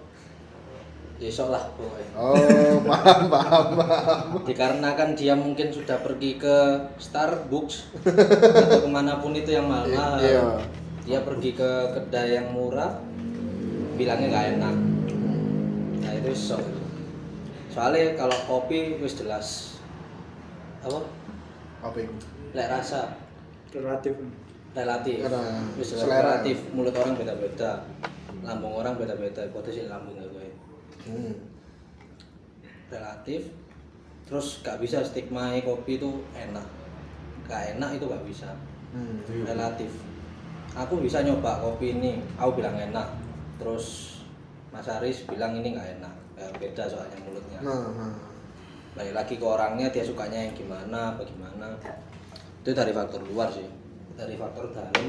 Ya 1.15 1.30
iso 1.32 1.47
lah 1.47 1.63
pokoknya 1.80 2.11
oh 2.17 2.82
paham 2.89 3.30
paham 3.30 3.65
paham. 3.78 4.26
Dikarenakan 4.41 5.13
dia 5.15 5.32
mungkin 5.38 5.69
sudah 5.71 6.01
pergi 6.01 6.36
ke 6.36 6.55
Starbucks 6.97 7.93
atau 8.67 8.84
ke 8.84 8.89
mana 8.89 9.21
pun 9.23 9.32
itu 9.32 9.53
yang 9.53 9.69
mahal-mahal 9.69 10.19
Iya. 10.19 10.43
dia 11.05 11.19
pergi 11.23 11.53
ke 11.55 11.69
kedai 11.93 12.36
yang 12.41 12.51
murah 12.51 12.99
bilangnya 13.95 14.28
nggak 14.28 14.47
enak. 14.59 14.76
Nah 16.03 16.11
itu 16.19 16.34
sok 16.34 16.59
soalnya 17.71 18.17
kalau 18.17 18.36
kopi 18.49 18.97
wis 18.99 19.15
jelas. 19.15 19.80
Apa 20.84 20.99
apa 21.86 21.97
itu? 22.01 22.15
Lek 22.57 22.67
rasa. 22.69 23.01
Relatif. 23.75 24.15
relatif. 24.75 25.17
Karena 25.23 25.43
selera. 25.79 26.19
relatif. 26.23 26.57
Mulut 26.73 26.95
orang 26.95 27.15
beda-beda. 27.15 27.71
Lambung 28.43 28.73
orang 28.81 28.95
beda-beda. 28.97 29.45
Potensi 29.53 29.86
lambung 29.88 30.17
gue 30.17 30.47
hmm. 31.07 31.33
relatif. 32.89 33.51
Terus 34.25 34.65
gak 34.65 34.81
bisa 34.81 35.05
stigma 35.05 35.53
kopi 35.61 36.01
itu 36.01 36.11
enak. 36.33 36.65
Gak 37.45 37.77
enak 37.77 38.01
itu 38.01 38.05
gak 38.09 38.25
bisa. 38.25 38.49
Hmm. 38.95 39.21
relatif. 39.45 39.91
Aku 40.75 40.99
bisa 40.99 41.23
nyoba 41.23 41.61
kopi 41.63 41.95
ini. 41.95 42.19
Aku 42.36 42.57
bilang 42.59 42.75
enak. 42.75 43.07
Terus 43.61 44.19
Mas 44.75 44.91
Aris 44.91 45.23
bilang 45.23 45.55
ini 45.55 45.71
nggak 45.71 45.89
enak. 45.99 46.13
Ya, 46.36 46.51
beda 46.59 46.83
soalnya 46.83 47.15
mulutnya. 47.23 47.63
Nah, 47.63 47.95
nah. 47.95 48.11
Balik 48.96 49.12
lagi 49.12 49.36
ke 49.36 49.43
orangnya 49.46 49.91
dia 49.91 50.08
sukanya 50.08 50.39
yang 50.39 50.56
gimana 50.56 51.20
bagaimana 51.20 51.76
itu 52.64 52.72
dari 52.72 52.96
faktor 52.96 53.22
luar 53.28 53.52
sih. 53.52 53.68
Dari 54.16 54.39
faktor 54.39 54.72
dalam 54.72 55.06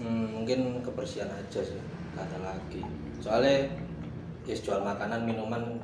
hmm, 0.00 0.26
mungkin 0.40 0.80
kebersihan 0.80 1.28
aja 1.28 1.60
sih. 1.60 1.78
Ada 2.16 2.38
lagi. 2.40 2.82
Soalnya 3.20 3.68
ya 4.48 4.56
jual 4.56 4.80
makanan 4.80 5.28
minuman 5.28 5.76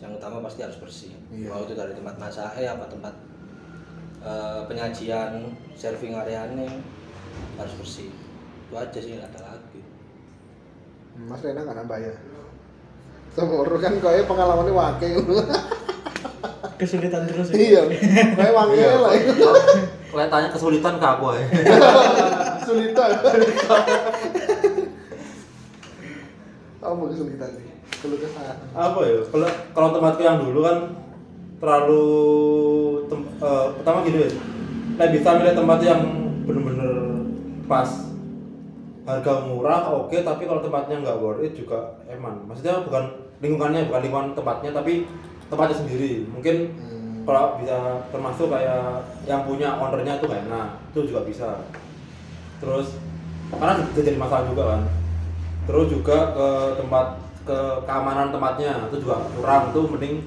yang 0.00 0.16
utama 0.16 0.40
pasti 0.40 0.64
harus 0.64 0.80
bersih. 0.80 1.12
Iya. 1.28 1.52
mau 1.52 1.62
itu 1.62 1.76
dari 1.76 1.92
tempat 1.92 2.16
masak 2.16 2.56
eh 2.56 2.66
apa 2.66 2.88
tempat 2.88 3.14
eh, 4.24 4.60
penyajian 4.64 5.52
serving 5.76 6.16
areanya 6.16 6.66
harus 7.60 7.74
bersih. 7.76 8.08
Itu 8.66 8.74
aja 8.74 8.98
sih 8.98 9.20
nggak 9.20 9.36
ada 9.36 9.54
lagi. 9.54 9.80
Mas 11.28 11.44
Rena 11.44 11.62
nggak 11.62 11.78
nambah 11.84 11.98
ya 12.00 12.14
Semur 13.38 13.70
kan 13.78 13.94
kaya 14.02 14.26
pengalamannya 14.26 14.74
wakil 14.74 15.22
Kesulitan 16.74 17.26
terus. 17.26 17.50
ya? 17.50 17.58
iya 17.58 17.82
kayak 18.34 18.54
wakil 18.54 18.90
lah 19.02 19.12
itu 19.14 19.46
kelihatannya 20.10 20.48
kesulitan 20.50 20.94
ke 20.98 21.06
aku 21.06 21.26
ya. 21.34 21.42
Kesulitan. 22.62 23.10
Apa 26.78 27.02
kesulitan 27.10 27.50
nih? 27.58 27.66
Keluh 27.98 28.18
kesah. 28.22 28.54
apa 28.78 28.98
ya 29.02 29.18
kalau 29.26 29.48
kalau 29.74 29.88
tempatku 29.90 30.22
yang 30.22 30.38
dulu 30.38 30.62
kan 30.62 30.78
terlalu 31.58 32.06
tem, 33.10 33.20
eh, 33.42 33.66
pertama 33.74 33.98
gitu 34.06 34.18
ya 34.22 34.30
saya 34.94 35.08
bisa 35.10 35.28
milih 35.34 35.54
tempat 35.58 35.78
yang 35.82 36.02
bener-bener 36.46 36.94
pas 37.66 37.90
harga 39.02 39.32
murah 39.50 39.90
oke 39.98 40.14
tapi 40.14 40.46
kalau 40.46 40.62
tempatnya 40.62 41.02
nggak 41.02 41.18
worth 41.18 41.42
it 41.42 41.58
juga 41.58 41.98
eman 42.06 42.46
maksudnya 42.46 42.86
bukan 42.86 43.17
lingkungannya 43.38 43.86
bukan 43.86 44.00
lingkungan 44.02 44.28
tempatnya 44.34 44.70
tapi 44.74 45.06
tempatnya 45.48 45.76
sendiri. 45.76 46.26
Mungkin 46.30 46.56
kalau 47.28 47.60
bisa 47.60 47.76
termasuk 48.08 48.48
kayak 48.48 49.04
yang 49.28 49.44
punya 49.44 49.76
ownernya 49.76 50.16
itu 50.16 50.24
nggak 50.24 50.44
enak 50.48 50.68
itu 50.92 50.98
juga 51.12 51.20
bisa. 51.28 51.48
Terus 52.58 52.96
karena 53.52 53.84
bisa 53.92 54.00
jadi 54.00 54.18
masalah 54.18 54.44
juga 54.48 54.62
kan. 54.76 54.82
Terus 55.68 55.86
juga 55.92 56.18
ke 56.32 56.48
tempat 56.80 57.06
ke 57.44 57.58
keamanan 57.88 58.28
tempatnya 58.32 58.88
itu 58.88 58.96
juga 59.04 59.24
kurang 59.36 59.72
tuh 59.72 59.84
mending 59.88 60.24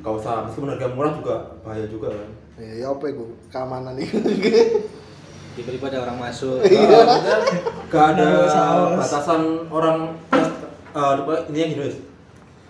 gak 0.00 0.14
usah. 0.16 0.48
Meskipun 0.48 0.72
harga 0.72 0.88
murah 0.92 1.12
juga 1.16 1.36
bahaya 1.64 1.84
juga 1.88 2.12
kan. 2.12 2.30
Ya, 2.58 2.72
ya 2.84 2.86
apa 2.90 3.04
itu? 3.12 3.24
Keamanan 3.52 3.94
itu. 4.00 4.16
tiba-tiba 5.58 5.86
ada 5.90 5.98
orang 6.06 6.18
masuk. 6.22 6.62
Maksudnya 6.64 7.38
gak 7.90 8.06
ada 8.16 8.28
batasan 8.96 9.42
orang 9.68 10.16
eh 10.96 11.40
ini 11.52 11.58
yang 11.60 11.70
gini. 11.76 12.07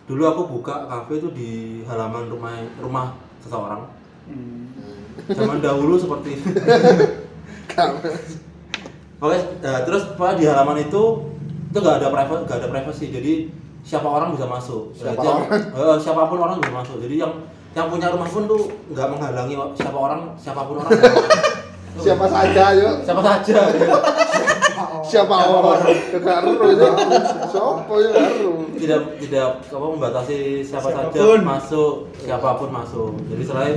Dulu 0.08 0.22
aku 0.24 0.42
buka 0.50 0.88
kafe 0.88 1.20
itu 1.20 1.28
di 1.30 1.50
halaman 1.84 2.26
rumah 2.26 2.56
rumah 2.80 3.06
seseorang 3.38 3.84
Hmm. 4.24 4.68
zaman 5.28 5.58
dahulu 5.58 5.96
seperti. 5.96 6.36
Oke, 9.18 9.34
nah, 9.60 9.82
terus 9.82 10.14
Pak 10.14 10.36
di 10.36 10.46
halaman 10.46 10.78
itu 10.78 11.02
itu 11.68 11.78
gak 11.78 11.98
ada 11.98 12.08
private, 12.08 12.42
gak 12.44 12.58
ada 12.60 12.68
privacy. 12.70 13.10
Jadi 13.10 13.32
siapa 13.82 14.04
orang 14.04 14.32
bisa 14.32 14.46
masuk. 14.46 14.94
Siapa 14.94 15.18
yang- 15.18 15.44
orang? 15.44 15.64
eh, 15.74 15.96
siapa 15.98 16.22
pun 16.24 16.38
orang 16.38 16.56
bisa 16.60 16.72
masuk. 16.72 16.96
Jadi 17.00 17.14
yang 17.18 17.32
yang 17.72 17.88
punya 17.88 18.08
rumah 18.08 18.24
pun 18.24 18.44
tuh 18.44 18.62
nggak 18.88 19.06
menghalangi 19.06 19.54
siapa 19.74 19.94
orang, 19.94 20.20
siapa 20.34 20.60
pun 20.62 20.80
orang. 20.80 20.92
Siapa 21.98 22.30
saja 22.30 22.78
yuk. 22.78 23.02
Siapa 23.02 23.18
saja. 23.18 23.58
Siapa 25.08 25.34
orang? 25.48 25.88
Enggak 26.12 26.38
ero 26.44 26.66
itu. 26.68 26.88
Sopo 27.48 27.94
ya 28.04 28.12
tidak 28.78 29.02
tidak 29.24 29.48
apa 29.64 29.86
membatasi 29.88 30.62
siapa 30.62 30.88
saja 30.92 31.20
masuk, 31.40 32.12
siapa 32.20 32.60
pun 32.60 32.70
masuk. 32.70 33.12
Jadi 33.32 33.42
selain 33.42 33.76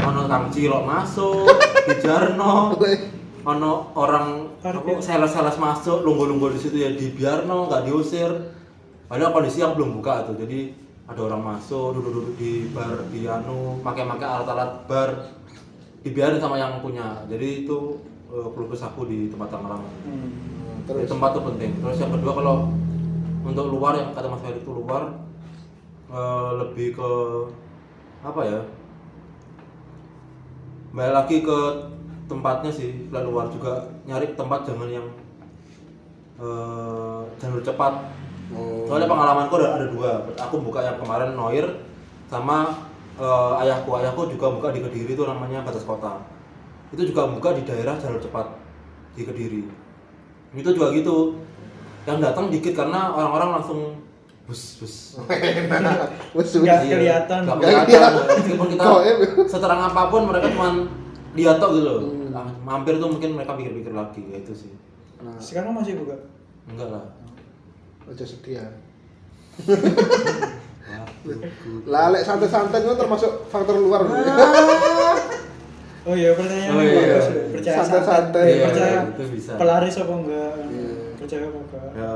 ono 0.00 0.24
Kang 0.26 0.48
Cilok 0.48 0.84
masuk, 0.88 1.46
Dijarno, 1.86 2.74
ono 3.44 3.72
orang 3.94 4.56
apa, 4.64 5.00
sales-sales 5.04 5.56
masuk, 5.60 6.00
lunggu-lunggu 6.02 6.56
di 6.56 6.58
situ 6.60 6.76
ya 6.80 6.90
dibiarno, 6.92 7.68
nggak 7.68 7.84
diusir. 7.88 8.32
Padahal 9.06 9.34
kondisi 9.34 9.60
yang 9.60 9.74
belum 9.74 10.00
buka 10.00 10.30
tuh, 10.30 10.38
jadi 10.38 10.70
ada 11.10 11.20
orang 11.26 11.42
masuk, 11.42 11.98
duduk-duduk 11.98 12.38
di 12.38 12.70
bar, 12.70 13.02
di 13.10 13.26
anu, 13.26 13.82
pakai-pakai 13.82 14.22
alat-alat 14.22 14.86
bar, 14.86 15.10
dibiarin 16.06 16.38
sama 16.38 16.54
yang 16.54 16.78
punya. 16.78 17.26
Jadi 17.26 17.66
itu 17.66 17.98
uh, 18.30 18.48
keluh 18.54 18.70
kesahku 18.70 19.10
di 19.10 19.26
tempat 19.26 19.50
Tangerang. 19.50 19.82
Hmm. 20.06 20.49
Jadi 20.90 21.06
Terus 21.06 21.12
tempat 21.14 21.30
tuh 21.38 21.44
penting. 21.46 21.70
Terus 21.78 21.98
yang 22.02 22.12
kedua 22.18 22.32
kalau 22.34 22.56
untuk 23.46 23.66
luar 23.70 23.94
yang 23.94 24.10
kata 24.10 24.26
Mas 24.26 24.42
Ferry 24.42 24.58
itu 24.58 24.72
luar 24.74 25.02
eh, 26.10 26.50
lebih 26.66 26.98
ke 26.98 27.10
apa 28.26 28.40
ya? 28.42 28.60
Balik 30.90 31.14
lagi 31.14 31.36
ke 31.46 31.58
tempatnya 32.26 32.70
sih, 32.74 33.06
luar 33.06 33.46
juga 33.54 33.86
nyari 34.02 34.34
tempat 34.34 34.66
jangan 34.66 34.90
yang 34.90 35.06
eh, 36.42 37.22
jalur 37.38 37.62
cepat. 37.62 38.10
Oh. 38.50 38.82
Soalnya 38.90 39.06
pengalamanku 39.06 39.54
ada, 39.62 39.78
ada 39.78 39.86
dua. 39.86 40.26
Aku 40.42 40.58
buka 40.58 40.82
yang 40.82 40.98
kemarin 40.98 41.38
Noir 41.38 41.70
sama 42.26 42.66
eh, 43.14 43.62
ayahku. 43.62 43.94
Ayahku 43.94 44.26
juga 44.26 44.50
buka 44.50 44.74
di 44.74 44.82
Kediri 44.82 45.14
itu 45.14 45.22
namanya 45.22 45.62
Batas 45.62 45.86
Kota. 45.86 46.18
Itu 46.90 47.06
juga 47.06 47.30
buka 47.30 47.54
di 47.54 47.62
daerah 47.62 47.94
jalur 47.94 48.18
cepat 48.18 48.50
di 49.14 49.22
Kediri. 49.22 49.89
Itu 50.52 50.70
juga 50.72 50.90
gitu. 50.90 51.38
Yang 52.04 52.18
datang 52.24 52.48
dikit 52.48 52.72
karena 52.74 53.12
orang-orang 53.12 53.60
langsung 53.60 53.80
bus 54.48 54.82
bus. 54.82 54.94
Wes 56.36 56.50
Nggak 56.50 56.78
Iya, 56.82 56.96
kelihatan. 56.96 57.40
nggak 57.46 57.56
kelihatan. 57.60 58.12
Meskipun 58.40 58.66
kita 58.74 58.82
seterang 59.52 59.80
apa 59.84 60.02
pun 60.10 60.26
mereka 60.26 60.50
cuma 60.50 60.68
lihat 61.34 61.58
gitu 61.58 61.80
loh. 61.80 61.98
Hmm. 62.02 62.34
Ah, 62.34 62.46
Mampir 62.62 62.98
tuh 62.98 63.10
mungkin 63.10 63.34
mereka 63.34 63.54
pikir-pikir 63.54 63.90
lagi 63.90 64.22
kayak 64.26 64.42
itu 64.42 64.66
sih. 64.66 64.72
Nah, 65.20 65.38
Sekarang 65.38 65.74
masih 65.74 65.98
buka. 65.98 66.14
Enggak 66.70 66.88
lah. 66.90 67.04
aja 68.10 68.26
sedih 68.26 68.58
ya. 68.58 68.66
Lah 71.86 72.10
lek 72.10 72.26
santai-santai 72.26 72.82
itu 72.82 72.90
termasuk 72.96 73.46
faktor 73.46 73.78
luar. 73.78 74.02
Oh 76.00 76.14
iya 76.16 76.32
pertanyaan 76.32 76.72
Oh 76.72 76.80
iya. 76.80 76.96
bagus. 76.96 77.26
Percaya 77.52 77.76
Santai-santai. 77.84 78.08
santai. 78.08 78.44
Iya, 78.48 78.64
percaya 78.64 78.98
itu 79.04 79.24
bisa. 79.36 79.52
pelaris 79.60 79.94
apa 80.00 80.12
enggak? 80.16 80.52
Iya. 80.72 80.90
Percaya 81.20 81.42
apa 81.44 81.58
enggak? 81.60 81.88
Ya, 81.92 82.10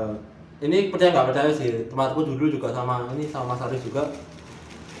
ini 0.63 0.77
percaya 0.89 1.09
nggak 1.13 1.27
percaya 1.29 1.49
sih 1.51 1.69
tempatku 1.91 2.19
dulu 2.23 2.45
juga 2.47 2.71
sama 2.71 3.11
ini 3.13 3.27
sama 3.27 3.53
Mas 3.53 3.61
Arif 3.61 3.83
juga 3.83 4.07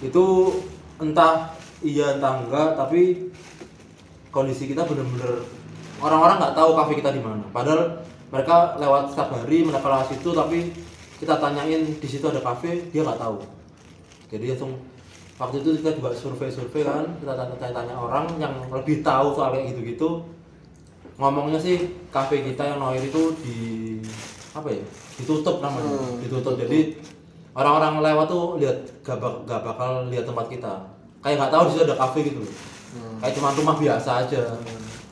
itu 0.03 0.23
entah 0.99 1.55
iya 1.79 2.19
entah 2.19 2.43
enggak 2.43 2.75
tapi 2.75 3.31
kondisi 4.29 4.67
kita 4.67 4.83
bener-bener 4.83 5.41
orang-orang 6.03 6.37
nggak 6.43 6.55
tahu 6.59 6.75
kafe 6.75 6.99
kita 6.99 7.15
di 7.15 7.23
mana 7.23 7.41
padahal 7.55 8.03
mereka 8.29 8.75
lewat 8.75 9.15
setiap 9.15 9.31
hari 9.31 9.63
lewat 9.63 10.11
situ 10.11 10.29
tapi 10.35 10.75
kita 11.17 11.39
tanyain 11.39 11.87
di 11.87 12.07
situ 12.07 12.27
ada 12.27 12.43
kafe 12.43 12.91
dia 12.91 13.07
nggak 13.07 13.15
tahu 13.17 13.39
jadi 14.27 14.53
langsung 14.53 14.75
waktu 15.35 15.55
itu 15.59 15.69
kita 15.79 15.91
juga 15.93 16.09
survei-survei 16.11 16.81
kan 16.81 17.05
kita 17.19 17.33
tanya-tanya 17.35 17.93
orang 17.93 18.25
yang 18.39 18.53
lebih 18.71 19.03
tahu 19.03 19.35
soal 19.35 19.51
kayak 19.51 19.75
gitu-gitu. 19.75 20.23
Ngomongnya 21.15 21.55
sih 21.55 21.77
kafe 22.07 22.43
kita 22.43 22.63
yang 22.65 22.79
Noir 22.79 22.99
itu 22.99 23.35
di 23.39 23.57
apa 24.51 24.67
ya 24.71 24.83
ditutup 25.15 25.59
namanya 25.59 25.91
Hmm, 25.91 26.19
ditutup. 26.19 26.55
ditutup. 26.55 26.61
jadi 26.61 26.79
orang-orang 27.51 28.03
lewat 28.03 28.27
tuh 28.27 28.43
lihat 28.59 28.77
gak, 29.01 29.19
bak- 29.19 29.43
gak 29.43 29.61
bakal 29.63 30.07
lihat 30.07 30.23
tempat 30.23 30.45
kita. 30.47 30.73
Kayak 31.19 31.35
nggak 31.39 31.51
tahu 31.51 31.61
di 31.65 31.71
situ 31.71 31.83
ada 31.83 31.97
kafe 31.97 32.19
gitu 32.23 32.43
Hmm. 32.95 33.19
kayak 33.19 33.33
cuma 33.35 33.51
rumah 33.51 33.75
biasa 33.75 34.09
aja. 34.23 34.41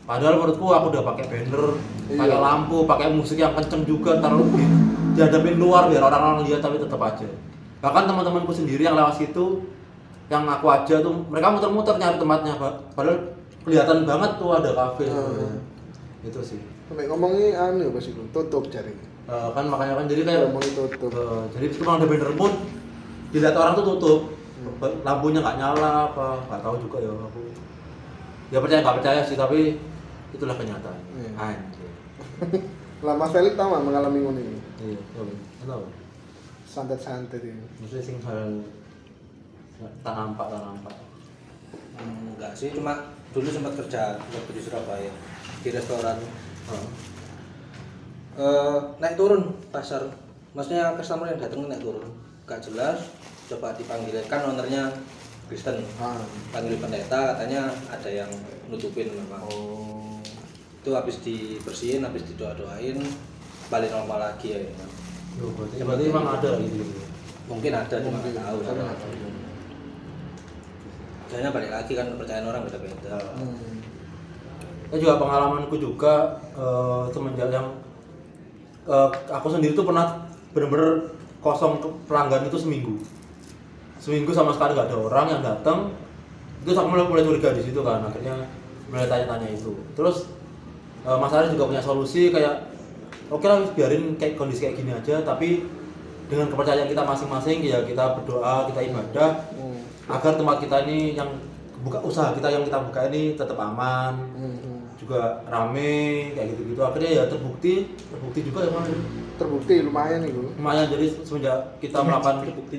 Padahal 0.04 0.36
menurutku 0.36 0.68
aku 0.68 0.88
udah 0.90 1.04
pakai 1.06 1.26
banner 1.28 1.64
Iya. 2.06 2.20
pakai 2.20 2.38
lampu 2.38 2.78
pakai 2.84 3.08
musik 3.10 3.36
yang 3.36 3.52
kenceng 3.54 3.84
juga 3.84 4.20
taruh 4.20 4.44
di 4.46 4.64
dihadapin 5.16 5.56
luar 5.56 5.88
biar 5.88 6.00
orang-orang 6.02 6.44
lihat 6.44 6.60
tapi 6.60 6.76
tetap 6.76 7.00
aja. 7.00 7.28
Bahkan 7.80 8.04
teman-temanku 8.06 8.52
sendiri 8.52 8.84
yang 8.84 8.96
lewat 8.96 9.16
situ 9.16 9.64
yang 10.28 10.44
aku 10.46 10.66
aja 10.66 10.96
tuh 11.00 11.14
mereka 11.28 11.48
muter-muter 11.50 11.96
nyari 11.96 12.16
tempatnya 12.16 12.54
pak 12.56 12.74
padahal 12.92 13.20
kelihatan 13.62 13.98
banget 14.04 14.32
tuh 14.36 14.50
ada 14.52 14.70
kafe 14.72 15.04
Hmm. 15.06 15.60
itu 16.22 16.40
sih 16.42 16.60
Sampai 16.84 17.08
ngomongin 17.08 17.52
anu 17.54 17.96
sih 17.98 18.12
lu? 18.12 18.28
Tutup 18.30 18.68
cari. 18.68 18.92
Eh, 19.24 19.50
kan 19.50 19.66
makanya 19.66 19.98
kan 19.98 20.06
jadi 20.06 20.22
kayak 20.22 20.42
Ngomongin 20.46 20.72
tutup. 20.76 21.10
eh, 21.10 21.44
jadi 21.50 21.66
meskipun 21.68 21.94
ada 21.94 22.06
banner 22.06 22.32
pun 22.34 22.52
dilihat 23.30 23.56
orang 23.56 23.74
tuh 23.74 23.86
tutup 23.90 24.20
lampunya 25.02 25.40
nggak 25.40 25.58
nyala 25.58 25.92
apa 26.08 26.28
nggak 26.46 26.62
tahu 26.62 26.76
juga 26.80 26.98
ya 27.00 27.10
aku 27.10 27.40
ya 28.50 28.58
percaya 28.60 28.80
nggak 28.80 28.98
percaya 29.00 29.20
sih 29.22 29.34
tapi 29.34 29.80
itulah 30.30 30.54
kenyataan 30.54 31.00
Iya. 31.14 31.30
anjir 31.36 31.90
Lah 33.04 33.16
Mas 33.16 33.32
Felix 33.32 33.52
tahu 33.54 33.68
nggak 33.70 33.84
mengalami 33.84 34.18
ngono 34.22 34.40
ini? 34.40 34.60
iya 34.82 35.00
tahu 35.60 35.84
Santai-santai 36.64 37.38
dia. 37.38 37.56
maksudnya 37.78 38.02
sing 38.02 38.18
hal 38.22 38.64
tak 39.82 40.14
nampak 40.14 40.46
tak 40.50 40.62
nampak. 40.62 40.96
Hmm, 41.98 42.38
enggak 42.38 42.54
sih 42.54 42.70
cuma 42.74 43.14
dulu 43.34 43.50
sempat 43.50 43.74
kerja 43.78 44.18
waktu 44.18 44.52
di 44.54 44.62
Surabaya 44.62 45.12
di 45.66 45.70
restoran. 45.74 46.18
Oh. 46.70 46.88
Eh, 48.34 48.80
naik 48.98 49.18
turun 49.18 49.54
pasar. 49.70 50.06
Maksudnya 50.54 50.94
customer 50.98 51.30
yang 51.30 51.42
datang 51.42 51.66
naik 51.66 51.82
turun. 51.82 52.06
Gak 52.46 52.62
jelas 52.66 53.10
coba 53.50 53.76
dipanggil 53.76 54.18
kan 54.30 54.46
ownernya 54.48 54.90
Kristen. 55.52 55.84
Ah. 56.00 56.18
panggil 56.56 56.80
pendeta 56.80 57.36
katanya 57.36 57.70
ada 57.92 58.10
yang 58.10 58.30
nutupin 58.70 59.10
memang. 59.12 59.44
Oh. 59.50 60.20
itu 60.84 60.92
habis 60.92 61.16
dibersihin 61.24 62.04
habis 62.04 62.28
didoa 62.28 62.52
doain 62.60 63.00
balik 63.72 63.88
normal 63.88 64.20
lagi 64.20 64.52
ya. 64.52 64.60
Yo, 65.40 65.48
berarti, 65.56 65.80
berarti 65.80 66.04
emang 66.12 66.28
ada 66.28 66.60
gitu 66.60 66.84
gitu 66.84 67.04
mungkin 67.48 67.72
ada 67.76 67.96
cuma 68.00 68.20
nggak 68.24 68.40
tahu 68.40 68.60
Soalnya 71.34 71.50
balik 71.50 71.72
lagi 71.72 71.92
kan 71.92 72.06
kepercayaan 72.08 72.46
orang 72.46 72.62
beda 72.62 72.78
beda 72.78 73.18
Hmm. 73.34 73.82
Ya 74.88 75.02
juga 75.02 75.18
pengalamanku 75.18 75.74
juga 75.76 76.14
eh, 76.54 77.04
semenjak 77.10 77.50
yang 77.50 77.74
eh, 78.86 79.10
aku 79.28 79.48
sendiri 79.50 79.74
tuh 79.74 79.84
pernah 79.84 80.30
bener-bener 80.54 81.10
kosong 81.42 81.82
ke- 81.82 81.98
pelanggan 82.06 82.46
itu 82.46 82.56
seminggu. 82.56 83.02
Seminggu 83.98 84.30
sama 84.30 84.54
sekali 84.54 84.78
nggak 84.78 84.86
ada 84.86 84.98
orang 85.00 85.26
yang 85.28 85.42
datang. 85.42 85.90
Itu 86.62 86.72
aku 86.72 86.88
mulai 86.88 87.04
mulai 87.04 87.26
curiga 87.26 87.50
di 87.52 87.66
situ 87.66 87.82
kan. 87.82 88.06
Akhirnya 88.06 88.46
mulai 88.86 89.10
tanya-tanya 89.10 89.50
itu 89.50 89.74
terus 89.98 90.30
eh, 91.02 91.18
Mas 91.18 91.34
Aris 91.34 91.50
juga 91.50 91.66
punya 91.66 91.82
solusi 91.82 92.30
kayak 92.30 92.70
oke 93.28 93.42
lah 93.42 93.66
biarin 93.74 94.14
kayak 94.16 94.38
kondisi 94.38 94.62
kayak 94.62 94.78
gini 94.78 94.94
aja 94.94 95.26
tapi 95.26 95.66
dengan 96.30 96.46
kepercayaan 96.48 96.86
kita 96.86 97.02
masing-masing 97.02 97.66
ya 97.66 97.82
kita 97.82 98.14
berdoa 98.14 98.70
kita 98.70 98.86
ibadah 98.86 99.30
Hmm. 99.58 99.73
Agar 100.06 100.32
tempat 100.34 100.56
kita 100.60 100.76
ini 100.84 101.14
yang 101.14 101.30
buka 101.80 102.00
usaha 102.00 102.32
kita 102.32 102.48
yang 102.48 102.64
kita 102.64 102.80
buka 102.82 103.00
ini 103.08 103.34
tetap 103.34 103.56
aman 103.56 104.14
Hmm. 104.34 104.82
juga 104.96 105.44
rame 105.46 106.32
kayak 106.32 106.56
gitu-gitu 106.56 106.80
akhirnya 106.80 107.12
ya 107.12 107.24
terbukti 107.28 107.92
terbukti 108.08 108.40
juga 108.42 108.60
ya 108.64 108.72
Mas. 108.72 108.88
Terbukti 109.34 109.74
lumayan 109.82 110.22
itu. 110.24 110.42
lumayan 110.54 110.86
jadi 110.88 111.06
semenjak 111.20 111.58
kita 111.78 111.98
melakukan 112.00 112.42
terbukti 112.42 112.76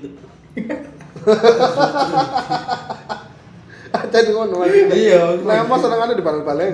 Jadi 3.94 4.28
ngono 4.30 4.54
Mas. 4.58 4.74
Iya. 4.90 5.38
Lah 5.42 5.54
emang 5.62 5.78
senengane 5.78 6.14
dibalik-balik. 6.14 6.70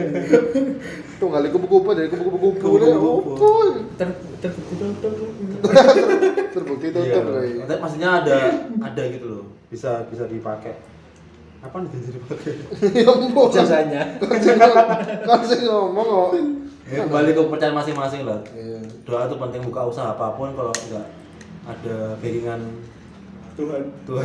Tunggal 1.20 1.44
iku 1.44 1.60
kupu-kupu 1.60 1.92
dari 1.92 2.08
kupu-kupu 2.08 2.48
Kupu-kupu. 2.56 3.46
Ter 4.00 4.08
terbukti 4.40 4.84
tutup 4.96 5.28
terbukti 6.50 6.86
Iya. 6.88 7.20
tutup 7.20 7.24
kowe. 7.28 7.76
Maksudnya- 7.76 8.24
ada 8.24 8.36
ada 8.80 9.02
gitu 9.04 9.26
loh. 9.28 9.44
Bisa 9.68 10.08
bisa 10.08 10.24
dipakai. 10.24 10.80
Apa 11.60 11.76
nih 11.84 11.92
bisa 11.92 12.10
dipakai? 12.16 12.52
Ya 12.96 13.04
ampun. 13.04 13.52
jasanya 13.52 14.02
Kan 14.16 15.40
ngomong 15.60 16.06
kok. 16.08 16.30
Ya, 16.90 17.06
kembali 17.06 17.30
ke 17.30 17.40
kepercayaan 17.44 17.76
masing-masing 17.76 18.24
lah. 18.24 18.40
Iya. 18.50 18.80
Doa 19.04 19.28
itu 19.28 19.36
penting 19.36 19.60
buka 19.62 19.86
usaha 19.86 20.10
apa 20.10 20.34
pun 20.34 20.50
kalau 20.56 20.72
enggak 20.74 21.06
ada 21.68 21.96
backingan 22.18 22.60
Tuhan 23.54 23.82
Tuhan. 24.08 24.24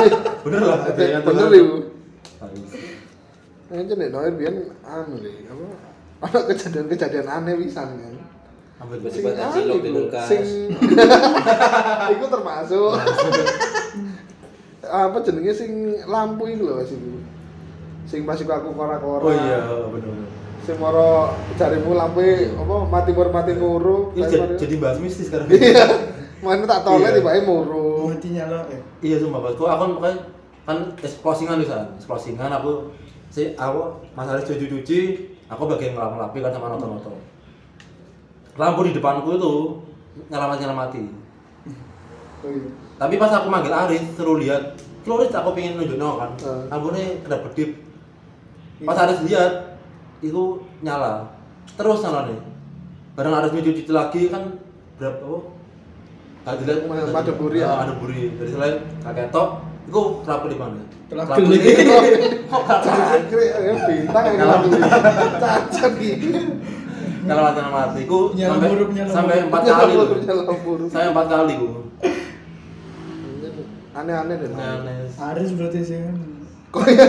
Bener 0.46 0.62
lah, 0.62 0.78
ada. 0.86 1.18
Bener 1.20 1.48
iku. 1.52 1.76
Nah, 3.66 3.82
itu 3.82 3.92
nek 3.98 4.10
Noir 4.14 4.32
biyen 4.38 4.56
anu 4.86 5.18
le, 5.18 5.30
apa? 5.50 5.66
Ada 6.22 6.38
kejadian-kejadian 6.48 7.26
aneh 7.26 7.54
pisan 7.58 7.88
kan. 7.98 8.14
Tiba-tiba 8.76 9.10
Sing 9.10 9.24
cilok 9.56 9.78
di 9.82 9.88
iku, 9.90 9.96
kulkas. 10.06 10.26
Sing 10.28 10.44
Iku 12.14 12.24
termasuk. 12.28 12.92
apa 14.86 15.16
jenenge 15.26 15.50
sing 15.50 15.70
lampu 16.06 16.46
iku 16.46 16.62
lho 16.70 16.74
Mas 16.78 16.92
iku. 16.94 17.10
Sing 18.06 18.20
pas 18.22 18.38
iku 18.38 18.52
aku 18.54 18.68
kora-kora. 18.70 19.22
Oh 19.26 19.32
iya, 19.34 19.58
bener. 19.90 20.14
Sing 20.62 20.76
moro 20.78 21.34
jarimu 21.58 21.98
lampu 21.98 22.22
apa 22.54 22.74
mati 22.86 23.10
mur 23.10 23.28
mati 23.34 23.52
muru. 23.58 24.14
Ini 24.14 24.30
jadi, 24.30 24.54
jadi 24.54 24.74
bahas 24.78 24.98
mistis 25.02 25.26
sekarang. 25.26 25.50
Iya. 25.50 25.84
Mana 26.44 26.68
tak 26.68 26.84
toleh 26.86 27.10
Iya. 27.10 27.18
tiba-tiba 27.18 27.48
muru. 27.48 28.12
mati 28.12 28.28
nyala 28.30 28.62
eh 28.70 28.80
Iya 29.02 29.16
sumpah 29.18 29.40
bos, 29.42 29.56
aku 29.58 29.98
kan 29.98 30.14
kan 30.66 30.78
eksplosingan 31.00 31.58
bisa, 31.62 31.96
eksplosingan 31.96 32.52
aku 32.52 32.92
si 33.36 33.52
aku 33.52 34.00
Mas 34.16 34.32
Aris 34.32 34.48
cuci-cuci, 34.48 34.98
aku 35.44 35.68
bagian 35.68 35.92
ngelap-ngelapi 35.92 36.40
kan 36.40 36.56
sama 36.56 36.72
noto-noto. 36.72 37.12
Lampu 38.56 38.88
di 38.88 38.96
depanku 38.96 39.36
itu 39.36 39.52
nyelamat-nyelamati. 40.32 41.04
Oh 42.40 42.48
iya. 42.48 42.64
Tapi 42.96 43.20
pas 43.20 43.28
aku 43.36 43.52
manggil 43.52 43.76
Aris, 43.76 44.16
suruh 44.16 44.40
lihat, 44.40 44.80
Floris 45.04 45.36
aku 45.36 45.52
pengen 45.52 45.76
nunjuk 45.76 46.00
no 46.00 46.16
kan, 46.16 46.32
Hmm. 46.40 46.64
lampunya 46.72 47.20
kena 47.20 47.44
bedip. 47.44 47.76
Pas 48.80 48.96
Aris 49.04 49.20
lihat, 49.28 49.76
itu 50.24 50.64
nyala, 50.80 51.28
terus 51.76 52.00
nyala 52.00 52.32
nih. 52.32 52.40
Bareng 53.12 53.36
Aris 53.36 53.52
cuci-cuci 53.52 53.92
lagi 53.92 54.32
kan 54.32 54.56
berapa? 54.96 55.20
Oh, 55.20 55.52
Gak 56.46 56.62
dilihat 56.62 56.86
Ma- 56.86 57.20
ada 57.20 57.34
buri 57.34 57.58
ya? 57.58 57.68
Ada 57.68 57.92
buri. 57.98 58.38
Dari 58.38 58.48
selain 58.48 58.76
kakek 59.02 59.34
top, 59.34 59.65
itu 59.86 60.02
kelapa 60.26 60.46
di 60.50 60.56
mana? 60.58 60.82
Di 61.06 61.14
Kok 62.46 63.38
ya 63.38 63.74
bintang 63.86 64.24
ya 64.34 64.44
lampu. 64.46 64.68
Cacat 65.38 65.92
gitu. 66.02 66.26
Kalau 67.26 67.42
mati 67.74 68.02
Nyala 68.06 68.54
sampai 68.62 69.06
sampai 69.10 69.36
empat 69.46 69.62
kali. 69.66 69.94
Saya 70.90 71.10
empat 71.14 71.26
kali 71.30 71.54
ku. 71.58 71.68
Aneh-aneh 73.96 74.36
deh. 74.42 74.50
Aneh. 74.52 75.08
Aris 75.16 75.50
berarti 75.56 75.80
sih 75.82 75.98
kan 76.02 76.16
Kok 76.74 76.82
ya 76.92 77.06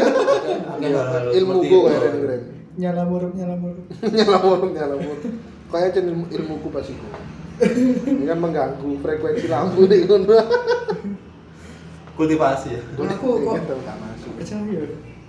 ilmu 1.34 1.60
gue 1.60 1.68
itu. 1.68 1.78
keren 1.92 2.14
keren. 2.24 2.42
nyala 2.78 3.04
murup 3.10 3.34
nyala 3.34 3.58
murup 3.58 3.84
Nyala 4.06 4.38
buruk, 4.38 4.70
nyala 4.72 4.96
buruk. 5.02 5.20
Kayak 5.74 5.90
cen 5.98 6.06
ilmu 6.14 6.26
ilmuku 6.30 6.68
pas 6.70 6.86
iku. 6.86 7.08
Ini 8.06 8.24
kan 8.30 8.38
mengganggu 8.38 8.90
frekuensi 9.02 9.50
lampu 9.50 9.90
nih. 9.90 10.06
Kultivasi 12.18 12.68
ya. 12.72 12.82
Aku 13.08 13.28
kok- 13.40 13.56
Gitu, 13.56 13.74
nggak 13.78 13.96
masuk. 13.96 14.32
percaya 14.36 14.82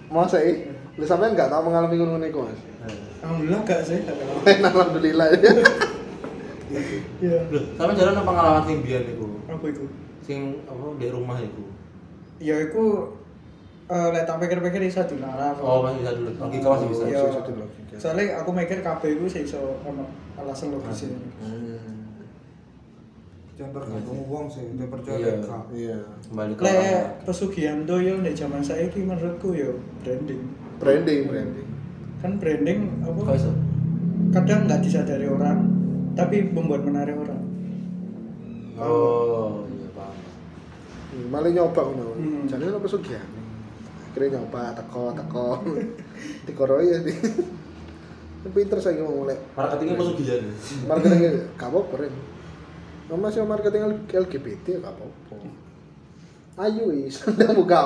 Masa 0.08 0.38
sih? 0.40 0.56
Lu 0.96 1.04
sampean 1.04 1.30
nggak 1.30 1.46
tahu 1.46 1.62
mengalami 1.64 1.94
ngono 1.94 2.16
niku, 2.18 2.42
Mas? 2.42 2.58
alhamdulillah 3.18 3.60
gak 3.62 3.82
sih 3.82 3.98
Alhamdulillah 4.62 5.26
ya. 5.34 5.50
iya 7.18 7.38
Loh, 7.48 7.64
sampe 7.74 7.92
jalan 7.92 8.14
apa 8.14 8.24
pengalaman 8.24 8.62
sing 8.62 8.78
biyen 8.80 9.02
niku? 9.04 9.26
apa 9.44 9.64
itu 9.66 9.84
Sing 10.20 10.40
apa 10.62 10.84
di 10.94 11.08
rumah 11.08 11.36
iku. 11.36 11.64
ya 12.38 12.56
itu 12.60 12.82
eh 13.86 14.08
lek 14.08 14.22
tak 14.22 14.38
pikir-pikir 14.38 14.80
bisa 14.82 15.02
dilarang 15.02 15.56
Oh, 15.58 15.80
masih 15.80 15.98
bisa 15.98 16.12
dulu. 16.14 16.30
Logika 16.36 16.66
masih 16.68 16.86
bisa. 16.88 17.02
Iya. 17.04 17.20
Bisa 17.26 17.40
dilogika. 17.42 17.94
soalnya 17.96 18.24
aku 18.36 18.50
mikir 18.52 18.78
kabeh 18.80 19.08
itu 19.10 19.24
sih 19.26 19.42
iso 19.42 19.58
ono 19.82 20.04
alasan 20.36 20.70
logisnya 20.70 21.18
Hmm. 21.40 21.67
Jangan 23.58 23.74
tergantung 23.74 24.22
uang 24.22 24.46
sih, 24.46 24.70
dia 24.70 24.86
percaya 24.86 25.18
Iya. 25.18 25.58
Iya. 25.74 25.98
Kembali 26.24 26.52
ke 26.54 26.62
lek 26.62 26.70
orang. 26.70 27.10
pesugihan 27.26 27.78
tuh 27.82 27.98
yo 27.98 28.14
di 28.22 28.30
zaman 28.30 28.62
saya 28.62 28.86
menurutku 28.86 29.50
yo 29.50 29.74
branding 30.00 30.46
Branding, 30.78 31.20
branding. 31.26 31.66
kan 32.18 32.38
branding 32.38 33.02
apa 33.02 33.34
iso? 33.34 33.50
kadang 34.30 34.66
nggak 34.66 34.78
disadari 34.78 35.26
orang 35.26 35.66
tapi 36.14 36.46
membuat 36.46 36.82
menarik 36.82 37.18
orang 37.18 37.42
Oh, 38.78 39.66
iya 39.68 39.90
paham. 39.90 40.14
Hmm, 41.10 41.26
Malah 41.34 41.50
nyoba 41.50 41.82
ngono. 41.82 42.14
Hmm. 42.14 42.46
Jane 42.46 42.70
ono 42.70 42.78
pesugihan. 42.78 43.26
Akhirnya 44.06 44.38
nyoba 44.38 44.70
teko 44.70 45.10
teko. 45.10 45.46
Ya 46.86 46.98
di. 47.02 47.10
Pinter 48.48 48.78
saya 48.78 49.02
ngomong 49.02 49.26
mulai. 49.26 49.34
Marketingnya 49.52 49.98
pesugihan. 49.98 50.46
ya? 50.46 50.54
Marketing 50.86 51.18
gak 51.58 51.68
apa-apa 51.68 51.90
keren. 51.90 52.14
Nama 53.08 53.26
sih 53.32 53.40
marketing 53.40 53.82
LGBT 54.04 54.64
ya 54.68 54.78
gak 54.84 54.94
apa-apa. 54.94 55.36
Ayo 56.58 56.90
wis, 56.90 57.22
udah 57.24 57.50
buka. 57.58 57.80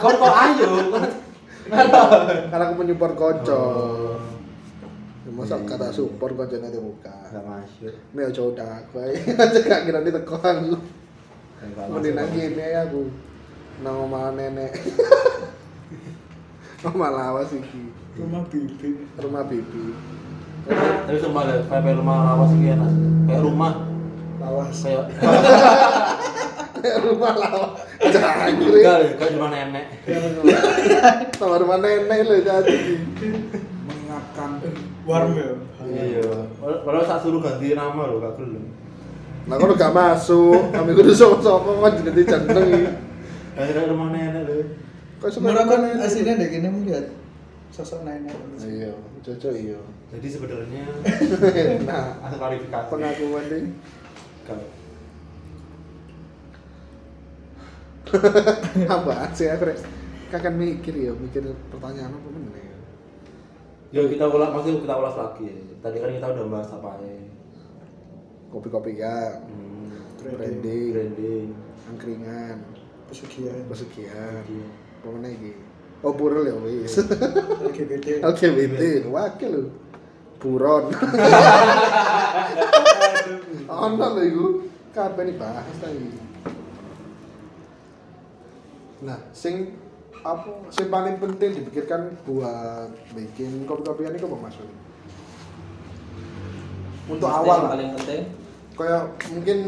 Kok 0.00 0.12
kok 0.16 0.34
ayo? 0.40 0.70
Karena 2.50 2.64
aku 2.68 2.74
menyupport 2.80 3.14
kocok. 3.14 3.60
Oh. 5.24 5.32
Masa 5.34 5.58
Iya, 5.58 5.66
kata 5.66 5.88
support 5.90 6.32
kocoknya 6.32 6.70
di 6.70 6.78
muka. 6.78 7.10
Enggak 7.32 7.44
masuk. 7.44 7.94
Aku 8.54 8.94
aja 9.02 9.18
aja 9.44 9.58
gak 9.66 9.82
kira 9.84 9.98
di 10.00 10.10
teko 10.14 10.36
aku. 10.38 10.76
Enggak 11.58 11.84
Mending 11.90 12.14
masuk. 12.14 12.22
nang 12.22 12.28
gini 12.32 12.64
aku. 12.78 13.02
Nang 13.82 13.96
omah 14.06 14.30
nenek. 14.32 14.72
Omah 16.84 17.10
lawas 17.10 17.50
iki. 17.50 17.90
rumah 18.14 18.46
bibi 18.46 19.10
Rumah 19.18 19.42
bibi. 19.50 19.84
Tapi 20.70 21.18
sumpah 21.18 21.42
deh, 21.44 21.60
kayak 21.66 21.96
rumah 21.98 22.16
lawas 22.30 22.48
sih 22.54 22.70
enak. 22.70 22.92
Kayak 23.26 23.42
rumah 23.42 23.72
lawas 24.44 24.84
kayak 26.76 26.98
rumah 27.00 27.32
lawas. 27.32 27.70
Jangkrik. 28.12 28.84
enggak 28.84 28.98
kayak 29.16 29.30
rumah 29.32 29.48
nenek. 29.48 29.84
Sama 31.34 31.56
rumah 31.56 31.78
nenek 31.80 32.18
lo 32.22 32.36
jadi. 32.38 32.76
Mengingatkan 33.84 34.50
warm 35.04 35.32
ya 35.32 35.48
Iya. 35.84 36.48
Walau 36.60 37.04
saat 37.04 37.20
suruh 37.20 37.40
ganti 37.40 37.72
nama 37.72 38.08
loh, 38.08 38.16
gak 38.18 38.40
belum. 38.40 38.64
Nah 39.44 39.56
kalau 39.60 39.76
gak 39.76 39.92
masuk, 39.92 40.72
kami 40.72 40.96
kudu 40.96 41.12
sopo-sopo 41.12 41.84
kan 41.84 42.00
jadi 42.00 42.22
jeneng. 42.24 42.88
Akhirnya 43.52 43.92
rumah 43.92 44.08
nenek 44.08 44.42
loh. 44.48 44.64
Kok 45.20 45.28
rumah 45.40 45.64
kan 45.64 45.78
nenek? 45.84 46.04
aslinya 46.04 46.40
deh 46.40 46.48
gini 46.48 46.68
melihat 46.68 47.04
sosok 47.68 48.04
nenek 48.04 48.32
Iya, 48.64 48.92
cocok 49.20 49.52
iya. 49.52 49.80
Jadi 50.08 50.26
sebenarnya 50.30 50.84
Nah, 51.90 52.22
asal 52.24 52.38
klarifikasi. 52.38 52.88
pengakuan 52.88 53.44
deh. 53.50 53.62
Kalau 54.44 54.66
Apaan 58.94 59.30
sih 59.34 59.48
aku? 59.50 59.74
Kakak 60.30 60.54
mikir 60.54 60.94
ya, 60.94 61.12
mikir 61.14 61.42
pertanyaan 61.70 62.14
apa 62.14 62.28
meneh. 62.30 62.68
Yuk 63.94 64.10
kita 64.10 64.26
ulas, 64.26 64.50
masih 64.50 64.82
kita 64.82 64.94
ulas 64.98 65.14
lagi. 65.14 65.50
Tadi 65.78 65.96
kan 65.98 66.10
kita 66.10 66.26
udah 66.34 66.44
bahas 66.50 66.70
apa 66.74 66.98
ya? 67.02 67.14
Kopi-kopi 68.50 68.98
ya, 68.98 69.42
Hmm, 69.50 69.98
branding, 70.22 70.94
branding. 70.94 71.48
angkringan, 71.90 72.62
pesugihan 73.10 73.62
pesugihan. 73.66 74.42
Apa 75.02 75.08
meneh 75.10 75.32
iki? 75.34 75.52
Oh, 76.04 76.12
purel 76.14 76.46
ya 76.46 76.54
wis. 76.62 77.00
LGBT 77.70 78.20
LGBT, 78.22 78.82
wakil. 79.10 79.72
Buron. 80.38 80.92
Ono 83.68 84.06
lho 84.16 84.22
iku. 84.24 84.46
Kabeh 84.94 85.22
nih 85.26 85.36
bahas 85.36 85.76
ta 85.82 85.90
iki. 85.90 86.22
Nah, 89.02 89.18
sing 89.34 89.74
apa 90.24 90.48
yang 90.80 90.88
paling 90.88 91.16
penting 91.20 91.50
dipikirkan 91.60 92.16
buat 92.24 92.88
bikin 93.12 93.68
kopi-kopian 93.68 94.16
itu 94.16 94.24
apa 94.30 94.36
Mas? 94.38 94.56
Willy? 94.56 94.76
Untuk 97.04 97.28
Pasti 97.28 97.40
awal 97.44 97.58
paling 97.68 97.90
penting 98.00 98.22
kayak 98.74 99.04
mungkin 99.30 99.58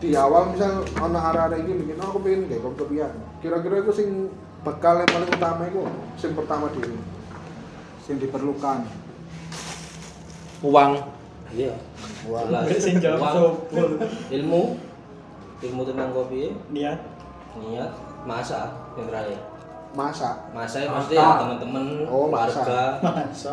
di 0.00 0.16
awal 0.16 0.56
misal 0.56 0.88
ono 0.96 1.20
arah-arah 1.20 1.60
ini 1.60 1.84
bikin 1.84 2.00
oh 2.00 2.08
aku 2.16 2.18
pengen 2.24 2.48
kayak 2.48 2.62
kopi-kopian. 2.64 3.12
Kira-kira 3.44 3.84
itu 3.84 3.92
sing 3.92 4.08
bekal 4.64 5.04
yang 5.04 5.10
paling 5.12 5.30
utama 5.32 5.62
itu 5.68 5.82
sing 6.16 6.32
pertama 6.32 6.72
diri. 6.72 6.96
Sing 8.04 8.16
diperlukan. 8.20 8.84
Uang. 10.64 10.92
iya 11.54 11.76
Wah. 12.26 12.64
Sing 12.74 12.96
jawab 12.98 13.68
ilmu 14.30 14.62
ilmu 15.60 15.82
tentang 15.84 16.10
kopi 16.10 16.52
Niat. 16.70 16.98
niat 17.56 17.90
masa 18.24 18.72
yang 18.94 19.06
terakhir 19.06 19.38
Masak. 19.92 20.34
masa 20.50 20.76
ya 20.80 20.88
pasti 20.90 21.14
Masak. 21.14 21.22
ya 21.22 21.38
teman-teman 21.38 21.84
Oh, 22.04 22.26
keluarga 22.26 22.98
Masa. 22.98 23.50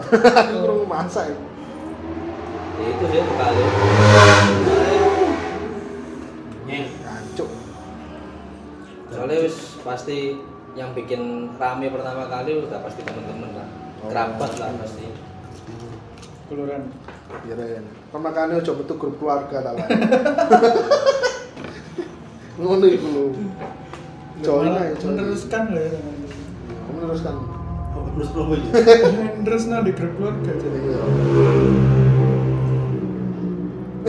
Masak 0.89 1.23
ya. 1.27 1.37
ya 2.73 2.87
itu 2.89 3.05
dia 3.07 3.21
bekali 3.21 3.63
Nyeng. 6.63 6.85
Gancuk. 6.97 7.49
soalnya 9.07 9.37
wis 9.39 9.57
pasti 9.81 10.39
yang 10.71 10.95
bikin 10.95 11.21
rame 11.55 11.87
pertama 11.87 12.25
kali 12.25 12.57
udah 12.57 12.79
pasti 12.81 13.03
teman-teman 13.03 13.51
lah 13.53 13.67
Oh. 14.01 14.09
kerabat 14.09 14.51
lah 14.57 14.73
pasti 14.81 15.05
Kelurahan. 16.51 16.83
Kirain. 17.47 17.87
Kan 18.11 18.19
makanya 18.19 18.59
aja 18.59 18.75
grup 18.75 19.15
keluarga 19.23 19.63
ta 19.63 19.71
lah. 19.71 19.87
Ngono 22.59 22.85
iku 22.91 23.07
lho. 23.07 23.31
Join 24.43 24.75
aja. 24.75 24.91
join. 24.99 25.15
Meneruskan 25.15 25.71
lah 25.71 25.83
ya. 25.87 25.95
Meneruskan. 26.91 27.35
Oh, 27.95 28.03
Terus 28.19 28.29
belum 28.35 28.51
aja. 28.51 28.67
Meneruskan 29.39 29.79
di 29.87 29.95
grup 29.95 30.11
keluarga. 30.19 30.51
jadi. 30.59 30.79
Iya. 30.83 30.99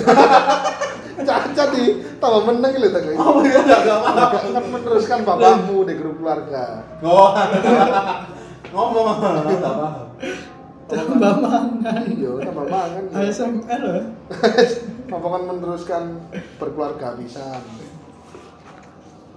Caca 1.23 1.65
di 1.71 1.83
tambah 2.19 2.43
meneng 2.43 2.75
lho 2.75 2.91
tak 2.91 3.07
Oh 3.23 3.39
iya, 3.47 3.63
enggak 3.63 3.87
apa-apa. 3.87 4.51
Kan 4.51 4.65
meneruskan 4.67 5.23
bapakmu 5.23 5.87
di 5.87 5.95
grup 5.95 6.19
keluarga. 6.19 6.91
Oh. 7.07 7.39
Ngomong 8.75 9.23
enggak 9.23 9.63
paham. 9.63 10.11
Tambah 10.91 11.17
mangan. 11.19 11.67
Iya, 12.09 12.33
tambah 12.43 12.67
mangan. 12.67 13.05
ASMR. 13.15 13.83
Apa 15.13 15.27
kan 15.29 15.43
meneruskan 15.45 16.03
berkeluarga 16.57 17.19
bisa. 17.21 17.61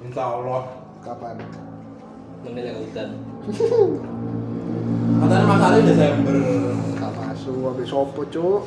Insya 0.02 0.24
Allah. 0.24 0.64
Kapan? 1.06 1.38
menilai 2.46 2.78
hutan 2.78 3.10
Katanya 5.16 5.46
Mas 5.48 5.64
Ali 5.64 5.82
Desember. 5.86 6.36
Gak 7.00 7.14
masuk, 7.18 7.72
habis 7.72 7.88
sopo 7.88 8.22
cuk. 8.28 8.62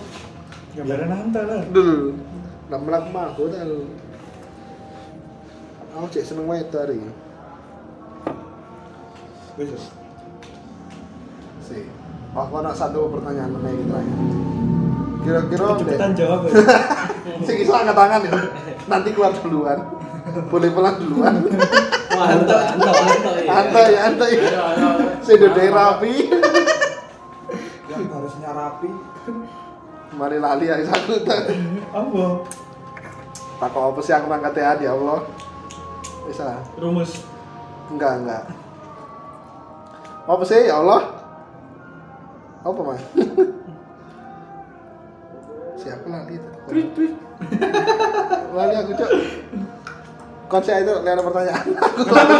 Gambaran 0.74 1.09
nanti 1.11 1.43
lah. 1.45 1.61
Dul, 1.74 2.14
nggak 2.70 2.83
melak 2.87 3.05
mah, 3.12 3.35
gue 3.37 3.53
dah. 3.53 3.66
Aku 5.99 6.07
cek 6.09 6.24
seneng 6.24 6.49
wae 6.49 6.62
tadi. 6.70 7.03
Wis. 9.61 9.93
Si, 11.66 11.85
aku 12.45 12.62
nak 12.62 12.74
satu 12.76 13.11
pertanyaan 13.11 13.51
mengenai 13.51 13.82
terakhir. 13.89 14.16
Kira-kira 15.18 15.64
Cepetan 15.82 16.11
jawab 16.14 16.41
ya. 16.47 16.53
si 17.47 17.53
kisah 17.59 17.76
angkat 17.82 17.97
tangan 17.99 18.20
ya. 18.22 18.32
Nanti 18.86 19.09
keluar 19.12 19.32
duluan. 19.34 19.78
Boleh 20.49 20.70
pulang 20.70 20.97
duluan. 21.03 21.34
mantap 22.18 22.74
mantap 22.74 22.95
mantap 23.47 23.86
ya 23.93 24.11
ayo, 24.11 24.24
ayo. 24.24 24.41
Si 25.20 25.32
dede 25.36 25.64
rapi. 25.68 26.12
Yang 27.91 28.03
harusnya 28.09 28.51
rapi. 28.55 28.91
Mari 30.16 30.39
lali 30.41 30.66
ya 30.70 30.76
aku 30.82 31.20
tak. 31.26 31.53
Apa? 31.93 32.24
Takut 33.59 33.82
apa 33.91 34.01
sih 34.01 34.14
aku 34.14 34.26
ngangkat 34.30 34.55
ya 34.57 34.72
ya 34.78 34.91
Allah. 34.95 35.20
Bisa. 36.24 36.62
Rumus. 36.78 37.26
Enggak, 37.89 38.12
enggak. 38.22 38.45
Apa 40.28 40.43
sih 40.45 40.68
ya 40.68 40.78
Allah? 40.80 41.17
Apa 42.68 42.80
mah? 42.84 43.00
Siapa 45.80 46.04
lali 46.04 46.36
itu? 46.36 46.48
lali 48.52 48.74
aku 48.76 48.92
cok. 48.92 49.10
Konsep 50.48 50.84
itu 50.84 50.92
lihat 51.04 51.20
pertanyaan. 51.20 51.66
Aku 51.88 52.00
lali. 52.08 52.36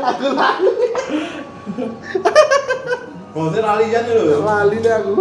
aku 0.00 0.26
lali. 0.36 0.72
Maksudnya 3.36 3.60
lalian 3.64 4.04
lho. 4.08 4.40
Lali 4.40 4.76
deh 4.80 4.92
aku. 4.96 5.14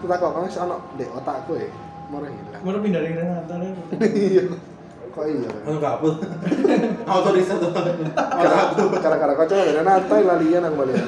Kita 0.00 0.14
kok 0.20 0.32
kan 0.32 0.48
ono 0.48 0.76
di 0.96 1.04
otakku 1.08 1.52
ya. 1.56 1.68
Mau 2.08 2.20
hilang. 2.24 2.62
Mau 2.64 2.80
pindah 2.80 3.00
dari 3.04 3.16
Renata. 3.16 3.54
Iya. 4.00 4.42
Kok 5.14 5.26
iya? 5.30 5.50
Aku 5.62 5.78
kaput. 5.78 6.14
Auto 7.10 7.30
riset 7.30 7.62
tuh. 7.62 7.70
Renata 9.70 10.14
lalian 10.18 10.66
aku 10.66 10.76
balik. 10.82 10.98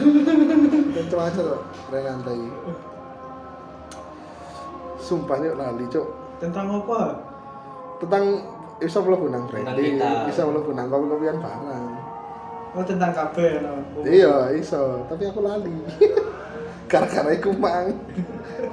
Tuh. 1.11 1.59
Sumpah 5.03 5.37
nih 5.43 5.51
lali 5.59 5.85
cok. 5.91 6.07
Tentang 6.39 6.67
apa? 6.71 7.01
Tentang 7.99 8.25
bisa 8.77 9.01
mlebu 9.01 9.33
nang 9.33 9.49
branding, 9.49 9.97
bisa 10.29 10.45
mlebu 10.45 10.77
nang 10.77 10.93
kopi-kopian 10.93 11.41
barang. 11.41 11.87
Oh 12.77 12.85
tentang 12.85 13.17
kabeh 13.17 13.65
no. 13.65 13.81
Iya, 14.05 14.53
iso, 14.53 15.01
tapi 15.09 15.25
aku 15.25 15.41
lali. 15.41 15.73
Gara-gara 16.93 17.33
iku 17.35 17.51
mang, 17.57 17.89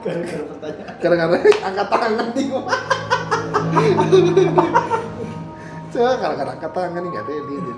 Gara-gara 0.06 0.44
pertanyaan. 0.46 0.94
gara-gara 1.02 1.38
angkat 1.66 1.88
tangan 1.88 2.30
iku. 2.36 2.60
Coba 5.94 6.12
gara-gara 6.18 6.52
angkat 6.52 6.72
tangan 6.74 7.02
nih 7.02 7.10
gak 7.12 7.24
ada 7.24 7.34
dia. 7.46 7.76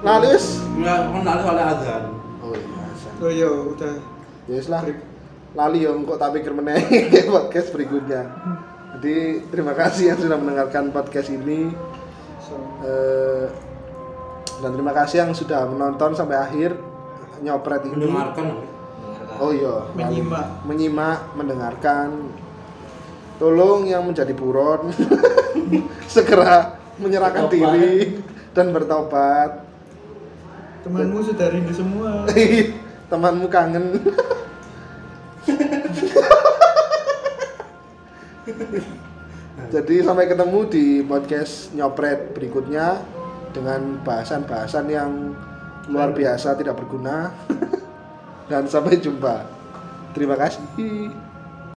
Lali 0.00 0.26
wis. 0.32 0.46
Enggak, 0.72 0.98
kan 1.04 1.22
lali 1.26 1.42
oleh 1.44 1.64
azan. 1.66 2.04
Oh 2.40 2.52
iya, 2.54 2.76
Hasan. 2.80 3.12
Oh 3.20 3.30
iya 3.30 3.48
udah. 3.50 3.94
Ya 4.48 4.54
wis 4.56 4.68
lah. 4.70 4.80
Lali 5.50 5.78
ya 5.82 5.90
kok 5.92 6.18
tak 6.18 6.30
pikir 6.38 6.52
meneh 6.54 6.78
podcast 7.34 7.68
berikutnya. 7.74 8.22
Jadi 8.94 9.16
terima 9.50 9.74
kasih 9.74 10.14
yang 10.14 10.18
sudah 10.18 10.36
mendengarkan 10.38 10.88
podcast 10.90 11.28
ini. 11.28 11.74
So, 12.40 12.54
Eh, 12.80 13.46
dan 14.60 14.70
terima 14.72 14.92
kasih 14.92 15.26
yang 15.26 15.32
sudah 15.34 15.66
menonton 15.66 16.14
sampai 16.14 16.36
akhir 16.38 16.78
nyopret 17.40 17.84
ini. 17.84 18.06
Mendengarkan. 18.06 18.44
Dengarkan. 18.46 19.36
Oh 19.40 19.50
iya, 19.50 19.74
Menyimak. 19.96 20.46
menyimak, 20.64 21.18
mendengarkan. 21.32 22.08
Tolong 23.40 23.88
yang 23.88 24.04
menjadi 24.04 24.36
buron 24.36 24.92
segera 26.12 26.76
menyerahkan 27.00 27.48
Bertobat. 27.48 27.72
diri 27.72 28.20
dan 28.52 28.68
bertobat. 28.68 29.64
temanmu 30.84 31.24
sudah 31.24 31.48
rindu 31.48 31.72
semua. 31.72 32.28
Temanmu 33.10 33.48
kangen. 33.48 33.96
Jadi 39.72 39.94
sampai 40.04 40.28
ketemu 40.28 40.60
di 40.68 41.00
podcast 41.04 41.72
nyopret 41.72 42.36
berikutnya 42.36 43.00
dengan 43.56 44.00
bahasan-bahasan 44.04 44.86
yang 44.88 45.32
luar 45.88 46.12
biasa 46.12 46.60
tidak 46.60 46.76
berguna. 46.76 47.32
Dan 48.50 48.66
sampai 48.68 49.00
jumpa. 49.00 49.46
Terima 50.12 50.34
kasih. 50.36 51.29